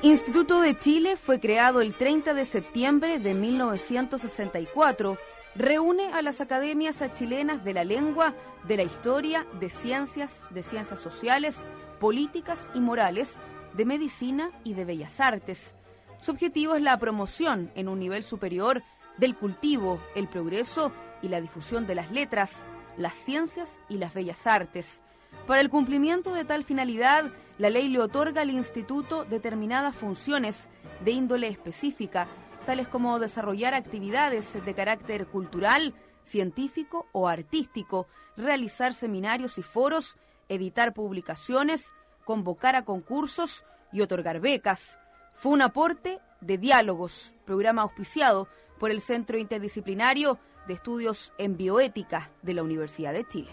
Instituto 0.04 0.60
de 0.60 0.76
Chile 0.76 1.16
fue 1.16 1.38
creado 1.38 1.80
el 1.80 1.94
30 1.94 2.34
de 2.34 2.44
septiembre 2.44 3.20
de 3.20 3.34
1964. 3.34 5.16
Reúne 5.54 6.12
a 6.12 6.22
las 6.22 6.40
academias 6.40 7.00
chilenas 7.14 7.62
de 7.62 7.72
la 7.72 7.84
lengua, 7.84 8.34
de 8.66 8.78
la 8.78 8.82
historia, 8.82 9.46
de 9.60 9.70
ciencias, 9.70 10.42
de 10.50 10.64
ciencias 10.64 10.98
sociales, 10.98 11.58
políticas 12.00 12.68
y 12.74 12.80
morales, 12.80 13.36
de 13.74 13.84
medicina 13.84 14.50
y 14.64 14.74
de 14.74 14.84
bellas 14.84 15.20
artes. 15.20 15.76
Su 16.20 16.32
objetivo 16.32 16.74
es 16.74 16.82
la 16.82 16.98
promoción 16.98 17.70
en 17.76 17.88
un 17.88 18.00
nivel 18.00 18.24
superior 18.24 18.82
del 19.18 19.36
cultivo, 19.36 20.02
el 20.16 20.26
progreso 20.26 20.90
y 21.22 21.28
la 21.28 21.40
difusión 21.40 21.86
de 21.86 21.94
las 21.94 22.10
letras, 22.10 22.60
las 22.96 23.14
ciencias 23.14 23.78
y 23.88 23.98
las 23.98 24.14
bellas 24.14 24.48
artes. 24.48 25.00
Para 25.46 25.60
el 25.60 25.70
cumplimiento 25.70 26.32
de 26.32 26.44
tal 26.44 26.64
finalidad, 26.64 27.30
la 27.58 27.70
ley 27.70 27.88
le 27.88 28.00
otorga 28.00 28.42
al 28.42 28.50
instituto 28.50 29.24
determinadas 29.24 29.94
funciones 29.96 30.68
de 31.04 31.10
índole 31.10 31.48
específica, 31.48 32.28
tales 32.64 32.88
como 32.88 33.18
desarrollar 33.18 33.74
actividades 33.74 34.52
de 34.64 34.74
carácter 34.74 35.26
cultural, 35.26 35.94
científico 36.24 37.06
o 37.12 37.28
artístico, 37.28 38.06
realizar 38.36 38.94
seminarios 38.94 39.58
y 39.58 39.62
foros, 39.62 40.16
editar 40.48 40.94
publicaciones, 40.94 41.92
convocar 42.24 42.76
a 42.76 42.84
concursos 42.84 43.64
y 43.92 44.00
otorgar 44.00 44.40
becas. 44.40 44.98
Fue 45.34 45.52
un 45.52 45.62
aporte 45.62 46.20
de 46.40 46.58
diálogos, 46.58 47.34
programa 47.44 47.82
auspiciado 47.82 48.48
por 48.78 48.90
el 48.90 49.00
Centro 49.00 49.38
Interdisciplinario 49.38 50.38
de 50.66 50.74
Estudios 50.74 51.32
en 51.38 51.56
Bioética 51.56 52.30
de 52.42 52.54
la 52.54 52.62
Universidad 52.62 53.12
de 53.12 53.26
Chile. 53.26 53.50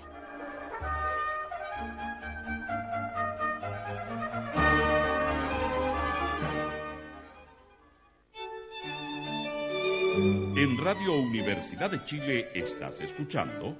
En 10.60 10.78
Radio 10.78 11.14
Universidad 11.14 11.90
de 11.90 12.04
Chile 12.04 12.50
estás 12.54 13.00
escuchando 13.00 13.78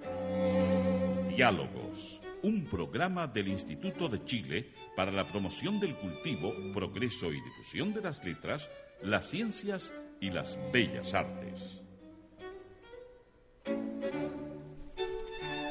Diálogos, 1.28 2.22
un 2.42 2.70
programa 2.70 3.28
del 3.28 3.50
Instituto 3.50 4.08
de 4.08 4.24
Chile 4.24 4.72
para 4.96 5.12
la 5.12 5.28
promoción 5.28 5.78
del 5.82 5.98
cultivo, 5.98 6.54
progreso 6.74 7.34
y 7.34 7.42
difusión 7.42 7.94
de 7.94 8.00
las 8.00 8.24
letras, 8.24 8.70
las 9.02 9.30
ciencias 9.30 9.92
y 10.22 10.32
las 10.32 10.58
bellas 10.72 11.14
artes. 11.14 11.82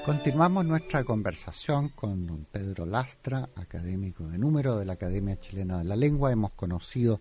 Continuamos 0.09 0.65
nuestra 0.65 1.05
conversación 1.05 1.91
con 1.91 2.27
don 2.27 2.47
Pedro 2.47 2.87
Lastra, 2.87 3.51
académico 3.55 4.27
de 4.27 4.39
número 4.39 4.79
de 4.79 4.87
la 4.87 4.95
Academia 4.95 5.39
Chilena 5.39 5.77
de 5.77 5.85
la 5.85 5.97
Lengua. 5.97 6.33
Hemos 6.33 6.53
conocido 6.53 7.21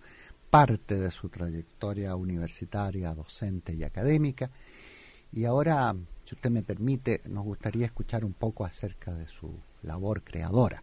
parte 0.50 0.96
de 0.96 1.12
su 1.12 1.30
trayectoria 1.30 2.16
universitaria, 2.16 3.14
docente 3.14 3.74
y 3.74 3.84
académica. 3.84 4.50
Y 5.32 5.46
ahora, 5.46 5.96
si 6.26 6.36
usted 6.36 6.50
me 6.50 6.64
permite, 6.64 7.22
nos 7.28 7.44
gustaría 7.44 7.86
escuchar 7.86 8.24
un 8.24 8.34
poco 8.34 8.66
acerca 8.66 9.14
de 9.14 9.28
su 9.28 9.54
labor 9.84 10.24
creadora. 10.24 10.82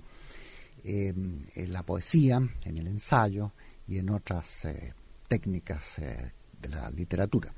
Em, 0.87 1.41
en 1.55 1.73
la 1.73 1.83
poesía, 1.83 2.47
en 2.65 2.77
el 2.77 2.87
ensayo 2.89 3.53
y 3.89 3.97
en 3.97 4.11
otras 4.11 4.67
eh, 4.67 4.93
técnicas 5.27 5.99
eh, 5.99 6.33
de 6.61 6.69
la 6.69 6.91
literatura. 6.91 7.55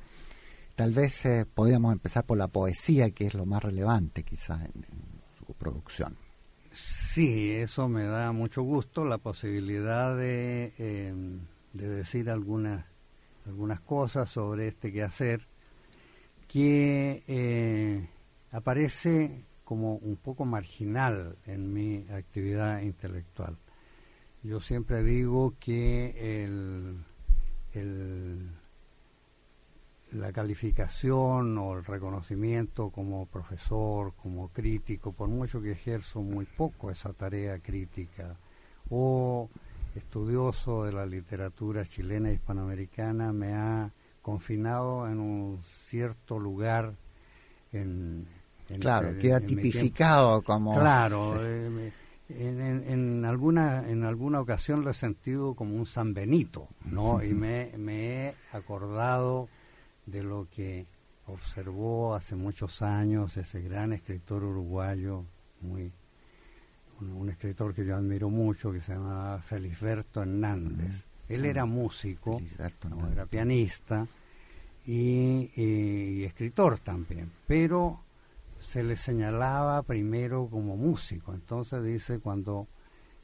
Tal 0.77 0.93
vez 0.93 1.25
eh, 1.25 1.45
podríamos 1.45 1.93
empezar 1.93 2.25
por 2.25 2.39
la 2.39 2.47
poesía, 2.47 3.11
que 3.11 3.27
es 3.27 3.35
lo 3.35 3.45
más 3.45 3.65
relevante 3.65 4.23
quizás 4.23 4.61
en 4.67 4.85
su 5.39 5.55
producción. 5.55 6.17
Sí, 6.73 7.51
eso 7.51 7.89
me 7.89 8.05
da 8.05 8.31
mucho 8.31 8.63
gusto, 8.63 9.05
la 9.05 9.19
posibilidad 9.19 10.17
de 10.17 10.73
em, 10.79 11.41
de 11.77 11.89
decir 11.89 12.31
algunas, 12.31 12.85
algunas 13.47 13.81
cosas 13.81 14.31
sobre 14.31 14.69
este 14.69 14.93
quehacer 14.93 15.47
que 16.49 17.23
eh, 17.27 18.09
aparece 18.53 19.45
como 19.65 19.97
un 19.97 20.17
poco 20.17 20.45
marginal 20.45 21.37
en 21.47 21.73
mi 21.73 22.07
actividad 22.11 22.83
intelectual. 22.83 23.57
Yo 24.43 24.61
siempre 24.61 25.03
digo 25.03 25.55
que 25.59 26.45
el, 26.45 27.05
la 30.13 30.33
calificación 30.33 31.59
o 31.59 31.77
el 31.77 31.85
reconocimiento 31.85 32.91
como 32.91 33.27
profesor, 33.27 34.15
como 34.15 34.49
crítico, 34.49 35.13
por 35.13 35.29
mucho 35.29 35.61
que 35.61 35.73
ejerzo 35.73 36.23
muy 36.23 36.45
poco 36.45 36.93
esa 36.93 37.13
tarea 37.13 37.59
crítica, 37.59 38.37
o 38.89 39.51
estudioso 39.97 40.85
de 40.85 40.93
la 40.93 41.07
literatura 41.07 41.85
chilena 41.85 42.31
e 42.31 42.35
hispanoamericana 42.35 43.33
me 43.33 43.55
ha 43.55 43.91
confinado 44.23 45.09
en 45.09 45.21
un 45.21 45.61
cierto 45.63 46.39
lugar 46.39 46.95
en, 47.73 48.27
claro 48.81 49.17
queda 49.19 49.41
tipificado 49.41 50.43
como 50.43 50.75
claro 50.79 51.35
eh, 51.41 51.93
en, 52.29 53.25
alguna 53.25 53.89
en 53.89 54.05
alguna 54.05 54.41
ocasión 54.41 54.83
lo 54.83 54.91
he 54.91 54.95
sentido 54.95 55.55
como 55.55 55.77
un 55.77 55.87
San 55.87 56.13
Benito 56.13 56.69
no 56.85 57.23
y 57.25 57.33
me, 57.33 57.71
me 57.79 58.29
he 58.29 58.35
acordado 58.53 59.49
de 60.07 60.23
lo 60.23 60.49
que 60.51 60.87
observó 61.27 62.15
hace 62.15 62.37
muchos 62.37 62.83
años 62.83 63.37
ese 63.37 63.61
gran 63.61 63.93
escritor 63.93 64.45
uruguayo 64.45 65.25
muy 65.61 65.93
un, 67.01 67.29
escritor 67.29 67.75
que 67.75 67.85
yo 67.85 67.97
admiro 67.97 68.31
mucho 68.31 68.73
que 68.73 68.81
se 68.81 68.93
llama 68.93 69.41
Felisberto 69.45 70.23
Hernández. 70.23 71.05
Él 71.29 71.45
era 71.45 71.63
ah, 71.63 71.67
músico, 71.67 72.41
era 73.13 73.27
pianista 73.27 74.07
y, 74.87 76.23
escritor 76.25 76.79
también, 76.79 77.31
pero 77.47 78.01
se 78.61 78.85
le 78.85 78.97
señalaba 78.97 79.83
primero 79.83 80.49
como 80.49 80.77
músico. 80.77 81.35
Entonces 81.35 81.83
dice 81.83 82.21
cuando 82.21 82.69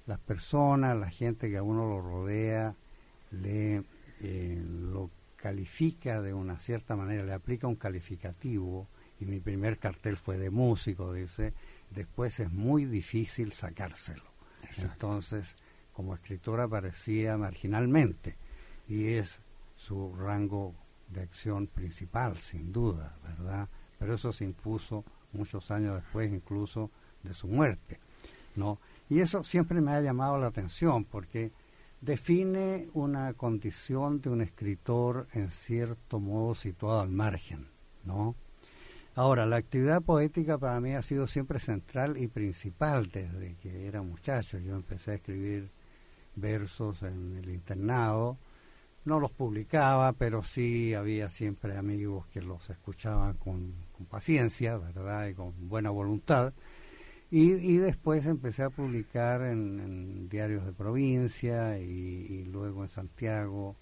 las 0.06 0.18
personas, 0.18 0.98
la 0.98 1.10
gente 1.10 1.48
que 1.48 1.58
a 1.58 1.62
uno 1.62 1.86
lo 1.86 2.00
rodea, 2.00 2.74
le 3.30 3.84
eh, 4.20 4.62
lo 4.64 5.10
califica 5.36 6.22
de 6.22 6.34
una 6.34 6.58
cierta 6.58 6.96
manera, 6.96 7.24
le 7.24 7.32
aplica 7.32 7.66
un 7.66 7.76
calificativo, 7.76 8.86
y 9.22 9.24
mi 9.24 9.40
primer 9.40 9.78
cartel 9.78 10.16
fue 10.16 10.36
de 10.38 10.50
músico, 10.50 11.12
dice, 11.12 11.52
después 11.94 12.40
es 12.40 12.50
muy 12.50 12.84
difícil 12.84 13.52
sacárselo. 13.52 14.24
Entonces, 14.78 15.56
como 15.92 16.14
escritor 16.14 16.60
aparecía 16.60 17.36
marginalmente 17.36 18.36
y 18.88 19.14
es 19.14 19.40
su 19.76 20.14
rango 20.14 20.74
de 21.08 21.22
acción 21.22 21.66
principal, 21.66 22.36
sin 22.38 22.72
duda, 22.72 23.16
¿verdad? 23.22 23.68
Pero 23.98 24.14
eso 24.14 24.32
se 24.32 24.44
impuso 24.44 25.04
muchos 25.32 25.70
años 25.70 25.96
después 25.96 26.32
incluso 26.32 26.90
de 27.22 27.34
su 27.34 27.48
muerte, 27.48 28.00
¿no? 28.56 28.78
Y 29.08 29.20
eso 29.20 29.44
siempre 29.44 29.80
me 29.80 29.92
ha 29.92 30.00
llamado 30.00 30.38
la 30.38 30.46
atención 30.46 31.04
porque 31.04 31.52
define 32.00 32.88
una 32.94 33.32
condición 33.34 34.20
de 34.20 34.30
un 34.30 34.40
escritor 34.40 35.28
en 35.32 35.50
cierto 35.50 36.18
modo 36.18 36.54
situado 36.54 37.00
al 37.00 37.10
margen, 37.10 37.68
¿no? 38.04 38.34
Ahora, 39.14 39.44
la 39.44 39.56
actividad 39.56 40.00
poética 40.00 40.56
para 40.56 40.80
mí 40.80 40.94
ha 40.94 41.02
sido 41.02 41.26
siempre 41.26 41.58
central 41.58 42.16
y 42.16 42.28
principal 42.28 43.10
desde 43.10 43.56
que 43.56 43.86
era 43.86 44.00
muchacho. 44.00 44.58
Yo 44.58 44.74
empecé 44.74 45.10
a 45.10 45.14
escribir 45.16 45.70
versos 46.34 47.02
en 47.02 47.36
el 47.36 47.50
internado, 47.50 48.38
no 49.04 49.20
los 49.20 49.30
publicaba, 49.30 50.14
pero 50.14 50.42
sí 50.42 50.94
había 50.94 51.28
siempre 51.28 51.76
amigos 51.76 52.26
que 52.28 52.40
los 52.40 52.70
escuchaban 52.70 53.34
con, 53.34 53.74
paciencia, 54.10 54.78
¿verdad? 54.78 55.28
Y 55.28 55.34
con 55.34 55.52
buena 55.68 55.90
voluntad. 55.90 56.54
Y, 57.30 57.76
después 57.76 58.26
empecé 58.26 58.62
a 58.62 58.70
publicar 58.70 59.42
en, 59.42 60.28
diarios 60.28 60.64
de 60.64 60.72
provincia 60.72 61.78
y, 61.78 62.44
luego 62.44 62.82
en 62.82 62.88
Santiago, 62.88 63.76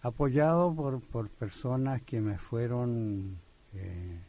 apoyado 0.00 0.74
por, 0.74 1.00
por 1.00 1.28
personas 1.28 2.00
que 2.02 2.22
me 2.22 2.38
fueron... 2.38 3.38
Eh, 3.74 4.20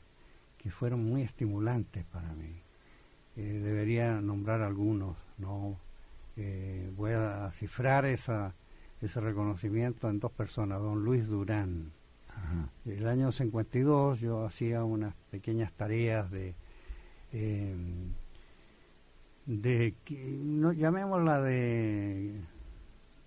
que 0.66 0.72
fueron 0.72 1.06
muy 1.06 1.22
estimulantes 1.22 2.04
para 2.06 2.34
mí. 2.34 2.60
Eh, 3.36 3.60
debería 3.64 4.20
nombrar 4.20 4.64
algunos 4.64 5.16
¿no? 5.38 5.78
Eh, 6.38 6.92
voy 6.96 7.12
a 7.12 7.52
cifrar 7.54 8.06
esa, 8.06 8.56
ese 9.00 9.20
reconocimiento 9.22 10.10
en 10.10 10.20
dos 10.20 10.32
personas, 10.32 10.82
don 10.82 11.04
Luis 11.04 11.28
Durán. 11.28 11.92
El 12.84 13.08
año 13.08 13.32
52 13.32 14.20
yo 14.20 14.44
hacía 14.44 14.84
unas 14.84 15.14
pequeñas 15.30 15.72
tareas 15.72 16.32
de, 16.32 16.56
eh, 17.32 17.76
de 19.46 19.94
no, 20.42 20.74
llamémosla 20.74 21.42
de, 21.42 22.42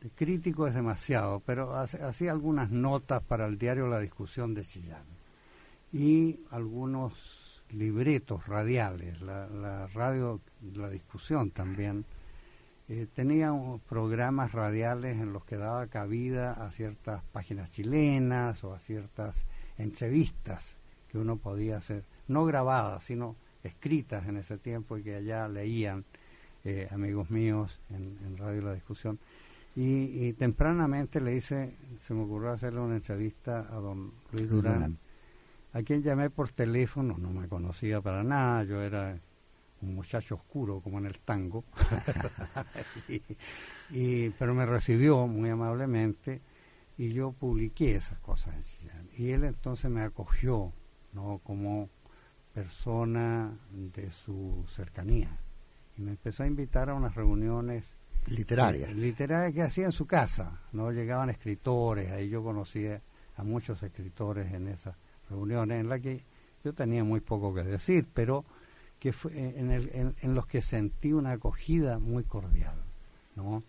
de, 0.00 0.10
crítico 0.16 0.66
es 0.66 0.74
demasiado, 0.74 1.40
pero 1.46 1.76
hacía 1.76 2.32
algunas 2.32 2.70
notas 2.72 3.22
para 3.22 3.46
el 3.46 3.58
diario 3.58 3.86
La 3.86 4.00
Discusión 4.00 4.54
de 4.54 4.64
Chillán 4.64 5.17
y 5.92 6.40
algunos 6.50 7.62
libretos 7.70 8.46
radiales, 8.46 9.20
la, 9.20 9.46
la 9.48 9.86
radio, 9.88 10.40
la 10.74 10.88
discusión 10.90 11.50
también. 11.50 12.04
Eh, 12.88 13.06
tenía 13.14 13.52
programas 13.86 14.52
radiales 14.52 15.20
en 15.20 15.34
los 15.34 15.44
que 15.44 15.58
daba 15.58 15.86
cabida 15.88 16.52
a 16.52 16.70
ciertas 16.70 17.22
páginas 17.32 17.70
chilenas 17.70 18.64
o 18.64 18.72
a 18.72 18.78
ciertas 18.78 19.44
entrevistas 19.76 20.74
que 21.10 21.18
uno 21.18 21.36
podía 21.36 21.76
hacer, 21.76 22.04
no 22.28 22.46
grabadas, 22.46 23.04
sino 23.04 23.36
escritas 23.62 24.26
en 24.26 24.38
ese 24.38 24.56
tiempo 24.56 24.96
y 24.96 25.02
que 25.02 25.16
allá 25.16 25.48
leían 25.48 26.04
eh, 26.64 26.88
amigos 26.90 27.30
míos 27.30 27.78
en, 27.90 28.36
Radio 28.38 28.62
La 28.62 28.74
Discusión. 28.74 29.18
Y, 29.76 30.32
tempranamente 30.32 31.20
le 31.20 31.36
hice, 31.36 31.72
se 32.04 32.12
me 32.12 32.24
ocurrió 32.24 32.50
hacerle 32.50 32.80
una 32.80 32.96
entrevista 32.96 33.60
a 33.60 33.76
don 33.76 34.12
Luis 34.32 34.50
Durán, 34.50 34.98
a 35.72 35.82
quien 35.82 36.02
llamé 36.02 36.30
por 36.30 36.50
teléfono, 36.50 37.16
no 37.18 37.30
me 37.30 37.48
conocía 37.48 38.00
para 38.00 38.22
nada, 38.22 38.64
yo 38.64 38.82
era 38.82 39.18
un 39.80 39.94
muchacho 39.94 40.36
oscuro 40.36 40.80
como 40.80 40.98
en 40.98 41.06
el 41.06 41.18
tango, 41.20 41.64
y, 43.90 44.30
pero 44.30 44.54
me 44.54 44.66
recibió 44.66 45.26
muy 45.26 45.50
amablemente 45.50 46.40
y 46.96 47.12
yo 47.12 47.32
publiqué 47.32 47.94
esas 47.94 48.18
cosas 48.18 48.54
Y 49.16 49.30
él 49.30 49.44
entonces 49.44 49.90
me 49.90 50.02
acogió 50.02 50.72
¿no? 51.12 51.40
como 51.44 51.88
persona 52.52 53.56
de 53.70 54.10
su 54.10 54.64
cercanía 54.68 55.30
y 55.96 56.02
me 56.02 56.10
empezó 56.12 56.42
a 56.42 56.46
invitar 56.46 56.90
a 56.90 56.94
unas 56.94 57.14
reuniones 57.14 57.96
literarias. 58.26 58.92
literarias 58.92 59.54
que 59.54 59.62
hacía 59.62 59.84
en 59.86 59.92
su 59.92 60.06
casa, 60.06 60.60
¿no? 60.72 60.90
Llegaban 60.90 61.30
escritores, 61.30 62.10
ahí 62.10 62.28
yo 62.28 62.42
conocía 62.42 63.00
a 63.36 63.44
muchos 63.44 63.82
escritores 63.82 64.52
en 64.52 64.68
esas 64.68 64.96
reuniones 65.28 65.80
en 65.80 65.88
las 65.88 66.00
que 66.00 66.22
yo 66.64 66.72
tenía 66.72 67.04
muy 67.04 67.20
poco 67.20 67.54
que 67.54 67.64
decir, 67.64 68.06
pero 68.12 68.44
que 68.98 69.12
fue 69.12 69.32
eh, 69.32 69.54
en, 69.56 69.70
el, 69.70 70.14
en, 70.20 70.34
los 70.34 70.46
que 70.46 70.62
sentí 70.62 71.12
una 71.12 71.32
acogida 71.32 71.98
muy 71.98 72.24
cordial, 72.24 72.76
¿no? 73.36 73.62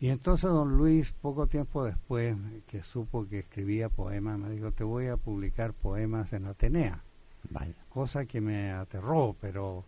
Y 0.00 0.08
entonces 0.08 0.50
don 0.50 0.78
Luis, 0.78 1.12
poco 1.12 1.46
tiempo 1.46 1.84
después 1.84 2.34
que 2.66 2.82
supo 2.82 3.28
que 3.28 3.40
escribía 3.40 3.90
poemas, 3.90 4.38
me 4.38 4.48
dijo, 4.48 4.72
te 4.72 4.82
voy 4.82 5.08
a 5.08 5.18
publicar 5.18 5.74
poemas 5.74 6.32
en 6.32 6.46
Atenea. 6.46 7.04
Cosa 7.90 8.24
que 8.24 8.40
me 8.40 8.72
aterró, 8.72 9.36
pero... 9.40 9.84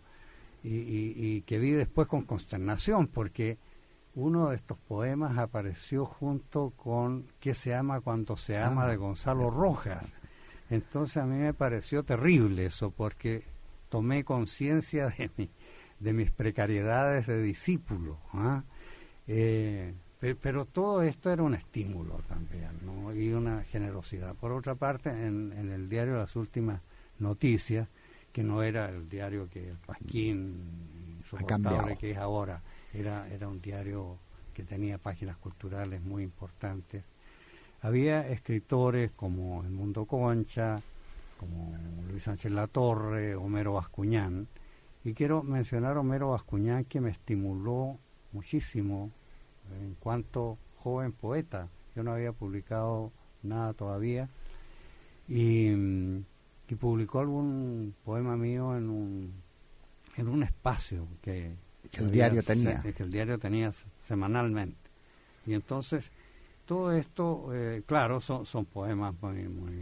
Y, 0.65 1.41
que 1.43 1.59
vi 1.59 1.73
después 1.73 2.07
con 2.07 2.23
consternación, 2.23 3.09
porque 3.09 3.59
uno 4.15 4.51
de 4.51 4.57
estos 4.57 4.79
poemas 4.79 5.37
apareció 5.39 6.05
junto 6.05 6.71
con 6.77 7.27
¿Qué 7.41 7.55
se 7.55 7.75
ama 7.75 8.01
cuando 8.01 8.37
se 8.37 8.59
ama? 8.59 8.87
de 8.87 8.97
Gonzalo 8.97 9.51
Rojas. 9.51 10.07
Entonces 10.73 11.19
a 11.19 11.27
mí 11.27 11.37
me 11.37 11.53
pareció 11.53 12.03
terrible 12.03 12.65
eso, 12.65 12.91
porque 12.91 13.43
tomé 13.91 14.25
conciencia 14.25 15.09
de, 15.19 15.31
mi, 15.37 15.51
de 16.01 16.13
mis 16.15 16.31
precariedades 16.31 17.27
de 17.27 17.43
discípulo. 17.43 18.19
¿ah? 18.33 18.65
Eh, 19.27 19.93
pero 20.41 20.65
todo 20.65 21.03
esto 21.03 21.31
era 21.31 21.43
un 21.43 21.55
estímulo 21.55 22.23
también 22.29 22.71
¿no? 22.87 23.15
y 23.15 23.33
una 23.33 23.65
generosidad. 23.65 24.35
Por 24.35 24.53
otra 24.53 24.75
parte, 24.75 25.11
en, 25.11 25.53
el 25.53 25.89
diario 25.91 26.17
Las 26.17 26.37
Últimas 26.37 26.81
Noticias, 27.19 27.89
que 28.33 28.43
no 28.43 28.63
era 28.63 28.89
el 28.89 29.09
diario 29.11 29.51
que 29.51 29.75
Pasquín 29.85 31.19
insoportable 31.19 31.99
que 31.99 32.13
es 32.13 32.19
ahora, 32.19 32.63
era, 32.95 33.29
era 33.29 33.47
un 33.47 33.61
diario 33.61 34.17
que 34.55 34.63
tenía 34.63 34.97
páginas 34.97 35.37
culturales 35.37 36.03
muy 36.03 36.23
importantes. 36.23 37.05
Había 37.83 38.29
escritores 38.29 39.11
como 39.11 39.63
El 39.65 39.71
Mundo 39.71 40.07
Concha, 40.07 40.81
como 41.39 41.77
Luis 42.09 42.23
Sánchez 42.23 42.53
Latorre, 42.53 43.35
Homero 43.35 43.73
Bascuñán. 43.73 44.47
Y 45.05 45.15
quiero 45.15 45.43
mencionar 45.43 45.97
a 45.97 46.01
Homero 46.01 46.31
Bascuñán 46.31 46.85
que 46.85 47.01
me 47.01 47.11
estimuló 47.11 47.99
muchísimo 48.31 49.11
en 49.81 49.97
cuanto 49.99 50.59
joven 50.77 51.11
poeta. 51.11 51.69
Yo 51.97 52.05
no 52.05 52.13
había 52.13 52.31
publicado 52.31 53.11
nada 53.43 53.73
todavía. 53.73 54.29
Y, 55.29 55.71
mm, 55.71 56.25
publicó 56.81 57.21
algún 57.21 57.95
poema 58.03 58.35
mío 58.35 58.75
en 58.75 58.89
un, 58.89 59.35
en 60.17 60.29
un 60.29 60.43
espacio 60.43 61.07
que, 61.21 61.55
el 61.93 62.11
diario 62.11 62.43
tenía. 62.43 62.81
que 62.81 63.03
el 63.03 63.13
diario 63.13 63.39
tenía 63.39 63.73
semanalmente. 64.01 64.79
Y 65.45 65.53
entonces, 65.53 66.11
todo 66.73 66.91
esto, 66.93 67.51
eh, 67.53 67.83
claro, 67.85 68.19
son, 68.19 68.47
son 68.47 68.65
poemas 68.65 69.15
muy, 69.21 69.47
muy, 69.47 69.75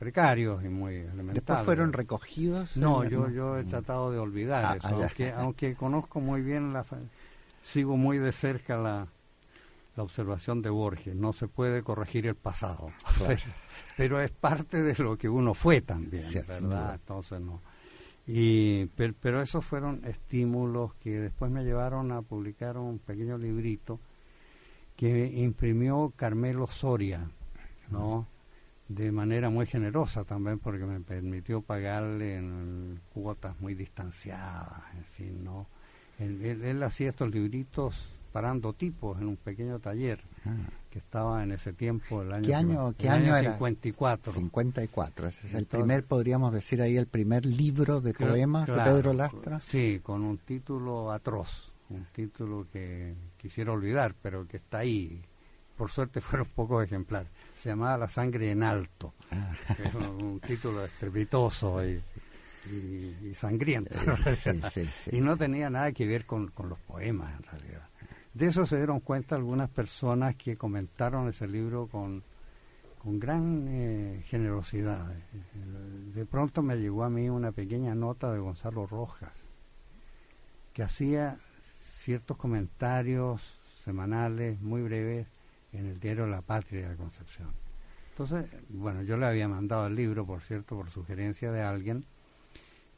precarios 0.00 0.64
y 0.64 0.68
muy 0.68 0.96
elementales. 0.96 1.34
¿Después 1.34 1.62
fueron 1.62 1.92
recogidos? 1.92 2.76
No, 2.76 3.04
yo, 3.04 3.30
yo 3.30 3.56
he 3.56 3.62
tratado 3.62 4.10
de 4.10 4.18
olvidar 4.18 4.64
ah, 4.64 4.76
eso, 4.76 4.88
aunque, 4.88 5.32
aunque 5.36 5.74
conozco 5.76 6.20
muy 6.20 6.42
bien, 6.42 6.72
la 6.72 6.84
sigo 7.62 7.96
muy 7.96 8.18
de 8.18 8.32
cerca 8.32 8.76
la, 8.76 9.06
la 9.96 10.02
observación 10.02 10.60
de 10.60 10.70
Borges, 10.70 11.14
no 11.14 11.32
se 11.32 11.46
puede 11.46 11.84
corregir 11.84 12.26
el 12.26 12.34
pasado, 12.34 12.90
pero, 13.96 14.20
es 14.20 14.32
parte 14.32 14.82
de 14.82 15.00
lo 15.00 15.16
que 15.16 15.28
uno 15.28 15.54
fue 15.54 15.82
también, 15.82 16.24
¿verdad? 16.48 16.94
Entonces 16.94 17.40
no. 17.40 17.60
Y, 18.26 18.86
pero, 18.96 19.14
pero, 19.20 19.40
esos 19.40 19.64
fueron 19.64 20.04
estímulos 20.04 20.94
que 20.94 21.20
después 21.20 21.50
me 21.52 21.62
llevaron 21.62 22.10
a 22.10 22.22
publicar 22.22 22.76
un 22.76 22.98
pequeño 22.98 23.38
librito 23.38 24.00
que 24.98 25.26
imprimió 25.32 26.12
Carmelo 26.16 26.66
Soria, 26.66 27.30
¿no? 27.88 28.26
de 28.88 29.12
manera 29.12 29.48
muy 29.48 29.66
generosa 29.66 30.24
también 30.24 30.58
porque 30.58 30.84
me 30.84 31.00
permitió 31.00 31.60
pagarle 31.60 32.36
en 32.36 33.00
cuotas 33.12 33.58
muy 33.60 33.74
distanciadas, 33.74 34.82
en 34.96 35.04
fin, 35.04 35.44
¿no? 35.44 35.66
Él, 36.18 36.82
hacía 36.82 37.10
estos 37.10 37.30
libritos 37.30 38.16
parando 38.32 38.72
tipos 38.72 39.20
en 39.20 39.28
un 39.28 39.36
pequeño 39.36 39.78
taller 39.78 40.20
ah. 40.44 40.56
que 40.90 40.98
estaba 40.98 41.44
en 41.44 41.52
ese 41.52 41.72
tiempo, 41.72 42.22
el 42.22 42.32
año, 42.32 42.46
¿Qué 42.46 42.54
año, 42.54 42.94
¿qué 42.98 43.08
año, 43.08 43.36
era? 43.36 43.52
54. 43.52 44.32
54, 44.32 45.28
ese 45.28 45.46
es 45.46 45.54
el 45.54 45.66
primer, 45.66 46.04
podríamos 46.04 46.52
decir 46.52 46.82
ahí, 46.82 46.96
el 46.96 47.06
primer 47.06 47.46
libro 47.46 48.00
de 48.00 48.14
poemas 48.14 48.66
de 48.66 48.72
Pedro 48.72 49.12
Lastra. 49.12 49.60
Sí, 49.60 50.00
con 50.02 50.24
un 50.24 50.38
título 50.38 51.12
atroz, 51.12 51.70
un 51.90 52.04
título 52.12 52.66
que 52.72 53.14
quisiera 53.38 53.72
olvidar, 53.72 54.14
pero 54.20 54.46
que 54.46 54.58
está 54.58 54.78
ahí. 54.78 55.22
Por 55.76 55.90
suerte 55.90 56.20
fueron 56.20 56.48
pocos 56.54 56.84
ejemplares 56.84 57.30
se 57.58 57.70
llamaba 57.70 57.98
La 57.98 58.08
sangre 58.08 58.52
en 58.52 58.62
alto, 58.62 59.12
ah. 59.32 59.52
es 59.84 59.94
un, 59.94 60.40
título 60.40 60.84
estrepitoso 60.84 61.84
y, 61.84 62.00
sangriento. 63.34 63.94
Y 65.10 65.20
no 65.20 65.36
tenía 65.36 65.68
nada 65.70 65.90
que 65.92 66.06
ver 66.06 66.24
con, 66.24 66.52
los 66.68 66.78
poemas 66.80 67.34
en 67.36 67.42
realidad. 67.42 67.88
De 68.32 68.46
eso 68.46 68.64
se 68.64 68.76
dieron 68.76 69.00
cuenta 69.00 69.34
algunas 69.34 69.68
personas 69.70 70.36
que 70.36 70.56
comentaron 70.56 71.28
ese 71.28 71.48
libro 71.48 71.88
con, 71.88 72.22
con 72.98 73.18
gran 73.18 73.66
eh, 73.68 74.22
generosidad. 74.26 75.12
De 76.14 76.26
pronto 76.26 76.62
me 76.62 76.76
llegó 76.76 77.02
a 77.02 77.10
mí 77.10 77.28
una 77.28 77.50
pequeña 77.50 77.94
nota 77.94 78.30
de 78.32 78.38
Gonzalo 78.38 78.86
Rojas, 78.86 79.32
que 80.72 80.82
hacía 80.82 81.38
ciertos 81.98 82.36
comentarios 82.36 83.58
semanales 83.84 84.60
muy 84.60 84.82
breves 84.82 85.26
en 85.72 85.86
el 85.86 85.98
diario 85.98 86.26
La 86.26 86.42
Patria 86.42 86.88
de 86.88 86.96
Concepción. 86.96 87.48
Entonces, 88.10 88.46
bueno, 88.68 89.02
yo 89.02 89.16
le 89.16 89.26
había 89.26 89.48
mandado 89.48 89.88
el 89.88 89.94
libro, 89.94 90.24
por 90.24 90.40
cierto, 90.40 90.76
por 90.76 90.90
sugerencia 90.90 91.52
de 91.52 91.62
alguien, 91.62 92.04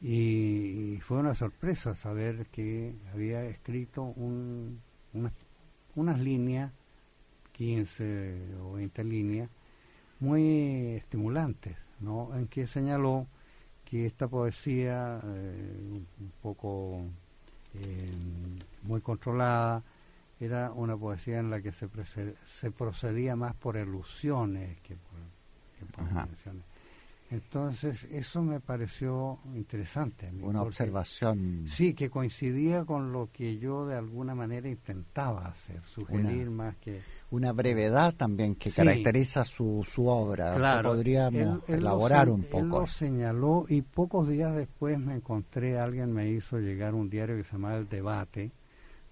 y, 0.01 0.99
fue 1.03 1.19
una 1.19 1.35
sorpresa 1.35 1.95
saber 1.95 2.47
que 2.47 2.95
había 3.13 3.45
escrito 3.45 4.03
un, 4.03 4.81
unas 5.95 6.21
líneas, 6.21 6.73
15 7.53 8.55
o 8.63 8.73
20 8.75 9.05
líneas, 9.05 9.51
muy 10.21 10.95
estimulantes, 10.97 11.77
¿no? 12.01 12.35
En 12.35 12.47
que 12.47 12.67
señaló 12.67 13.27
que 13.85 14.07
esta 14.07 14.29
poesía, 14.29 15.21
eh, 15.23 16.03
un 16.21 16.33
poco 16.43 17.05
eh, 17.75 18.11
muy 18.83 19.01
controlada, 19.01 19.83
era 20.39 20.73
una 20.73 20.97
poesía 20.97 21.39
en 21.39 21.51
la 21.51 21.61
que 21.61 21.71
se, 21.73 21.89
se 22.47 22.71
procedía 22.71 23.37
más 23.37 23.55
por 23.55 23.77
ilusiones 23.77 24.81
que 24.81 24.97
por, 24.97 25.21
que 25.79 26.51
Entonces, 27.31 28.05
eso 28.11 28.43
me 28.43 28.61
pareció 28.61 29.39
interesante. 29.55 30.31
Una 30.41 30.63
observación. 30.63 31.65
Sí, 31.69 31.95
que 31.95 32.11
coincidía 32.11 32.85
con 32.85 33.13
lo 33.13 33.31
que 33.33 33.59
yo 33.59 33.87
de 33.87 33.97
alguna 33.97 34.35
manera 34.35 34.69
intentaba 34.69 35.47
hacer, 35.47 35.83
sugerir 35.85 36.51
más 36.51 36.77
que... 36.77 37.01
Una 37.31 37.53
brevedad 37.53 38.15
también 38.15 38.57
que 38.57 38.71
caracteriza 38.71 39.45
su, 39.45 39.87
su 39.89 40.07
obra. 40.09 40.55
Claro. 40.55 40.95
Podríamos 40.95 41.69
elaborar 41.69 42.29
un 42.29 42.43
poco. 42.43 42.59
Él 42.59 42.69
lo 42.69 42.87
señaló 42.87 43.67
y 43.69 43.83
pocos 43.83 44.29
días 44.29 44.55
después 44.57 44.99
me 44.99 45.15
encontré, 45.15 45.79
alguien 45.79 46.13
me 46.13 46.29
hizo 46.29 46.59
llegar 46.59 46.95
un 46.95 47.09
diario 47.09 47.37
que 47.37 47.45
se 47.45 47.53
llamaba 47.53 47.77
El 47.77 47.89
Debate, 47.89 48.51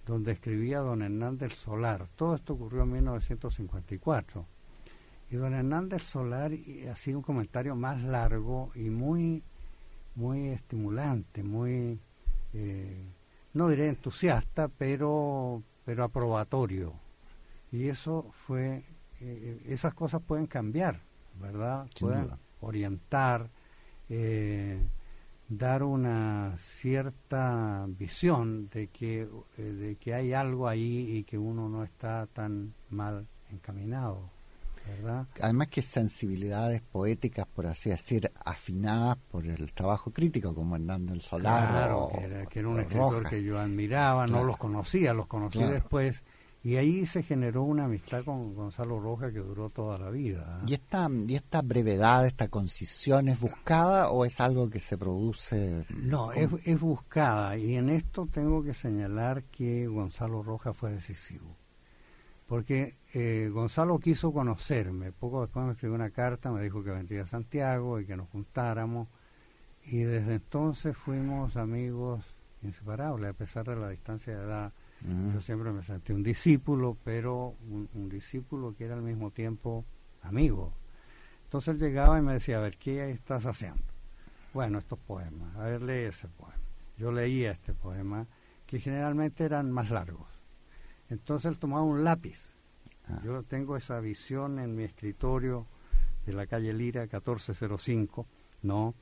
donde 0.05 0.33
escribía 0.33 0.81
don 0.81 1.03
Hernández 1.03 1.55
Solar. 1.55 2.09
Todo 2.17 2.35
esto 2.35 2.55
ocurrió 2.55 2.83
en 2.83 2.93
1954 2.93 4.47
y 5.31 5.37
don 5.37 5.55
Hernández 5.55 6.03
Solar 6.03 6.53
hacía 6.91 7.17
un 7.17 7.23
comentario 7.23 7.77
más 7.77 8.03
largo 8.03 8.73
y 8.75 8.91
muy, 8.91 9.43
muy 10.15 10.49
estimulante, 10.49 11.43
muy, 11.43 12.01
eh, 12.55 13.05
no 13.53 13.69
diré 13.69 13.89
entusiasta, 13.89 14.69
pero, 14.69 15.63
pero 15.85 16.05
aprobatorio. 16.05 16.95
Y 17.73 17.89
eso 17.89 18.31
fue, 18.33 18.85
eh, 19.21 19.63
esas 19.67 19.95
cosas 19.95 20.23
pueden 20.23 20.47
cambiar, 20.47 21.01
¿verdad? 21.41 21.87
pueden 22.01 22.31
orientar, 22.61 23.51
eh, 24.09 24.81
dar 25.49 25.83
una 25.83 26.57
cierta 26.59 27.87
visión 27.89 28.69
de 28.71 28.89
que, 28.89 29.29
de 29.57 29.97
que 29.97 30.15
hay 30.15 30.33
algo 30.33 30.69
ahí 30.69 31.17
y 31.19 31.25
que 31.25 31.39
uno 31.39 31.69
no 31.69 31.85
está 31.85 32.27
tan 32.27 32.75
mal 32.91 33.27
encaminado. 33.51 34.31
Además 35.41 35.69
que 35.69 35.83
sensibilidades 35.83 36.83
poéticas, 36.83 37.47
por 37.47 37.67
así 37.67 37.91
decir, 37.91 38.31
afinadas 38.45 39.17
por 39.31 39.47
el 39.47 39.73
trabajo 39.73 40.11
crítico, 40.11 40.55
como 40.55 40.77
Hernández 40.77 41.23
Solar. 41.23 41.69
Claro, 41.69 42.09
que, 42.49 42.59
era, 42.61 42.69
un 42.69 42.81
escritor 42.81 43.29
que 43.29 43.43
yo 43.43 43.59
admiraba, 43.59 44.27
no 44.27 44.45
los 44.45 44.57
conocía, 44.57 45.15
los 45.15 45.27
conocí 45.27 45.63
después. 45.63 46.23
Y 46.65 46.77
ahí 46.77 47.07
se 47.07 47.23
generó 47.23 47.63
una 47.63 47.85
amistad 47.85 48.25
con 48.25 48.55
Gonzalo 48.55 48.99
Roja 48.99 49.33
que 49.33 49.39
duró 49.39 49.71
toda 49.71 49.97
la 49.97 50.11
vida. 50.11 50.61
¿eh? 50.61 50.65
¿Y 50.69 50.75
esta, 50.75 51.09
¿Y 51.27 51.37
esta 51.37 51.63
brevedad, 51.63 52.27
esta 52.27 52.49
concisión 52.49 53.29
es 53.29 53.41
buscada 53.41 54.11
o 54.11 54.25
es 54.25 54.41
algo 54.41 54.69
que 54.69 54.81
se 54.81 54.99
produce? 54.99 55.87
No, 55.89 56.33
es, 56.33 56.51
es 56.65 56.81
buscada. 56.81 57.57
Y 57.57 57.77
en 57.77 57.89
esto 57.89 58.29
tengo 58.33 58.63
que 58.65 58.75
señalar 58.75 59.45
que 59.45 59.87
Gonzalo 59.87 60.43
Roja 60.43 60.73
fue 60.73 60.91
decisivo 60.93 61.57
porque 62.49 62.97
eh, 63.13 63.51
Gonzalo 63.53 63.99
quiso 63.99 64.33
conocerme. 64.33 65.13
Poco 65.13 65.43
después 65.43 65.67
me 65.67 65.73
escribió 65.73 65.95
una 65.95 66.11
carta, 66.11 66.51
me 66.51 66.63
dijo 66.63 66.83
que 66.83 66.91
vendría 66.91 67.23
a 67.23 67.27
Santiago 67.27 68.01
y 68.01 68.07
que 68.07 68.17
nos 68.17 68.29
juntáramos. 68.31 69.07
Y 69.85 69.99
desde 69.99 70.37
entonces 70.37 70.97
fuimos 70.97 71.57
amigos 71.57 72.25
inseparables, 72.63 73.31
a 73.31 73.35
pesar 73.35 73.67
de 73.67 73.77
la 73.77 73.91
distancia 73.91 74.37
de 74.37 74.45
edad. 74.45 74.73
Mm. 75.03 75.35
Yo 75.35 75.41
siempre 75.41 75.73
me 75.73 75.83
sentí 75.83 76.13
un 76.13 76.23
discípulo, 76.23 76.97
pero 77.05 77.57
un, 77.69 78.09
discípulo 78.09 78.75
que 78.77 78.85
era 78.85 78.95
al 78.95 79.03
mismo 79.03 79.31
tiempo 79.31 79.85
amigo. 80.23 80.73
Entonces 81.45 81.75
él 81.75 81.81
llegaba 81.81 82.19
y 82.19 82.23
me 82.23 82.35
decía, 82.35 82.59
a 82.59 82.63
ver, 82.63 82.77
¿qué 82.77 83.11
estás 83.11 83.47
haciendo? 83.47 83.83
Bueno, 84.53 84.79
estos 84.79 84.99
poemas, 84.99 85.55
a 85.57 85.65
ver, 85.65 85.83
lee 85.83 86.09
ese 86.09 86.29
poema. 86.29 86.57
Yo 86.97 87.13
leía 87.13 87.53
este 87.53 87.75
poema, 87.75 88.27
que 88.67 88.81
generalmente 88.81 89.45
eran 89.45 89.71
más 89.71 89.91
largos 89.91 90.39
entonces 91.09 91.51
él 91.51 91.59
tomaba 91.59 91.83
un 91.83 92.05
lápiz. 92.05 92.55
Ah. 93.09 93.21
Yo 93.25 93.43
tengo 93.43 93.77
esa 93.77 94.01
visión 94.01 94.59
en 94.59 94.75
mi 94.75 94.85
escritorio 94.85 95.67
de 96.27 96.33
la 96.33 96.47
calle 96.47 96.73
Lira 96.73 97.03
1405, 97.03 98.27
¿no? 98.63 98.95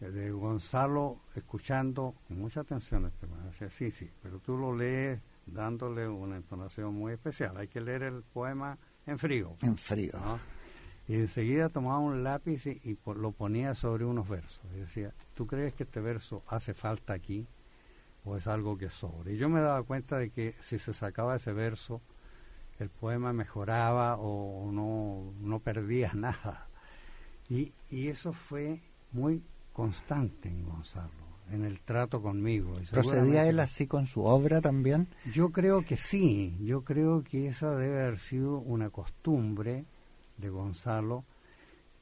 De 0.00 0.32
Gonzalo 0.32 1.20
escuchando 1.36 2.14
con 2.26 2.38
mucha 2.38 2.60
atención 2.60 3.06
este 3.06 3.26
poema. 3.26 3.46
Decía, 3.46 3.70
sí, 3.70 3.92
sí, 3.92 4.10
pero 4.22 4.40
tú 4.40 4.56
lo 4.56 4.74
lees 4.74 5.20
dándole 5.46 6.08
una 6.08 6.36
entonación 6.36 6.94
muy 6.94 7.12
especial. 7.12 7.56
Hay 7.56 7.68
que 7.68 7.80
leer 7.80 8.02
el 8.02 8.22
poema 8.22 8.78
en 9.06 9.18
frío. 9.18 9.54
En 9.62 9.76
frío. 9.76 10.12
Y 11.08 11.14
enseguida 11.14 11.68
tomaba 11.68 11.98
un 11.98 12.22
lápiz 12.22 12.66
y, 12.66 12.98
lo 13.16 13.32
ponía 13.32 13.74
sobre 13.74 14.04
unos 14.04 14.28
versos. 14.28 14.64
Y 14.74 14.80
decía, 14.80 15.12
¿tú 15.34 15.46
crees 15.46 15.74
que 15.74 15.82
este 15.82 16.00
verso 16.00 16.42
hace 16.46 16.74
falta 16.74 17.12
aquí? 17.12 17.46
o 18.24 18.36
es 18.36 18.46
algo 18.46 18.76
que 18.76 18.90
sobre. 18.90 19.34
Y 19.34 19.36
yo 19.36 19.48
me 19.48 19.60
daba 19.60 19.82
cuenta 19.82 20.18
de 20.18 20.30
que 20.30 20.52
si 20.62 20.78
se 20.78 20.94
sacaba 20.94 21.36
ese 21.36 21.52
verso, 21.52 22.00
el 22.78 22.88
poema 22.88 23.32
mejoraba 23.32 24.16
o 24.16 24.70
no, 24.72 25.32
no 25.40 25.60
perdía 25.60 26.12
nada. 26.14 26.68
Y, 27.48 27.72
y 27.90 28.08
eso 28.08 28.32
fue 28.32 28.80
muy 29.12 29.42
constante 29.72 30.48
en 30.48 30.64
Gonzalo, 30.64 31.10
en 31.52 31.64
el 31.64 31.80
trato 31.80 32.22
conmigo. 32.22 32.74
¿Procedía 32.90 33.48
él 33.48 33.60
así 33.60 33.86
con 33.86 34.06
su 34.06 34.24
obra 34.24 34.60
también? 34.60 35.08
Yo 35.32 35.50
creo 35.50 35.84
que 35.84 35.96
sí, 35.96 36.56
yo 36.60 36.82
creo 36.82 37.22
que 37.22 37.48
esa 37.48 37.76
debe 37.76 38.02
haber 38.02 38.18
sido 38.18 38.58
una 38.58 38.90
costumbre 38.90 39.84
de 40.36 40.48
Gonzalo, 40.48 41.24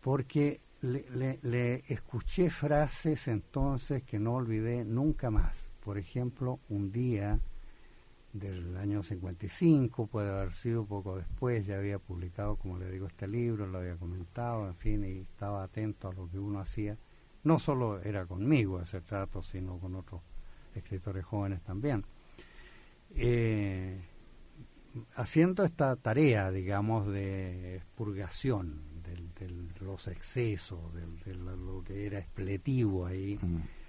porque 0.01 0.61
le, 0.82 1.05
le, 1.11 1.38
le 1.42 1.82
escuché 1.88 2.51
frases 2.51 3.28
entonces 3.28 4.03
que 4.03 4.18
no 4.18 4.34
olvidé 4.34 4.84
nunca 4.84 5.30
más 5.30 5.70
por 5.80 5.98
ejemplo, 5.98 6.61
un 6.68 6.92
día 6.92 7.40
del 8.32 8.76
año 8.76 9.03
55, 9.03 10.07
puede 10.07 10.30
haber 10.30 10.53
sido 10.53 10.84
poco 10.84 11.16
después, 11.16 11.66
ya 11.66 11.78
había 11.78 11.98
publicado, 11.98 12.57
como 12.57 12.78
le 12.78 12.90
digo, 12.90 13.07
este 13.07 13.26
libro, 13.26 13.66
lo 13.66 13.78
había 13.78 13.96
comentado, 13.96 14.68
en 14.68 14.76
fin, 14.76 15.05
y 15.05 15.22
estaba 15.22 15.64
atento 15.64 16.09
a 16.09 16.12
lo 16.12 16.28
que 16.30 16.38
uno 16.38 16.61
hacía. 16.61 16.96
No 17.43 17.59
solo 17.59 18.01
era 18.03 18.26
conmigo 18.26 18.80
ese 18.80 19.01
trato, 19.01 19.43
sino 19.43 19.78
con 19.78 19.95
otros 19.95 20.20
escritores 20.74 21.24
jóvenes 21.24 21.62
también. 21.62 22.05
Eh, 23.14 24.01
haciendo 25.16 25.64
esta 25.64 25.97
tarea, 25.97 26.51
digamos, 26.51 27.07
de 27.09 27.76
expurgación 27.76 28.82
de 29.03 29.51
los 29.80 30.07
excesos, 30.07 30.78
de, 30.95 31.34
lo 31.34 31.82
que 31.82 32.07
era 32.07 32.18
expletivo 32.18 33.07
ahí, 33.07 33.38
mm 33.41 33.80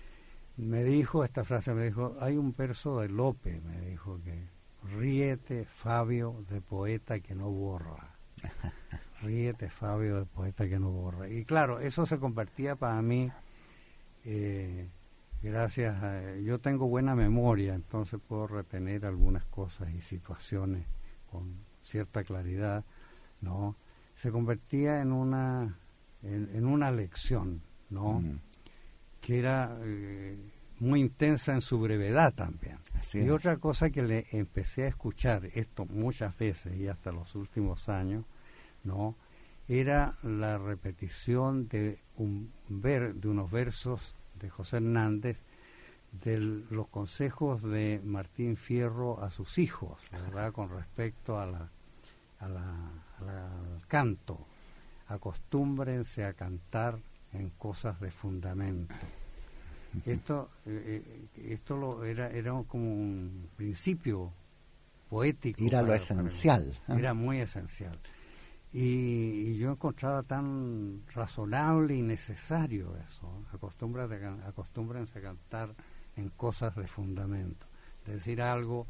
me 0.57 0.83
dijo 0.83 1.23
esta 1.23 1.43
frase, 1.43 1.73
me 1.73 1.85
dijo, 1.85 2.15
hay 2.19 2.37
un 2.37 2.53
verso 2.55 2.99
de 2.99 3.09
Lope, 3.09 3.61
me 3.61 3.81
dijo 3.81 4.19
que 4.23 4.47
ríete 4.95 5.65
Fabio 5.65 6.45
de 6.49 6.61
poeta 6.61 7.19
que 7.19 7.35
no 7.35 7.49
borra. 7.49 8.15
ríete 9.21 9.69
Fabio 9.69 10.17
de 10.17 10.25
poeta 10.25 10.67
que 10.67 10.79
no 10.79 10.89
borra. 10.89 11.29
Y 11.29 11.45
claro, 11.45 11.79
eso 11.79 12.05
se 12.05 12.19
convertía 12.19 12.75
para 12.75 13.01
mí, 13.01 13.31
eh, 14.25 14.89
gracias 15.41 16.01
a, 16.03 16.35
yo 16.37 16.59
tengo 16.59 16.87
buena 16.87 17.15
memoria, 17.15 17.73
entonces 17.73 18.19
puedo 18.27 18.47
retener 18.47 19.05
algunas 19.05 19.45
cosas 19.45 19.93
y 19.93 20.01
situaciones 20.01 20.85
con 21.29 21.55
cierta 21.81 22.23
claridad, 22.23 22.83
¿no? 23.41 23.75
Se 24.15 24.31
convertía 24.31 25.01
en 25.01 25.11
una, 25.11 25.77
en, 26.21 26.65
una 26.65 26.91
lección, 26.91 27.61
¿no? 27.89 28.21
Que 29.19 29.39
era 29.39 29.77
eh, 29.83 30.37
muy 30.79 30.99
intensa 30.99 31.53
en 31.53 31.61
su 31.61 31.79
brevedad 31.79 32.33
también. 32.33 32.77
y 33.13 33.29
otra 33.29 33.57
cosa 33.57 33.89
que 33.89 34.03
le 34.03 34.25
empecé 34.31 34.83
a 34.83 34.87
escuchar 34.87 35.45
esto 35.53 35.85
muchas 35.85 36.37
veces 36.37 36.77
y 36.77 36.87
hasta 36.87 37.11
los 37.11 37.35
últimos 37.35 37.89
años, 37.89 38.25
¿no? 38.83 39.15
Era 39.67 40.17
la 40.23 40.57
repetición 40.57 41.67
de 41.67 41.99
un 42.17 42.51
ver 42.67 43.15
de 43.15 43.27
unos 43.29 43.51
versos 43.51 44.15
de 44.39 44.49
José 44.49 44.77
Hernández 44.77 45.43
de 46.11 46.39
los 46.39 46.87
consejos 46.87 47.61
de 47.61 48.01
Martín 48.03 48.57
Fierro 48.57 49.23
a 49.23 49.29
sus 49.29 49.57
hijos, 49.57 50.01
¿verdad? 50.11 50.51
Con 50.51 50.69
respecto 50.69 51.39
a 51.39 51.45
la, 51.45 51.69
a 52.39 52.49
la, 52.49 52.91
al 53.19 53.87
canto. 53.87 54.45
Acostúmbrense 55.07 56.25
a 56.25 56.33
cantar 56.33 56.99
en 57.33 57.49
cosas 57.51 57.99
de 57.99 58.11
fundamento. 58.11 58.93
Esto, 60.05 60.49
eh, 60.65 61.03
eh, 61.35 61.53
esto 61.53 61.75
lo, 61.75 62.05
era, 62.05 62.29
era 62.29 62.51
como 62.67 62.93
un 62.93 63.49
principio 63.57 64.31
poético. 65.09 65.63
Era 65.63 65.81
lo 65.81 65.93
esencial. 65.93 66.73
Era 66.87 67.13
muy 67.13 67.39
esencial. 67.41 67.99
Y, 68.73 69.57
yo 69.57 69.71
encontraba 69.71 70.23
tan 70.23 71.03
razonable 71.13 71.95
y 71.95 72.01
necesario 72.01 72.95
eso. 72.97 73.29
Acostúmbrense 73.53 75.19
a 75.19 75.21
cantar 75.21 75.75
en 76.15 76.29
cosas 76.29 76.75
de 76.75 76.87
fundamento. 76.87 77.67
Decir 78.05 78.41
algo 78.41 78.87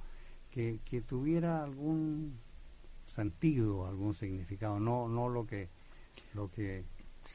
que, 0.51 0.79
que 0.86 1.01
tuviera 1.01 1.63
algún 1.63 2.38
sentido, 3.05 3.88
algún 3.88 4.13
significado, 4.13 4.79
no, 4.79 5.07
no 5.07 5.29
lo 5.29 5.45
que 5.45 5.69
lo 6.34 6.49
que 6.49 6.86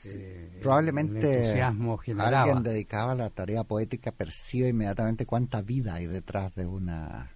eh, 0.05 0.59
Probablemente 0.63 1.63
alguien 1.63 2.63
dedicado 2.63 3.11
a 3.11 3.15
la 3.15 3.31
tarea 3.31 3.63
poética 3.63 4.11
percibe 4.11 4.71
inmediatamente 4.71 5.27
cuánta 5.27 5.63
vida 5.63 5.95
hay 5.95 6.07
detrás 6.07 6.55
de 6.57 6.67
una 6.67 7.31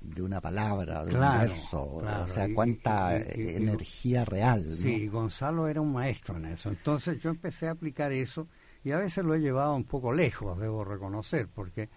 de 0.00 0.22
una 0.22 0.40
palabra, 0.40 1.04
de 1.04 1.14
un 1.14 1.20
verso, 1.20 1.96
o 1.96 2.28
sea, 2.28 2.48
cuánta 2.54 3.16
energía 3.16 4.24
real. 4.24 4.70
Sí, 4.72 5.08
Gonzalo 5.08 5.68
era 5.68 5.80
un 5.80 5.92
maestro 5.92 6.36
en 6.36 6.46
eso. 6.46 6.68
Entonces 6.68 7.20
yo 7.20 7.30
empecé 7.30 7.68
a 7.68 7.72
aplicar 7.72 8.12
eso 8.12 8.46
y 8.84 8.92
a 8.92 8.98
veces 8.98 9.24
lo 9.24 9.34
he 9.34 9.40
llevado 9.40 9.74
un 9.74 9.84
poco 9.84 10.12
lejos, 10.12 10.58
debo 10.58 10.84
reconocer, 10.84 11.48
porque 11.48 11.88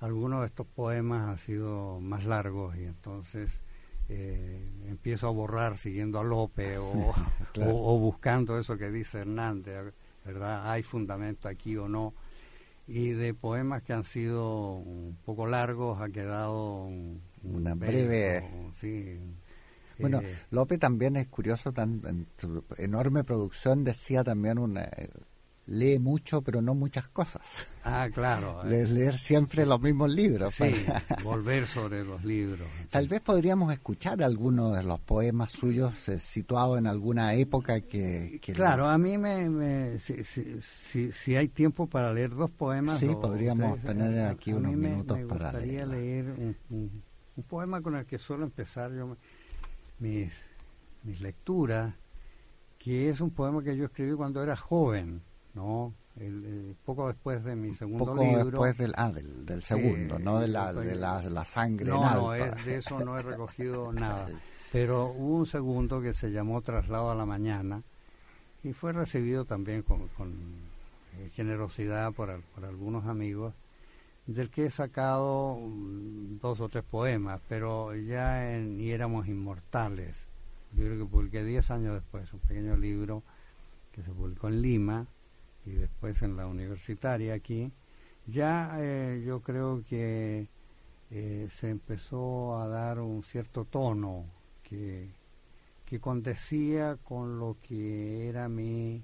algunos 0.00 0.40
de 0.40 0.46
estos 0.46 0.66
poemas 0.66 1.28
han 1.28 1.38
sido 1.38 2.00
más 2.00 2.24
largos 2.24 2.76
y 2.76 2.84
entonces 2.84 3.60
eh, 4.08 4.60
empiezo 4.88 5.28
a 5.28 5.30
borrar 5.30 5.78
siguiendo 5.78 6.18
a 6.18 6.24
Lope 6.24 6.78
o, 6.78 7.14
o, 7.60 7.98
buscando 7.98 8.58
eso 8.58 8.76
que 8.76 8.90
dice 8.90 9.20
Hernández, 9.20 9.94
¿verdad? 10.24 10.70
¿Hay 10.70 10.82
fundamento 10.82 11.48
aquí 11.48 11.76
o 11.76 11.88
no? 11.88 12.14
Y 12.86 13.10
de 13.10 13.32
poemas 13.32 13.82
que 13.82 13.92
han 13.92 14.04
sido 14.04 14.74
un 14.74 15.16
poco 15.24 15.46
largos 15.46 16.00
ha 16.00 16.08
quedado 16.08 16.88
una 17.44 17.74
breve... 17.74 18.70
sí, 18.72 19.18
bueno, 19.98 20.20
eh, 20.20 20.36
Lope 20.50 20.78
también 20.78 21.16
es 21.16 21.28
curioso, 21.28 21.72
tan, 21.72 22.02
en 22.06 22.26
su 22.36 22.64
enorme 22.78 23.22
producción 23.22 23.84
decía 23.84 24.24
también 24.24 24.58
una, 24.58 24.88
lee 25.66 25.98
mucho, 25.98 26.42
pero 26.42 26.60
no 26.60 26.74
muchas 26.74 27.08
cosas. 27.08 27.42
Ah, 27.84 28.08
claro. 28.12 28.62
Eh. 28.72 28.86
leer 28.86 29.18
siempre 29.18 29.66
los 29.66 29.80
mismos 29.80 30.12
libros. 30.12 30.54
Sí, 30.54 30.74
volver 31.24 31.66
sobre 31.66 32.04
los 32.04 32.24
libros. 32.24 32.66
Tal 32.90 33.06
vez 33.06 33.20
podríamos 33.20 33.72
escuchar 33.72 34.22
algunos 34.22 34.76
de 34.76 34.82
los 34.82 34.98
poemas 35.00 35.52
suyos 35.52 36.08
eh, 36.08 36.18
situados 36.18 36.78
en 36.78 36.86
alguna 36.86 37.34
época 37.34 37.80
que... 37.80 38.40
claro, 38.54 38.86
a 38.86 38.98
mí 38.98 39.18
me... 39.18 39.98
si, 39.98 40.24
si, 40.24 41.12
si, 41.12 41.36
hay 41.36 41.48
tiempo 41.48 41.86
para 41.86 42.12
leer 42.12 42.30
dos 42.34 42.50
poemas... 42.50 42.98
Sí, 42.98 43.08
podríamos 43.08 43.80
tener 43.80 44.26
aquí 44.26 44.52
unos 44.52 44.72
minutos 44.72 45.18
para 45.28 45.52
leer. 45.52 45.88
leer 45.88 46.24
un, 46.30 46.56
un, 46.70 47.02
poema 47.42 47.80
con 47.82 47.96
el 47.96 48.06
que 48.06 48.18
suelo 48.18 48.44
empezar 48.44 48.92
yo 48.92 49.16
mis, 49.98 50.32
mis 51.02 51.20
lecturas, 51.20 51.94
que 52.78 53.08
es 53.08 53.20
un 53.20 53.30
poema 53.30 53.62
que 53.62 53.76
yo 53.76 53.84
escribí 53.84 54.14
cuando 54.14 54.42
era 54.42 54.56
joven 54.56 55.22
¿no? 55.54 55.94
El, 56.16 56.76
poco 56.84 57.08
después 57.08 57.42
de 57.42 57.56
mi 57.56 57.74
segundo 57.74 58.04
poco 58.04 58.22
libro. 58.22 58.44
después 58.44 58.76
del, 58.76 58.92
ah, 58.96 59.10
del, 59.10 59.62
segundo, 59.62 60.18
no 60.18 60.40
de 60.40 60.48
la, 60.48 60.72
de 60.72 60.94
la, 60.94 61.22
la 61.22 61.44
sangre. 61.44 61.86
No, 61.86 62.02
no, 62.14 62.30
de 62.30 62.76
eso 62.76 63.02
no 63.02 63.18
he 63.18 63.22
recogido 63.22 63.92
nada. 63.92 64.26
Pero 64.70 65.06
hubo 65.06 65.36
un 65.36 65.46
segundo 65.46 66.02
que 66.02 66.12
se 66.12 66.30
llamó 66.30 66.60
Traslado 66.60 67.10
a 67.10 67.14
la 67.14 67.24
Mañana 67.24 67.82
y 68.62 68.72
fue 68.72 68.92
recibido 68.92 69.44
también 69.46 69.82
con, 69.82 70.08
con 70.08 70.32
eh, 71.18 71.30
generosidad 71.34 72.12
por, 72.12 72.40
por 72.54 72.64
algunos 72.64 73.06
amigos, 73.06 73.54
del 74.26 74.50
que 74.50 74.66
he 74.66 74.70
sacado 74.70 75.56
mm, 75.56 76.38
dos 76.40 76.60
o 76.60 76.68
tres 76.68 76.84
poemas, 76.84 77.40
pero 77.48 77.94
ya 77.94 78.54
en 78.54 78.80
Y 78.80 78.90
éramos 78.90 79.26
inmortales, 79.28 80.26
libro 80.76 80.98
que 80.98 81.10
publiqué 81.10 81.44
diez 81.44 81.70
años 81.70 81.94
después, 81.94 82.32
un 82.32 82.40
pequeño 82.40 82.76
libro 82.76 83.22
que 83.92 84.02
se 84.02 84.10
publicó 84.10 84.48
en 84.48 84.62
Lima 84.62 85.06
y 85.66 85.72
después 85.72 86.22
en 86.22 86.36
la 86.36 86.46
universitaria 86.46 87.34
aquí, 87.34 87.70
ya 88.26 88.76
eh, 88.78 89.22
yo 89.26 89.40
creo 89.40 89.82
que 89.88 90.48
eh, 91.10 91.48
se 91.50 91.70
empezó 91.70 92.58
a 92.58 92.68
dar 92.68 93.00
un 93.00 93.22
cierto 93.22 93.64
tono 93.64 94.24
que, 94.62 95.10
que 95.84 96.00
condecía 96.00 96.96
con 97.04 97.38
lo 97.38 97.56
que 97.60 98.28
era 98.28 98.48
mi, 98.48 99.02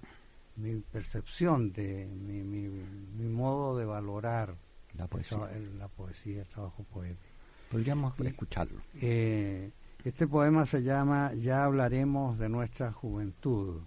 mi 0.56 0.76
percepción 0.76 1.72
de 1.72 2.06
mi, 2.06 2.42
mi, 2.42 3.28
modo 3.28 3.76
de 3.76 3.84
valorar 3.84 4.54
la 4.98 5.06
poesía, 5.06 5.50
el, 5.54 5.78
la 5.78 5.88
poesía, 5.88 6.42
el 6.42 6.48
trabajo 6.48 6.84
poético. 6.84 7.34
Podríamos 7.70 8.18
escucharlo. 8.20 8.80
Eh, 9.00 9.70
este 10.04 10.26
poema 10.26 10.66
se 10.66 10.82
llama 10.82 11.32
Ya 11.34 11.64
hablaremos 11.64 12.38
de 12.38 12.48
nuestra 12.48 12.92
juventud. 12.92 13.80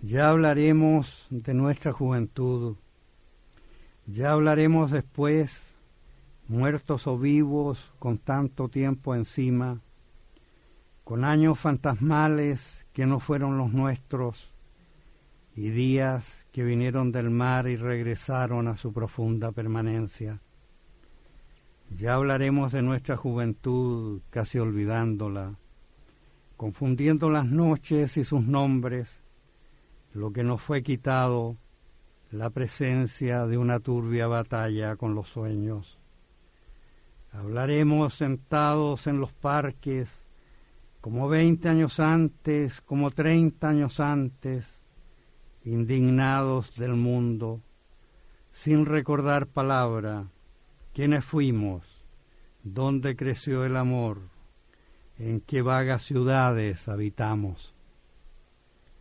Ya 0.00 0.28
hablaremos 0.28 1.26
de 1.30 1.54
nuestra 1.54 1.92
juventud, 1.92 2.76
ya 4.06 4.32
hablaremos 4.32 4.90
después, 4.90 5.74
muertos 6.46 7.06
o 7.06 7.18
vivos 7.18 7.90
con 7.98 8.18
tanto 8.18 8.68
tiempo 8.68 9.14
encima, 9.14 9.80
con 11.04 11.24
años 11.24 11.58
fantasmales 11.58 12.84
que 12.92 13.06
no 13.06 13.18
fueron 13.18 13.56
los 13.56 13.72
nuestros, 13.72 14.52
y 15.56 15.70
días 15.70 16.43
que 16.54 16.62
vinieron 16.62 17.10
del 17.10 17.30
mar 17.30 17.66
y 17.66 17.74
regresaron 17.74 18.68
a 18.68 18.76
su 18.76 18.92
profunda 18.92 19.50
permanencia. 19.50 20.40
Ya 21.90 22.14
hablaremos 22.14 22.70
de 22.70 22.80
nuestra 22.80 23.16
juventud 23.16 24.22
casi 24.30 24.60
olvidándola, 24.60 25.58
confundiendo 26.56 27.28
las 27.28 27.46
noches 27.46 28.16
y 28.18 28.24
sus 28.24 28.44
nombres, 28.44 29.20
lo 30.12 30.32
que 30.32 30.44
nos 30.44 30.62
fue 30.62 30.84
quitado, 30.84 31.56
la 32.30 32.50
presencia 32.50 33.46
de 33.46 33.58
una 33.58 33.80
turbia 33.80 34.28
batalla 34.28 34.94
con 34.94 35.16
los 35.16 35.26
sueños. 35.26 35.98
Hablaremos 37.32 38.14
sentados 38.14 39.08
en 39.08 39.18
los 39.18 39.32
parques, 39.32 40.08
como 41.00 41.28
veinte 41.28 41.68
años 41.68 41.98
antes, 41.98 42.80
como 42.80 43.10
treinta 43.10 43.70
años 43.70 43.98
antes, 43.98 44.83
indignados 45.64 46.74
del 46.76 46.94
mundo, 46.94 47.60
sin 48.52 48.86
recordar 48.86 49.46
palabra, 49.46 50.28
quiénes 50.92 51.24
fuimos, 51.24 51.84
dónde 52.62 53.16
creció 53.16 53.64
el 53.64 53.76
amor, 53.76 54.20
en 55.18 55.40
qué 55.40 55.62
vagas 55.62 56.04
ciudades 56.04 56.88
habitamos. 56.88 57.74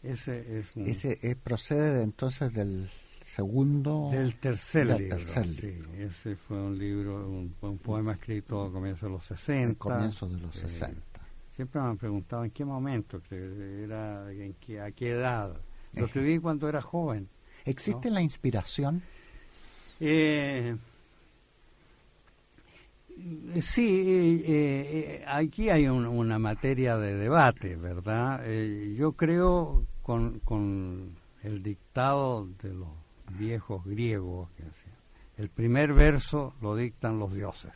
Ese 0.01 0.59
es 0.59 0.75
ese 0.75 1.35
procede 1.37 2.03
entonces 2.03 2.53
del 2.53 2.89
segundo 3.25 4.09
del 4.11 4.35
tercer 4.35 4.85
libro 4.99 5.17
sí, 5.17 5.81
ese 5.97 6.35
fue 6.35 6.61
un 6.61 6.77
libro 6.77 7.27
un, 7.27 7.79
poema 7.79 8.11
escrito 8.11 8.63
a 8.63 8.71
comienzos 8.71 9.03
de 9.03 9.09
los 9.09 9.25
60 9.25 9.79
comienzos 9.79 10.31
de 10.31 10.39
los 10.39 10.55
60 10.55 10.91
eh, 10.91 11.25
siempre 11.55 11.81
me 11.81 11.87
han 11.87 11.97
preguntado 11.97 12.43
en 12.43 12.51
qué 12.51 12.63
momento 12.63 13.21
era 13.31 14.31
en 14.31 14.53
qué, 14.55 14.81
a 14.81 14.91
qué 14.91 15.11
edad 15.11 15.55
lo 15.95 16.05
escribí 16.05 16.39
cuando 16.39 16.67
era 16.67 16.81
joven 16.81 17.29
existe 17.65 18.09
la 18.09 18.21
inspiración 18.21 19.03
eh, 19.99 20.75
Sí, 23.61 24.43
eh, 24.45 25.23
aquí 25.27 25.69
hay 25.69 25.87
una 25.87 26.39
materia 26.39 26.97
de 26.97 27.15
debate, 27.15 27.75
¿verdad? 27.75 28.43
yo 28.95 29.11
creo 29.11 29.85
con, 30.01 30.39
con 30.39 31.15
el 31.43 31.61
dictado 31.61 32.47
de 32.61 32.73
los 32.73 32.89
viejos 33.37 33.85
griegos. 33.85 34.49
Que 34.55 34.63
el 35.41 35.49
primer 35.49 35.93
verso 35.93 36.53
lo 36.61 36.75
dictan 36.75 37.19
los 37.19 37.33
dioses, 37.33 37.73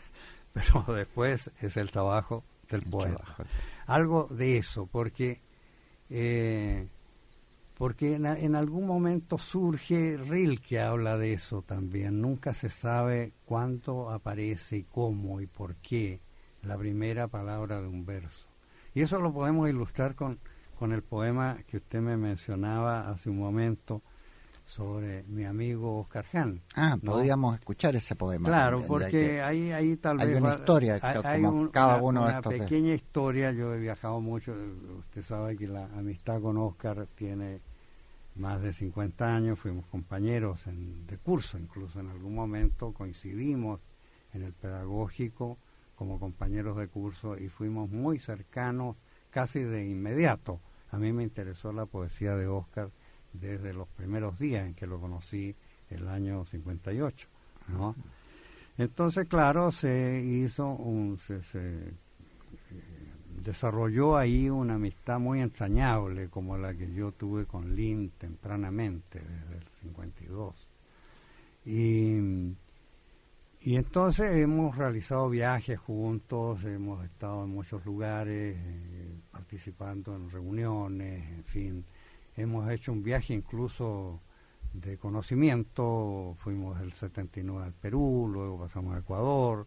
pero 0.52 0.84
después 0.94 1.50
es 1.60 1.76
el 1.76 1.90
trabajo 1.90 2.44
del 2.70 2.82
poeta. 2.82 3.24
Algo 3.86 4.26
de 4.30 4.58
eso, 4.58 4.86
porque 4.86 5.40
eh, 6.10 6.88
porque 7.76 8.14
en, 8.14 8.26
en, 8.26 8.54
algún 8.54 8.86
momento 8.86 9.38
surge 9.38 10.16
Rilke 10.16 10.80
habla 10.80 11.18
de 11.18 11.34
eso 11.34 11.62
también. 11.62 12.20
Nunca 12.20 12.54
se 12.54 12.70
sabe 12.70 13.32
cuánto 13.44 14.10
aparece 14.10 14.78
y 14.78 14.82
cómo 14.84 15.40
y 15.40 15.46
por 15.46 15.76
qué 15.76 16.20
la 16.62 16.76
primera 16.76 17.28
palabra 17.28 17.80
de 17.80 17.88
un 17.88 18.04
verso. 18.04 18.48
Y 18.94 19.02
eso 19.02 19.20
lo 19.20 19.32
podemos 19.32 19.68
ilustrar 19.68 20.14
con 20.14 20.38
con 20.78 20.92
el 20.92 21.02
poema 21.02 21.58
que 21.66 21.78
usted 21.78 22.00
me 22.00 22.16
mencionaba 22.16 23.08
hace 23.08 23.30
un 23.30 23.38
momento 23.38 24.02
sobre 24.66 25.22
mi 25.24 25.44
amigo 25.44 26.00
Oscar 26.00 26.26
Hahn. 26.32 26.60
Ah, 26.74 26.98
podríamos 27.02 27.58
escuchar 27.58 27.94
ese 27.94 28.16
poema. 28.16 28.48
Claro, 28.48 28.82
porque 28.86 29.40
ahí, 29.40 29.70
ahí 29.70 29.96
tal 29.96 30.18
vez... 30.18 30.26
Hay 30.26 30.34
una 30.34 30.56
historia, 30.56 30.98
hay, 31.00 31.42
cada 31.72 32.02
uno 32.02 32.24
una 32.24 32.42
pequeña 32.42 32.92
historia, 32.92 33.52
yo 33.52 33.72
he 33.72 33.78
viajado 33.78 34.20
mucho, 34.20 34.54
usted 34.98 35.22
sabe 35.22 35.56
que 35.56 35.68
la 35.68 35.84
amistad 35.84 36.40
con 36.42 36.58
Oscar 36.58 37.06
tiene 37.14 37.60
más 38.34 38.60
de 38.60 38.72
50 38.72 39.34
años, 39.34 39.58
fuimos 39.58 39.86
compañeros 39.86 40.66
en, 40.66 41.06
de 41.06 41.16
curso, 41.16 41.58
incluso 41.58 42.00
en 42.00 42.08
algún 42.08 42.34
momento 42.34 42.92
coincidimos 42.92 43.80
en 44.34 44.42
el 44.42 44.52
pedagógico 44.52 45.58
como 45.94 46.18
compañeros 46.18 46.76
de 46.76 46.88
curso 46.88 47.38
y 47.38 47.48
fuimos 47.48 47.88
muy 47.88 48.18
cercanos 48.18 48.96
casi 49.30 49.60
de 49.60 49.88
inmediato. 49.88 50.60
A 50.90 50.98
mí 50.98 51.12
me 51.12 51.22
interesó 51.22 51.72
la 51.72 51.86
poesía 51.86 52.36
de 52.36 52.46
Oscar 52.48 52.90
desde 53.40 53.72
los 53.72 53.88
primeros 53.88 54.38
días 54.38 54.66
en 54.66 54.74
que 54.74 54.86
lo 54.86 55.00
conocí 55.00 55.54
el 55.90 56.08
año 56.08 56.44
58, 56.44 57.28
¿no? 57.68 57.94
Entonces, 58.78 59.26
claro, 59.28 59.72
se 59.72 60.20
hizo 60.22 60.68
un, 60.68 61.18
se, 61.18 61.40
eh, 61.54 61.92
desarrolló 63.42 64.16
ahí 64.16 64.50
una 64.50 64.74
amistad 64.74 65.18
muy 65.18 65.40
entrañable 65.40 66.28
como 66.28 66.58
la 66.58 66.74
que 66.74 66.92
yo 66.92 67.12
tuve 67.12 67.46
con 67.46 67.74
Lynn 67.74 68.10
tempranamente, 68.18 69.20
desde 69.20 69.56
el 69.56 69.68
52. 69.68 70.68
Y, 71.64 72.54
Y 73.66 73.76
entonces 73.76 74.36
hemos 74.36 74.76
realizado 74.76 75.28
viajes 75.28 75.78
juntos, 75.80 76.62
hemos 76.64 77.04
estado 77.04 77.44
en 77.44 77.50
muchos 77.50 77.84
lugares, 77.84 78.56
eh, 78.56 79.16
participando 79.32 80.14
en 80.14 80.30
reuniones, 80.30 81.28
en 81.30 81.44
fin. 81.44 81.84
Hemos 82.36 82.70
hecho 82.70 82.92
un 82.92 83.02
viaje 83.02 83.32
incluso 83.32 84.20
de 84.72 84.98
conocimiento, 84.98 86.36
fuimos 86.38 86.80
el 86.80 86.92
79 86.92 87.66
al 87.66 87.72
Perú, 87.72 88.28
luego 88.30 88.58
pasamos 88.58 88.94
a 88.94 88.98
Ecuador, 88.98 89.66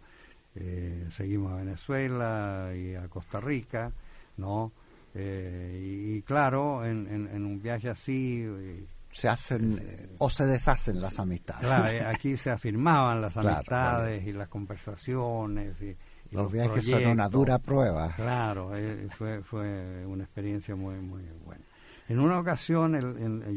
eh, 0.55 1.07
seguimos 1.11 1.51
a 1.53 1.55
Venezuela 1.55 2.71
y 2.75 2.95
a 2.95 3.07
Costa 3.07 3.39
Rica, 3.39 3.91
¿no? 4.37 4.71
Eh, 5.15 6.15
y, 6.17 6.21
claro, 6.21 6.85
en, 6.85 7.07
en, 7.07 7.45
un 7.45 7.61
viaje 7.61 7.89
así... 7.89 8.43
Eh, 8.45 8.85
se 9.11 9.27
hacen 9.27 10.15
o 10.19 10.29
se 10.29 10.45
deshacen 10.45 11.01
las 11.01 11.17
amistades. 11.19 11.65
Claro, 11.65 12.09
aquí 12.09 12.37
se 12.37 12.51
afirmaban 12.51 13.19
las 13.19 13.35
amistades 13.35 14.23
y 14.27 14.33
las 14.33 14.47
conversaciones. 14.49 15.81
Y, 15.81 15.97
los, 16.29 16.51
viajes 16.51 16.85
son 16.85 17.07
una 17.07 17.27
dura 17.27 17.57
prueba. 17.57 18.13
Claro, 18.15 18.71
fue, 19.17 19.41
fue 19.41 20.05
una 20.05 20.25
experiencia 20.25 20.75
muy, 20.75 20.99
muy 20.99 21.23
buena. 21.43 21.65
En 22.09 22.19
una 22.19 22.39
ocasión, 22.39 22.99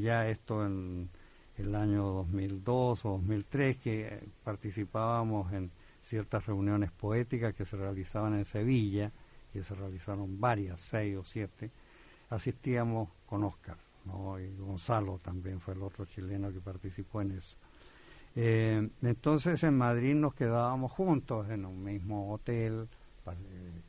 ya 0.02 0.28
esto 0.28 0.66
en 0.66 1.08
el 1.56 1.74
año 1.74 2.02
2002 2.02 3.04
o 3.06 3.08
2003, 3.12 3.78
que 3.78 4.28
participábamos 4.44 5.50
en 5.54 5.70
ciertas 6.02 6.44
reuniones 6.44 6.90
poéticas 6.90 7.54
que 7.54 7.64
se 7.64 7.78
realizaban 7.78 8.34
en 8.34 8.44
Sevilla, 8.44 9.10
que 9.54 9.64
se 9.64 9.74
realizaron 9.74 10.38
varias, 10.38 10.82
seis 10.82 11.16
o 11.16 11.24
siete, 11.24 11.70
asistíamos 12.28 13.08
con 13.24 13.42
Oscar, 13.44 13.78
¿no? 14.04 14.38
y 14.38 14.54
Gonzalo 14.54 15.18
también 15.22 15.58
fue 15.58 15.72
el 15.72 15.82
otro 15.82 16.04
chileno 16.04 16.52
que 16.52 16.60
participó 16.60 17.22
en 17.22 17.30
eso. 17.30 17.56
Eh, 18.36 18.86
entonces 19.00 19.62
en 19.62 19.78
Madrid 19.78 20.14
nos 20.14 20.34
quedábamos 20.34 20.92
juntos 20.92 21.48
en 21.48 21.64
un 21.64 21.82
mismo 21.82 22.30
hotel, 22.30 22.86
eh, 23.26 23.80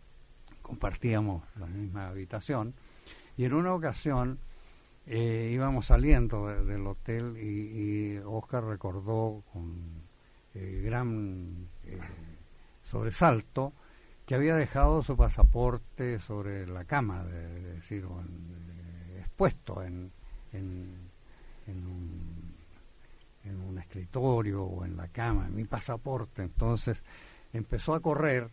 compartíamos 0.61 1.43
la 1.59 1.65
misma 1.65 2.07
habitación, 2.07 2.73
y 3.35 3.43
en 3.43 3.53
una 3.55 3.73
ocasión 3.73 4.39
eh, 5.05 5.49
íbamos 5.51 5.87
saliendo 5.87 6.47
del 6.63 6.87
hotel 6.87 7.37
y, 7.37 8.15
y, 8.15 8.17
Oscar 8.25 8.63
recordó 8.63 9.43
con 9.51 10.03
gran 10.53 11.67
sobresalto 12.83 13.73
que 14.25 14.35
había 14.35 14.55
dejado 14.55 15.03
su 15.03 15.17
pasaporte 15.17 16.19
sobre 16.19 16.67
la 16.67 16.85
cama, 16.85 17.23
de, 17.23 17.73
decir, 17.73 18.05
expuesto 19.17 19.81
en, 19.81 20.11
en, 20.53 21.07
un, 21.67 22.55
en 23.43 23.59
un 23.59 23.77
escritorio 23.79 24.63
o 24.63 24.85
en 24.85 24.95
la 24.95 25.07
cama, 25.09 25.49
mi 25.49 25.65
pasaporte. 25.65 26.43
Entonces 26.43 27.03
empezó 27.51 27.93
a 27.93 27.99
correr 27.99 28.49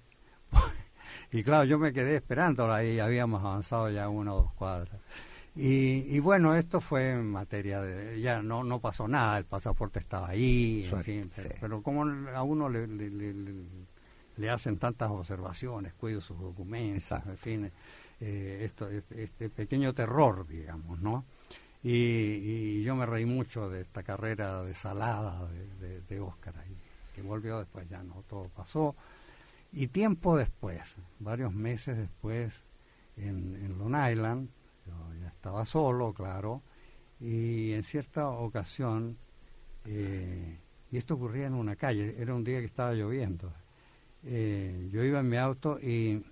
y 1.33 1.43
claro, 1.43 1.65
yo 1.65 1.79
me 1.79 1.93
quedé 1.93 2.17
esperando, 2.17 2.73
ahí 2.73 2.99
habíamos 2.99 3.45
avanzado 3.45 3.91
ya 3.91 4.09
una 4.09 4.35
o 4.35 4.43
dos 4.43 4.53
cuadras. 4.55 5.01
Y, 5.57 6.17
y, 6.17 6.21
bueno, 6.21 6.55
esto 6.55 6.81
fue 6.81 7.13
en 7.13 7.27
materia 7.27 7.81
de, 7.81 8.21
ya 8.21 8.41
no 8.41 8.63
no 8.63 8.79
pasó 8.81 9.09
nada, 9.09 9.37
el 9.37 9.45
pasaporte 9.45 9.99
estaba 9.99 10.29
ahí, 10.29 10.89
en 10.91 11.03
fin, 11.03 11.31
pero, 11.61 11.83
como 11.83 12.05
a 12.05 12.43
uno 12.45 12.69
le, 12.69 12.87
le 12.87 14.51
hacen 14.51 14.79
tantas 14.79 15.11
observaciones, 15.11 15.93
cuido 15.95 16.21
sus 16.21 16.39
documentos, 16.41 17.21
en 17.27 17.37
fin, 17.37 17.73
eh, 18.21 18.61
esto, 18.65 18.89
este, 18.89 19.25
este, 19.25 19.51
pequeño 19.51 19.95
terror, 19.95 20.47
digamos, 20.47 21.01
¿no? 21.01 21.25
Y, 21.83 22.83
yo 22.83 22.95
me 22.95 23.07
reí 23.07 23.25
mucho 23.25 23.69
de 23.71 23.83
esta 23.83 24.03
carrera 24.03 24.63
desalada 24.63 25.47
de, 25.81 26.01
de, 26.03 26.21
Oscar 26.21 26.55
ahí, 26.59 26.77
que 27.15 27.23
volvió 27.23 27.59
después, 27.59 27.89
ya 27.89 28.03
no, 28.03 28.23
todo 28.29 28.49
pasó. 28.55 28.95
Y 29.73 29.89
tiempo 29.89 30.37
después, 30.37 30.97
varios 31.19 31.53
meses 31.53 31.97
después, 31.97 32.65
en, 33.17 33.57
en 33.57 33.79
Long 33.79 33.95
Island, 34.11 34.49
estaba 35.41 35.65
solo, 35.65 36.13
claro, 36.13 36.61
y 37.19 37.73
en 37.73 37.83
cierta 37.83 38.29
ocasión, 38.29 39.17
eh, 39.87 40.59
y 40.93 40.99
esto 40.99 41.15
ocurría 41.15 41.47
en 41.47 41.55
una 41.55 41.77
calle, 41.77 42.15
era 42.21 42.35
un 42.35 42.45
día 42.45 42.59
que 42.61 42.67
estaba 42.67 42.93
lloviendo, 42.93 43.51
eh, 44.23 44.91
yo 44.93 45.03
iba 45.03 45.21
en 45.21 45.29
mi 45.31 45.39
auto 45.39 45.81
y, 45.81 46.23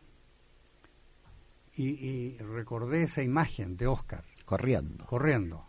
y, 1.75 2.37
recordé 2.37 3.05
esa 3.05 3.23
imagen 3.23 3.79
de 3.79 3.87
Oscar. 3.87 4.25
Corriendo. 4.45 5.07
Corriendo. 5.07 5.65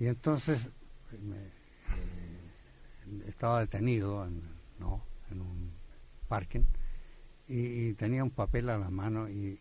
Y 0.00 0.06
entonces 0.06 0.68
eh, 1.12 1.50
estaba 3.28 3.60
detenido 3.60 4.26
en, 4.26 4.42
¿no? 4.80 5.00
en 5.30 5.42
un 5.42 5.70
parking 6.26 6.64
y, 7.46 7.92
tenía 7.94 8.24
un 8.24 8.30
papel 8.30 8.68
a 8.68 8.78
la 8.78 8.90
mano 8.90 9.28
y, 9.28 9.60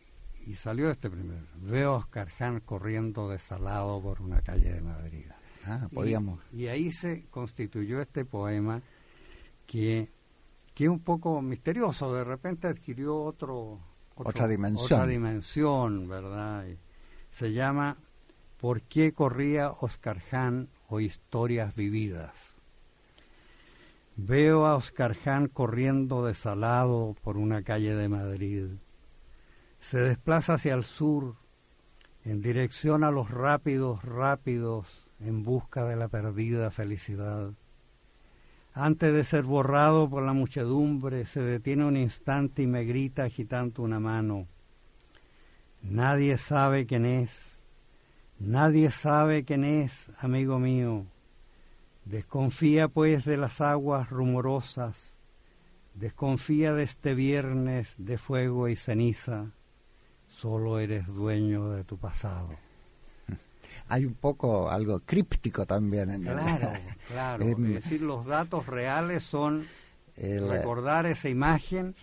y 0.50 0.56
salió 0.56 0.90
este 0.90 1.10
primero. 1.10 1.46
Veo 1.62 1.94
a 1.94 1.98
Oscar 1.98 2.28
Hahn 2.40 2.60
corriendo 2.60 3.30
desalado 3.30 4.02
por 4.02 4.20
una 4.20 4.42
calle 4.42 4.74
de 4.74 4.82
Madrid. 4.82 5.26
Ah, 5.66 5.88
podíamos. 5.94 6.42
y 6.52 6.68
ahí 6.68 6.92
se 6.92 7.28
constituyó 7.30 8.02
este 8.02 8.26
poema 8.26 8.82
que 9.68 10.10
que 10.74 10.86
es 10.86 10.90
un 10.90 11.02
poco 11.02 11.42
misterioso, 11.42 12.14
de 12.14 12.24
repente 12.24 12.68
adquirió 12.68 13.22
otro, 13.22 13.80
otra 14.16 14.48
dimensión. 14.48 14.86
Otra 14.86 15.06
dimensión, 15.06 16.08
¿verdad? 16.08 16.66
se 17.32 17.52
llama 17.52 17.98
¿Por 18.62 18.82
qué 18.84 19.12
corría 19.12 19.72
Oscar 19.72 20.22
Hahn 20.32 20.70
o 20.88 21.02
Historias 21.02 21.76
Vividas? 21.76 22.56
Veo 24.16 24.66
a 24.66 24.78
Oscar 24.78 25.18
Hahn 25.26 25.50
corriendo 25.50 26.26
desalado 26.26 27.16
por 27.24 27.36
una 27.36 27.62
calle 27.62 27.94
de 27.94 28.08
Madrid. 28.08 28.70
Se 29.80 30.00
desplaza 30.00 30.56
hacia 30.56 30.74
el 30.74 30.84
sur, 30.84 31.36
en 32.24 32.42
dirección 32.42 33.04
a 33.04 33.12
los 33.12 33.30
rápidos, 33.32 34.04
rápidos, 34.04 35.08
en 35.20 35.44
busca 35.44 35.86
de 35.86 35.96
la 35.96 36.08
perdida 36.08 36.72
felicidad 36.72 37.52
antes 38.74 39.14
de 39.14 39.24
ser 39.26 39.44
borrado 39.44 40.10
por 40.10 40.24
la 40.24 40.32
muchedumbre, 40.34 41.26
se 41.26 41.42
detiene 41.42 41.86
un 41.86 41.98
instante 41.98 42.62
y 42.62 42.68
me 42.68 42.86
grita 42.86 43.24
agitando 43.24 43.84
una 43.84 44.00
mano. 44.00 44.48
Nadie 45.82 46.38
sabe 46.38 46.86
quién 46.86 47.06
es, 47.06 47.60
nadie 48.40 48.90
sabe 48.92 49.44
quién 49.44 49.66
es, 49.66 50.12
amigo 50.20 50.60
mío. 50.60 51.06
Desconfía 52.06 52.88
pues 52.88 53.26
de 53.26 53.38
las 53.38 53.60
aguas 53.60 54.10
rumorosas, 54.10 55.16
desconfía 55.94 56.74
de 56.74 56.84
este 56.84 57.16
viernes 57.16 57.96
de 57.98 58.18
fuego 58.18 58.70
y 58.70 58.76
ceniza, 58.76 59.52
solo 60.40 60.80
eres 60.80 61.06
dueño 61.08 61.72
de 61.72 61.84
tu 61.84 61.98
pasado. 61.98 62.50
Hay 63.90 64.06
un 64.06 64.14
poco 64.14 64.70
algo 64.70 65.00
críptico 65.00 65.66
también 65.66 66.10
en 66.12 66.24
claro, 66.24 66.70
Claro, 67.08 67.44
es 67.44 67.58
decir, 67.58 68.02
los 68.02 68.26
datos 68.26 68.68
reales 68.68 69.24
son 69.24 69.66
recordar 70.16 71.06
esa 71.06 71.30
imagen, 71.30 71.96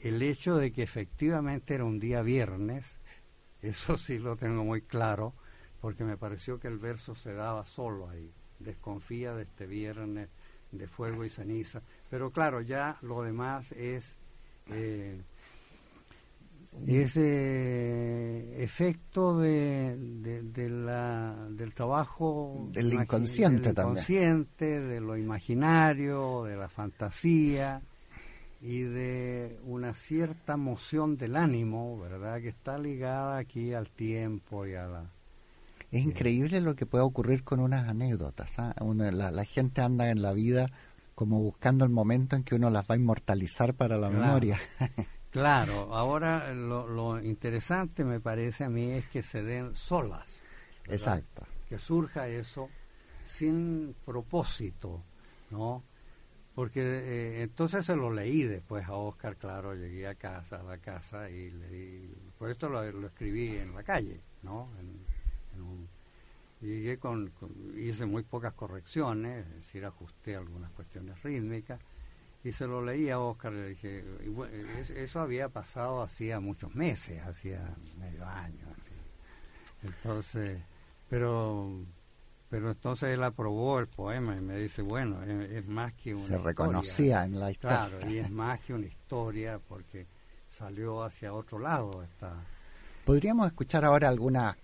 el 0.00 0.22
hecho 0.22 0.56
de 0.56 0.72
que 0.72 0.82
efectivamente 0.82 1.74
era 1.74 1.84
un 1.84 2.00
día 2.00 2.22
viernes, 2.22 2.96
eso 3.62 3.98
sí 3.98 4.18
lo 4.18 4.36
tengo 4.36 4.64
muy 4.64 4.82
claro, 4.82 5.34
porque 5.80 6.04
me 6.04 6.16
pareció 6.16 6.58
que 6.58 6.68
el 6.68 6.78
verso 6.78 7.14
se 7.14 7.34
daba 7.34 7.66
solo 7.66 8.08
ahí, 8.08 8.30
desconfía 8.58 9.34
de 9.34 9.42
este 9.42 9.66
viernes 9.66 10.28
de 10.72 10.88
fuego 10.88 11.24
y 11.24 11.30
ceniza, 11.30 11.82
pero 12.10 12.30
claro, 12.30 12.60
ya 12.60 12.98
lo 13.02 13.22
demás 13.22 13.72
es... 13.72 14.16
Eh, 14.70 15.20
ese 16.86 18.62
efecto 18.62 19.38
de, 19.38 19.96
de, 19.96 20.68
la, 20.68 21.46
del 21.50 21.72
trabajo 21.72 22.68
del 22.72 22.92
inconsciente, 22.92 23.72
del 23.72 23.86
inconsciente 23.86 24.80
de 24.80 25.00
lo 25.00 25.16
imaginario, 25.16 26.44
de 26.44 26.56
la 26.56 26.68
fantasía 26.68 27.82
y 28.60 28.80
de 28.80 29.58
una 29.64 29.94
cierta 29.94 30.56
moción 30.56 31.16
del 31.16 31.36
ánimo, 31.36 31.98
¿verdad? 31.98 32.40
Que 32.40 32.48
está 32.48 32.78
ligada 32.78 33.38
aquí 33.38 33.74
al 33.74 33.90
tiempo 33.90 34.66
y 34.66 34.74
a 34.74 34.86
la... 34.86 35.10
Es 35.90 36.02
increíble 36.02 36.60
lo 36.60 36.74
que 36.74 36.86
puede 36.86 37.04
ocurrir 37.04 37.44
con 37.44 37.60
unas 37.60 37.88
anécdotas. 37.88 38.58
¿ah? 38.58 38.74
la, 38.80 39.44
gente 39.44 39.80
anda 39.80 40.10
en 40.10 40.22
la 40.22 40.32
vida 40.32 40.70
como 41.14 41.40
buscando 41.40 41.84
el 41.84 41.90
momento 41.90 42.36
en 42.36 42.42
que 42.42 42.54
uno 42.54 42.70
las 42.70 42.90
va 42.90 42.94
a 42.94 42.98
inmortalizar 42.98 43.74
para 43.74 43.96
la 43.96 44.10
memoria. 44.10 44.58
Claro, 45.34 45.92
ahora 45.92 46.54
lo, 46.54 47.20
interesante 47.20 48.04
me 48.04 48.20
parece 48.20 48.62
a 48.62 48.68
mí 48.68 48.92
es 48.92 49.04
que 49.06 49.20
se 49.20 49.42
den 49.42 49.74
solas. 49.74 50.40
Exacto. 50.86 51.44
Que 51.68 51.76
surja 51.76 52.28
eso 52.28 52.70
sin 53.26 53.96
propósito, 54.04 55.02
¿no? 55.50 55.82
Porque 56.54 56.82
eh, 56.82 57.42
entonces 57.42 57.84
se 57.84 57.96
lo 57.96 58.12
leí 58.12 58.44
después 58.44 58.86
a 58.86 58.92
Oscar, 58.92 59.34
claro, 59.34 59.74
llegué 59.74 60.06
a 60.06 60.14
casa, 60.14 60.60
a 60.60 60.62
la 60.62 60.78
casa 60.78 61.28
y 61.28 61.50
leí, 61.50 62.14
por 62.38 62.48
esto 62.48 62.68
lo, 62.68 62.84
escribí 62.84 63.56
en 63.56 63.74
la 63.74 63.82
calle, 63.82 64.20
¿no? 64.44 64.68
llegué 66.60 66.96
con, 66.98 67.32
hice 67.76 68.06
muy 68.06 68.22
pocas 68.22 68.54
correcciones, 68.54 69.44
es 69.48 69.54
decir, 69.56 69.84
ajusté 69.84 70.36
algunas 70.36 70.70
cuestiones 70.70 71.20
rítmicas 71.24 71.80
y 72.44 72.52
se 72.52 72.66
lo 72.66 72.84
leí 72.84 73.08
a 73.08 73.18
Oscar, 73.18 73.52
le 73.52 73.70
dije, 73.70 74.04
eso 74.96 75.20
había 75.20 75.48
pasado 75.48 76.02
hacía 76.02 76.40
muchos 76.40 76.74
meses, 76.74 77.22
hacía 77.22 77.74
medio 77.98 78.26
año. 78.26 78.66
Entonces, 79.82 80.60
pero 81.08 81.80
pero 82.50 82.70
entonces 82.70 83.08
él 83.14 83.24
aprobó 83.24 83.80
el 83.80 83.88
poema 83.88 84.36
y 84.36 84.40
me 84.40 84.56
dice, 84.58 84.80
bueno, 84.82 85.24
es, 85.24 85.66
más 85.66 85.92
que 85.94 86.14
una 86.14 86.24
Se 86.24 86.38
reconocía 86.38 87.24
en 87.24 87.40
la 87.40 87.50
historia. 87.50 87.88
Claro, 87.88 88.10
y 88.10 88.18
es 88.18 88.30
más 88.30 88.60
que 88.60 88.74
una 88.74 88.86
historia 88.86 89.58
porque 89.58 90.06
salió 90.48 91.02
hacia 91.02 91.34
otro 91.34 91.58
lado 91.58 92.04
esta... 92.04 92.36
¿Podríamos 93.04 93.48
escuchar 93.48 93.84
ahora 93.84 94.08
alguna 94.08 94.56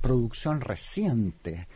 producción 0.00 0.60
reciente 0.60 1.68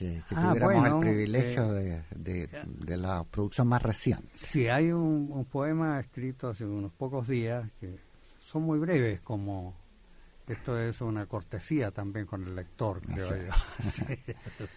que, 0.00 0.22
ah, 0.34 0.54
tuviéramos 0.54 0.86
el 0.86 1.10
privilegio 1.10 1.76
eh, 1.76 2.02
de, 2.16 2.96
la 2.96 3.22
producción 3.24 3.68
más 3.68 3.82
reciente? 3.82 4.30
Sí, 4.34 4.66
hay 4.66 4.92
un, 4.92 5.44
poema 5.44 6.00
escrito 6.00 6.48
hace 6.48 6.64
unos 6.64 6.90
pocos 6.92 7.28
días 7.28 7.70
que 7.78 7.96
son 8.40 8.62
muy 8.62 8.78
breves 8.78 9.20
como 9.20 9.76
esto 10.48 10.80
es 10.80 11.02
una 11.02 11.26
cortesía 11.26 11.90
también 11.90 12.24
con 12.24 12.42
el 12.44 12.56
lector, 12.56 13.00
creo 13.02 13.28
yo. 13.28 13.52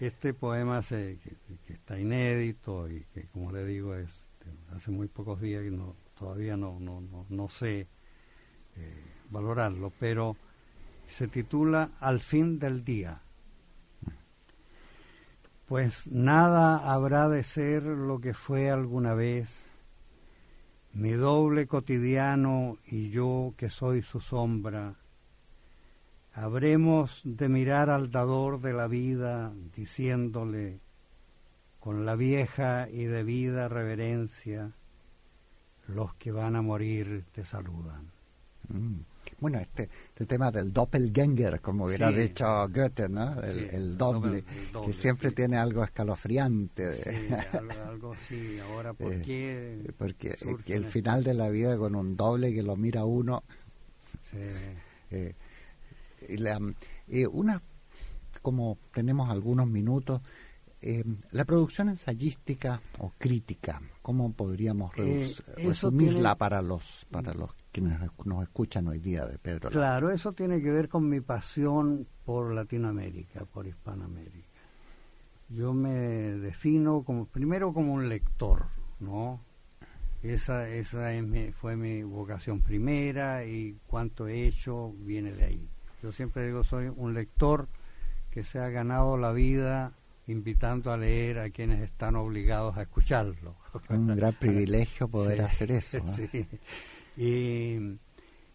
Este 0.00 0.34
poema 0.34 0.82
se, 0.82 1.18
que, 1.66 1.72
está 1.72 1.98
inédito 1.98 2.90
y 2.90 3.06
que, 3.14 3.28
como 3.28 3.52
le 3.52 3.64
digo, 3.64 3.94
es 3.94 4.10
hace 4.74 4.90
muy 4.90 5.06
pocos 5.06 5.40
días 5.40 5.64
y 5.64 5.70
no, 5.70 5.96
todavía 6.18 6.56
no, 6.56 6.78
no, 6.80 7.00
no, 7.28 7.48
sé 7.48 7.86
eh, 8.76 9.04
valorarlo, 9.30 9.92
pero 9.98 10.36
se 11.08 11.28
titula 11.28 11.90
Al 12.00 12.20
fin 12.20 12.58
del 12.58 12.84
día. 12.84 13.23
Pues 15.66 16.06
nada 16.06 16.92
habrá 16.92 17.28
de 17.28 17.42
ser 17.42 17.84
lo 17.84 18.20
que 18.20 18.34
fue 18.34 18.70
alguna 18.70 19.14
vez, 19.14 19.62
mi 20.92 21.12
doble 21.12 21.66
cotidiano 21.66 22.78
y 22.86 23.10
yo 23.10 23.54
que 23.56 23.70
soy 23.70 24.02
su 24.02 24.20
sombra, 24.20 24.96
habremos 26.34 27.22
de 27.24 27.48
mirar 27.48 27.88
al 27.88 28.10
dador 28.10 28.60
de 28.60 28.74
la 28.74 28.88
vida 28.88 29.52
diciéndole 29.74 30.80
con 31.80 32.04
la 32.04 32.14
vieja 32.14 32.88
y 32.90 33.04
debida 33.04 33.68
reverencia, 33.68 34.72
los 35.86 36.14
que 36.14 36.32
van 36.32 36.56
a 36.56 36.62
morir 36.62 37.24
te 37.32 37.44
saludan. 37.44 38.10
Mm. 38.68 39.13
Bueno, 39.44 39.58
este, 39.58 39.90
este, 40.08 40.24
tema 40.24 40.50
del 40.50 40.72
doppelganger, 40.72 41.60
como 41.60 41.84
hubiera 41.84 42.10
dicho 42.10 42.46
Goethe, 42.70 43.10
¿no? 43.10 43.42
El, 43.42 43.98
doble, 43.98 44.42
que 44.86 44.92
siempre 44.94 45.32
tiene 45.32 45.58
algo 45.58 45.84
escalofriante. 45.84 46.94
Sí, 46.94 47.10
algo, 47.86 48.14
así. 48.14 48.58
Ahora, 48.60 48.94
¿por 48.94 49.12
eh, 49.12 49.22
qué? 49.22 49.92
Porque 49.98 50.38
el 50.68 50.86
final 50.86 51.24
de 51.24 51.34
la 51.34 51.50
vida 51.50 51.76
con 51.76 51.94
un 51.94 52.16
doble 52.16 52.54
que 52.54 52.62
lo 52.62 52.74
mira 52.76 53.04
uno. 53.04 53.44
Sí. 54.22 54.38
Eh, 55.10 55.34
la, 56.38 56.58
eh, 57.08 57.26
una, 57.26 57.60
como 58.40 58.78
tenemos 58.94 59.28
algunos 59.28 59.66
minutos, 59.66 60.22
eh, 60.86 61.02
la 61.30 61.46
producción 61.46 61.88
ensayística 61.88 62.78
o 62.98 63.10
crítica, 63.16 63.80
¿cómo 64.02 64.34
podríamos 64.34 64.92
eh, 64.98 65.32
resumirla 65.56 66.34
para 66.34 66.60
los 66.60 67.06
para 67.10 67.32
los 67.32 67.54
que 67.72 67.80
nos, 67.80 68.02
escuchan 68.42 68.88
hoy 68.88 68.98
día 68.98 69.24
de 69.24 69.38
Pedro? 69.38 69.70
Claro, 69.70 70.10
eso 70.10 70.34
tiene 70.34 70.60
que 70.60 70.70
ver 70.70 70.90
con 70.90 71.08
mi 71.08 71.22
pasión 71.22 72.06
por 72.26 72.52
Latinoamérica, 72.52 73.46
por 73.46 73.66
Hispanoamérica. 73.66 74.46
Yo 75.48 75.72
me 75.72 75.94
defino 75.94 77.02
como 77.02 77.24
primero 77.24 77.72
como 77.72 77.94
un 77.94 78.10
lector, 78.10 78.66
¿no? 79.00 79.40
Esa, 80.22 80.68
esa 80.68 81.14
es 81.14 81.54
fue 81.54 81.76
mi 81.76 82.02
vocación 82.02 82.60
primera 82.60 83.46
y 83.46 83.78
cuanto 83.86 84.28
he 84.28 84.46
hecho 84.46 84.92
viene 84.98 85.32
de 85.32 85.44
ahí. 85.46 85.68
Yo 86.02 86.12
siempre 86.12 86.44
digo, 86.44 86.62
soy 86.62 86.92
un 86.94 87.14
lector 87.14 87.68
que 88.30 88.44
se 88.44 88.58
ha 88.58 88.68
ganado 88.68 89.16
la 89.16 89.32
vida 89.32 89.94
invitando 90.26 90.92
a 90.92 90.96
leer 90.96 91.38
a 91.38 91.50
quienes 91.50 91.82
están 91.82 92.16
obligados 92.16 92.76
a 92.76 92.82
escucharlo. 92.82 93.56
Un 93.90 94.14
gran 94.16 94.34
privilegio 94.34 95.08
poder 95.08 95.42
hacer 95.42 95.72
eso. 95.72 95.98
Y, 97.16 97.98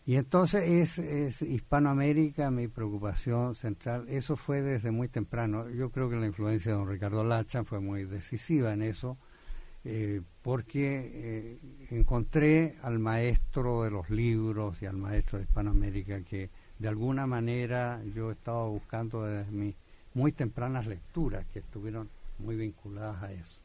y, 0.05 0.15
entonces 0.15 0.63
es, 0.63 0.99
es, 0.99 1.41
Hispanoamérica 1.41 2.51
mi 2.51 2.67
preocupación 2.67 3.55
central. 3.55 4.05
Eso 4.09 4.35
fue 4.35 4.61
desde 4.61 4.91
muy 4.91 5.07
temprano. 5.07 5.69
Yo 5.69 5.91
creo 5.91 6.09
que 6.09 6.17
la 6.17 6.25
influencia 6.25 6.71
de 6.71 6.77
don 6.77 6.89
Ricardo 6.89 7.23
Lacha 7.23 7.63
fue 7.63 7.79
muy 7.79 8.03
decisiva 8.03 8.73
en 8.73 8.81
eso, 8.81 9.17
eh, 9.85 10.21
porque 10.41 11.11
eh, 11.13 11.59
encontré 11.91 12.75
al 12.81 12.99
maestro 12.99 13.83
de 13.83 13.91
los 13.91 14.09
libros 14.09 14.81
y 14.81 14.87
al 14.87 14.97
maestro 14.97 15.37
de 15.37 15.45
Hispanoamérica 15.45 16.21
que 16.21 16.49
de 16.79 16.87
alguna 16.87 17.27
manera 17.27 18.01
yo 18.13 18.31
estaba 18.31 18.65
buscando 18.67 19.23
desde 19.23 19.51
mis 19.51 19.75
muy 20.19 20.33
tempranas 20.33 20.85
lecturas 20.85 21.45
que 21.47 21.59
estuvieron 21.59 22.09
muy 22.39 22.57
vinculadas 22.57 23.23
a 23.23 23.31
eso. 23.31 23.61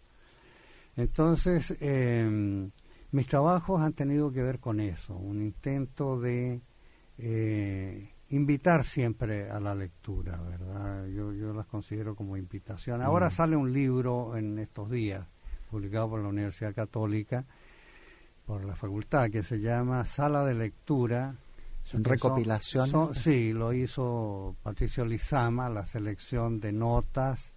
Entonces, 0.96 1.76
em, 1.80 2.70
mis 3.10 3.26
trabajos 3.26 3.80
han 3.80 3.92
tenido 3.92 4.30
que 4.30 4.42
ver 4.42 4.60
con 4.60 4.78
eso, 4.78 5.16
un 5.16 5.42
intento 5.42 6.20
de 6.20 6.60
eh, 7.18 8.08
invitar 8.30 8.84
siempre 8.84 9.50
a 9.50 9.58
la 9.58 9.74
lectura, 9.74 10.40
¿verdad? 10.40 11.06
Yo, 11.08 11.32
yo 11.32 11.52
las 11.52 11.66
considero 11.66 12.14
como 12.14 12.36
invitación. 12.36 13.02
Ahora 13.02 13.28
mm. 13.28 13.32
sale 13.32 13.56
un 13.56 13.72
libro 13.72 14.36
en 14.36 14.58
estos 14.60 14.90
días, 14.90 15.26
publicado 15.70 16.10
por 16.10 16.20
la 16.22 16.28
Universidad 16.28 16.72
Católica, 16.72 17.44
por 18.46 18.64
la 18.64 18.76
facultad, 18.76 19.30
que 19.30 19.42
se 19.42 19.60
llama 19.60 20.06
Sala 20.06 20.44
de 20.44 20.54
Lectura, 20.54 21.34
son 21.84 22.02
recopilaciones. 22.02 23.18
sí, 23.18 23.52
lo 23.52 23.72
hizo 23.72 24.56
Patricio 24.62 25.04
Lizama, 25.04 25.68
la 25.68 25.86
selección 25.86 26.58
de 26.58 26.72
notas, 26.72 27.52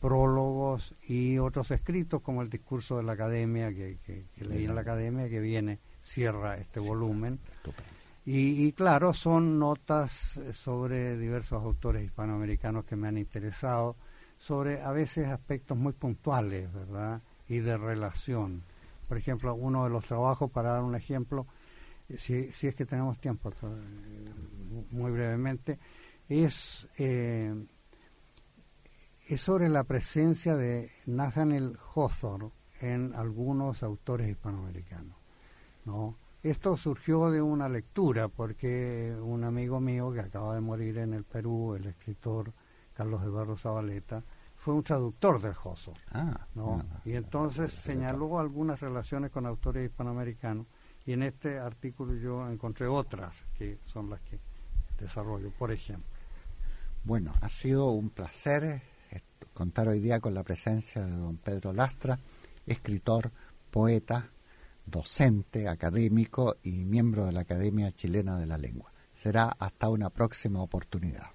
prólogos 0.00 0.94
y 1.06 1.38
otros 1.38 1.70
escritos 1.70 2.22
como 2.22 2.42
el 2.42 2.48
discurso 2.48 2.98
de 2.98 3.02
la 3.02 3.12
academia 3.12 3.72
que, 3.72 3.98
leí 4.36 4.64
en 4.64 4.74
la 4.74 4.82
academia 4.82 5.28
que 5.28 5.40
viene, 5.40 5.78
cierra 6.02 6.56
este 6.56 6.80
volumen. 6.80 7.38
Y, 8.24 8.66
y, 8.66 8.72
claro, 8.72 9.14
son 9.14 9.58
notas 9.58 10.38
sobre 10.52 11.16
diversos 11.16 11.62
autores 11.62 12.04
hispanoamericanos 12.04 12.84
que 12.84 12.96
me 12.96 13.08
han 13.08 13.16
interesado, 13.16 13.96
sobre 14.38 14.82
a 14.82 14.92
veces 14.92 15.28
aspectos 15.28 15.76
muy 15.76 15.94
puntuales, 15.94 16.72
¿verdad? 16.72 17.22
Y 17.48 17.58
de 17.58 17.76
relación. 17.76 18.62
Por 19.08 19.18
ejemplo, 19.18 19.54
uno 19.54 19.84
de 19.84 19.90
los 19.90 20.04
trabajos, 20.04 20.50
para 20.50 20.70
dar 20.70 20.82
un 20.82 20.94
ejemplo, 20.94 21.46
si, 22.18 22.52
si 22.52 22.66
es 22.66 22.74
que 22.74 22.86
tenemos 22.86 23.18
tiempo, 23.18 23.52
muy 24.90 25.10
brevemente, 25.10 25.78
es, 26.28 26.88
eh, 26.98 27.54
es 29.28 29.40
sobre 29.40 29.68
la 29.68 29.84
presencia 29.84 30.56
de 30.56 30.90
Nathaniel 31.06 31.76
Hawthorne 31.94 32.50
en 32.80 33.14
algunos 33.14 33.82
autores 33.82 34.28
hispanoamericanos. 34.28 35.16
¿no? 35.84 36.16
Esto 36.42 36.76
surgió 36.76 37.30
de 37.30 37.42
una 37.42 37.68
lectura, 37.68 38.28
porque 38.28 39.14
un 39.20 39.44
amigo 39.44 39.80
mío 39.80 40.12
que 40.12 40.20
acaba 40.20 40.54
de 40.54 40.60
morir 40.60 40.98
en 40.98 41.12
el 41.12 41.24
Perú, 41.24 41.74
el 41.74 41.86
escritor 41.86 42.52
Carlos 42.94 43.22
Eduardo 43.22 43.56
Zabaleta, 43.56 44.24
fue 44.56 44.74
un 44.74 44.82
traductor 44.82 45.40
del 45.40 45.52
Hawthorne. 45.52 46.00
Ah, 46.12 46.46
¿no? 46.54 46.82
y 47.04 47.14
entonces 47.14 47.72
señaló 47.72 48.38
algunas 48.38 48.80
relaciones 48.80 49.30
con 49.30 49.46
autores 49.46 49.86
hispanoamericanos 49.86 50.66
y 51.06 51.12
en 51.12 51.22
este 51.22 51.58
artículo 51.58 52.14
yo 52.14 52.48
encontré 52.48 52.86
otras 52.86 53.34
que 53.58 53.78
son 53.86 54.10
las 54.10 54.20
que 54.20 54.38
desarrollo, 54.98 55.50
por 55.50 55.72
ejemplo. 55.72 56.06
Bueno, 57.04 57.32
ha 57.40 57.48
sido 57.48 57.86
un 57.90 58.10
placer 58.10 58.82
eh, 59.10 59.20
contar 59.54 59.88
hoy 59.88 60.00
día 60.00 60.20
con 60.20 60.34
la 60.34 60.42
presencia 60.42 61.04
de 61.04 61.16
don 61.16 61.38
Pedro 61.38 61.72
Lastra, 61.72 62.18
escritor, 62.66 63.30
poeta, 63.70 64.28
docente, 64.84 65.68
académico 65.68 66.56
y 66.62 66.84
miembro 66.84 67.26
de 67.26 67.32
la 67.32 67.40
Academia 67.40 67.92
Chilena 67.92 68.38
de 68.38 68.46
la 68.46 68.58
Lengua. 68.58 68.92
Será 69.14 69.54
hasta 69.58 69.88
una 69.88 70.10
próxima 70.10 70.62
oportunidad. 70.62 71.30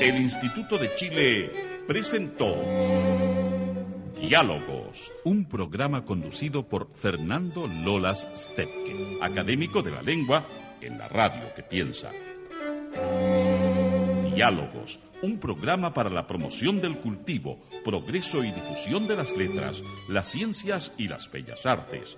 El 0.00 0.16
Instituto 0.20 0.78
de 0.78 0.94
Chile 0.94 1.84
presentó 1.86 2.54
Diálogos, 4.20 5.12
un 5.24 5.44
programa 5.44 6.04
conducido 6.04 6.66
por 6.66 6.90
Fernando 6.90 7.66
Lolas 7.66 8.26
Stepke, 8.34 9.18
académico 9.20 9.82
de 9.82 9.90
la 9.90 10.02
lengua 10.02 10.46
en 10.80 10.98
la 10.98 11.06
radio 11.06 11.52
que 11.54 11.62
piensa. 11.62 12.10
Diálogos, 14.34 15.00
un 15.22 15.38
programa 15.38 15.92
para 15.92 16.08
la 16.08 16.26
promoción 16.26 16.80
del 16.80 16.98
cultivo, 16.98 17.60
progreso 17.84 18.42
y 18.42 18.50
difusión 18.50 19.06
de 19.06 19.16
las 19.16 19.36
letras, 19.36 19.82
las 20.08 20.28
ciencias 20.28 20.92
y 20.96 21.08
las 21.08 21.30
bellas 21.30 21.66
artes. 21.66 22.16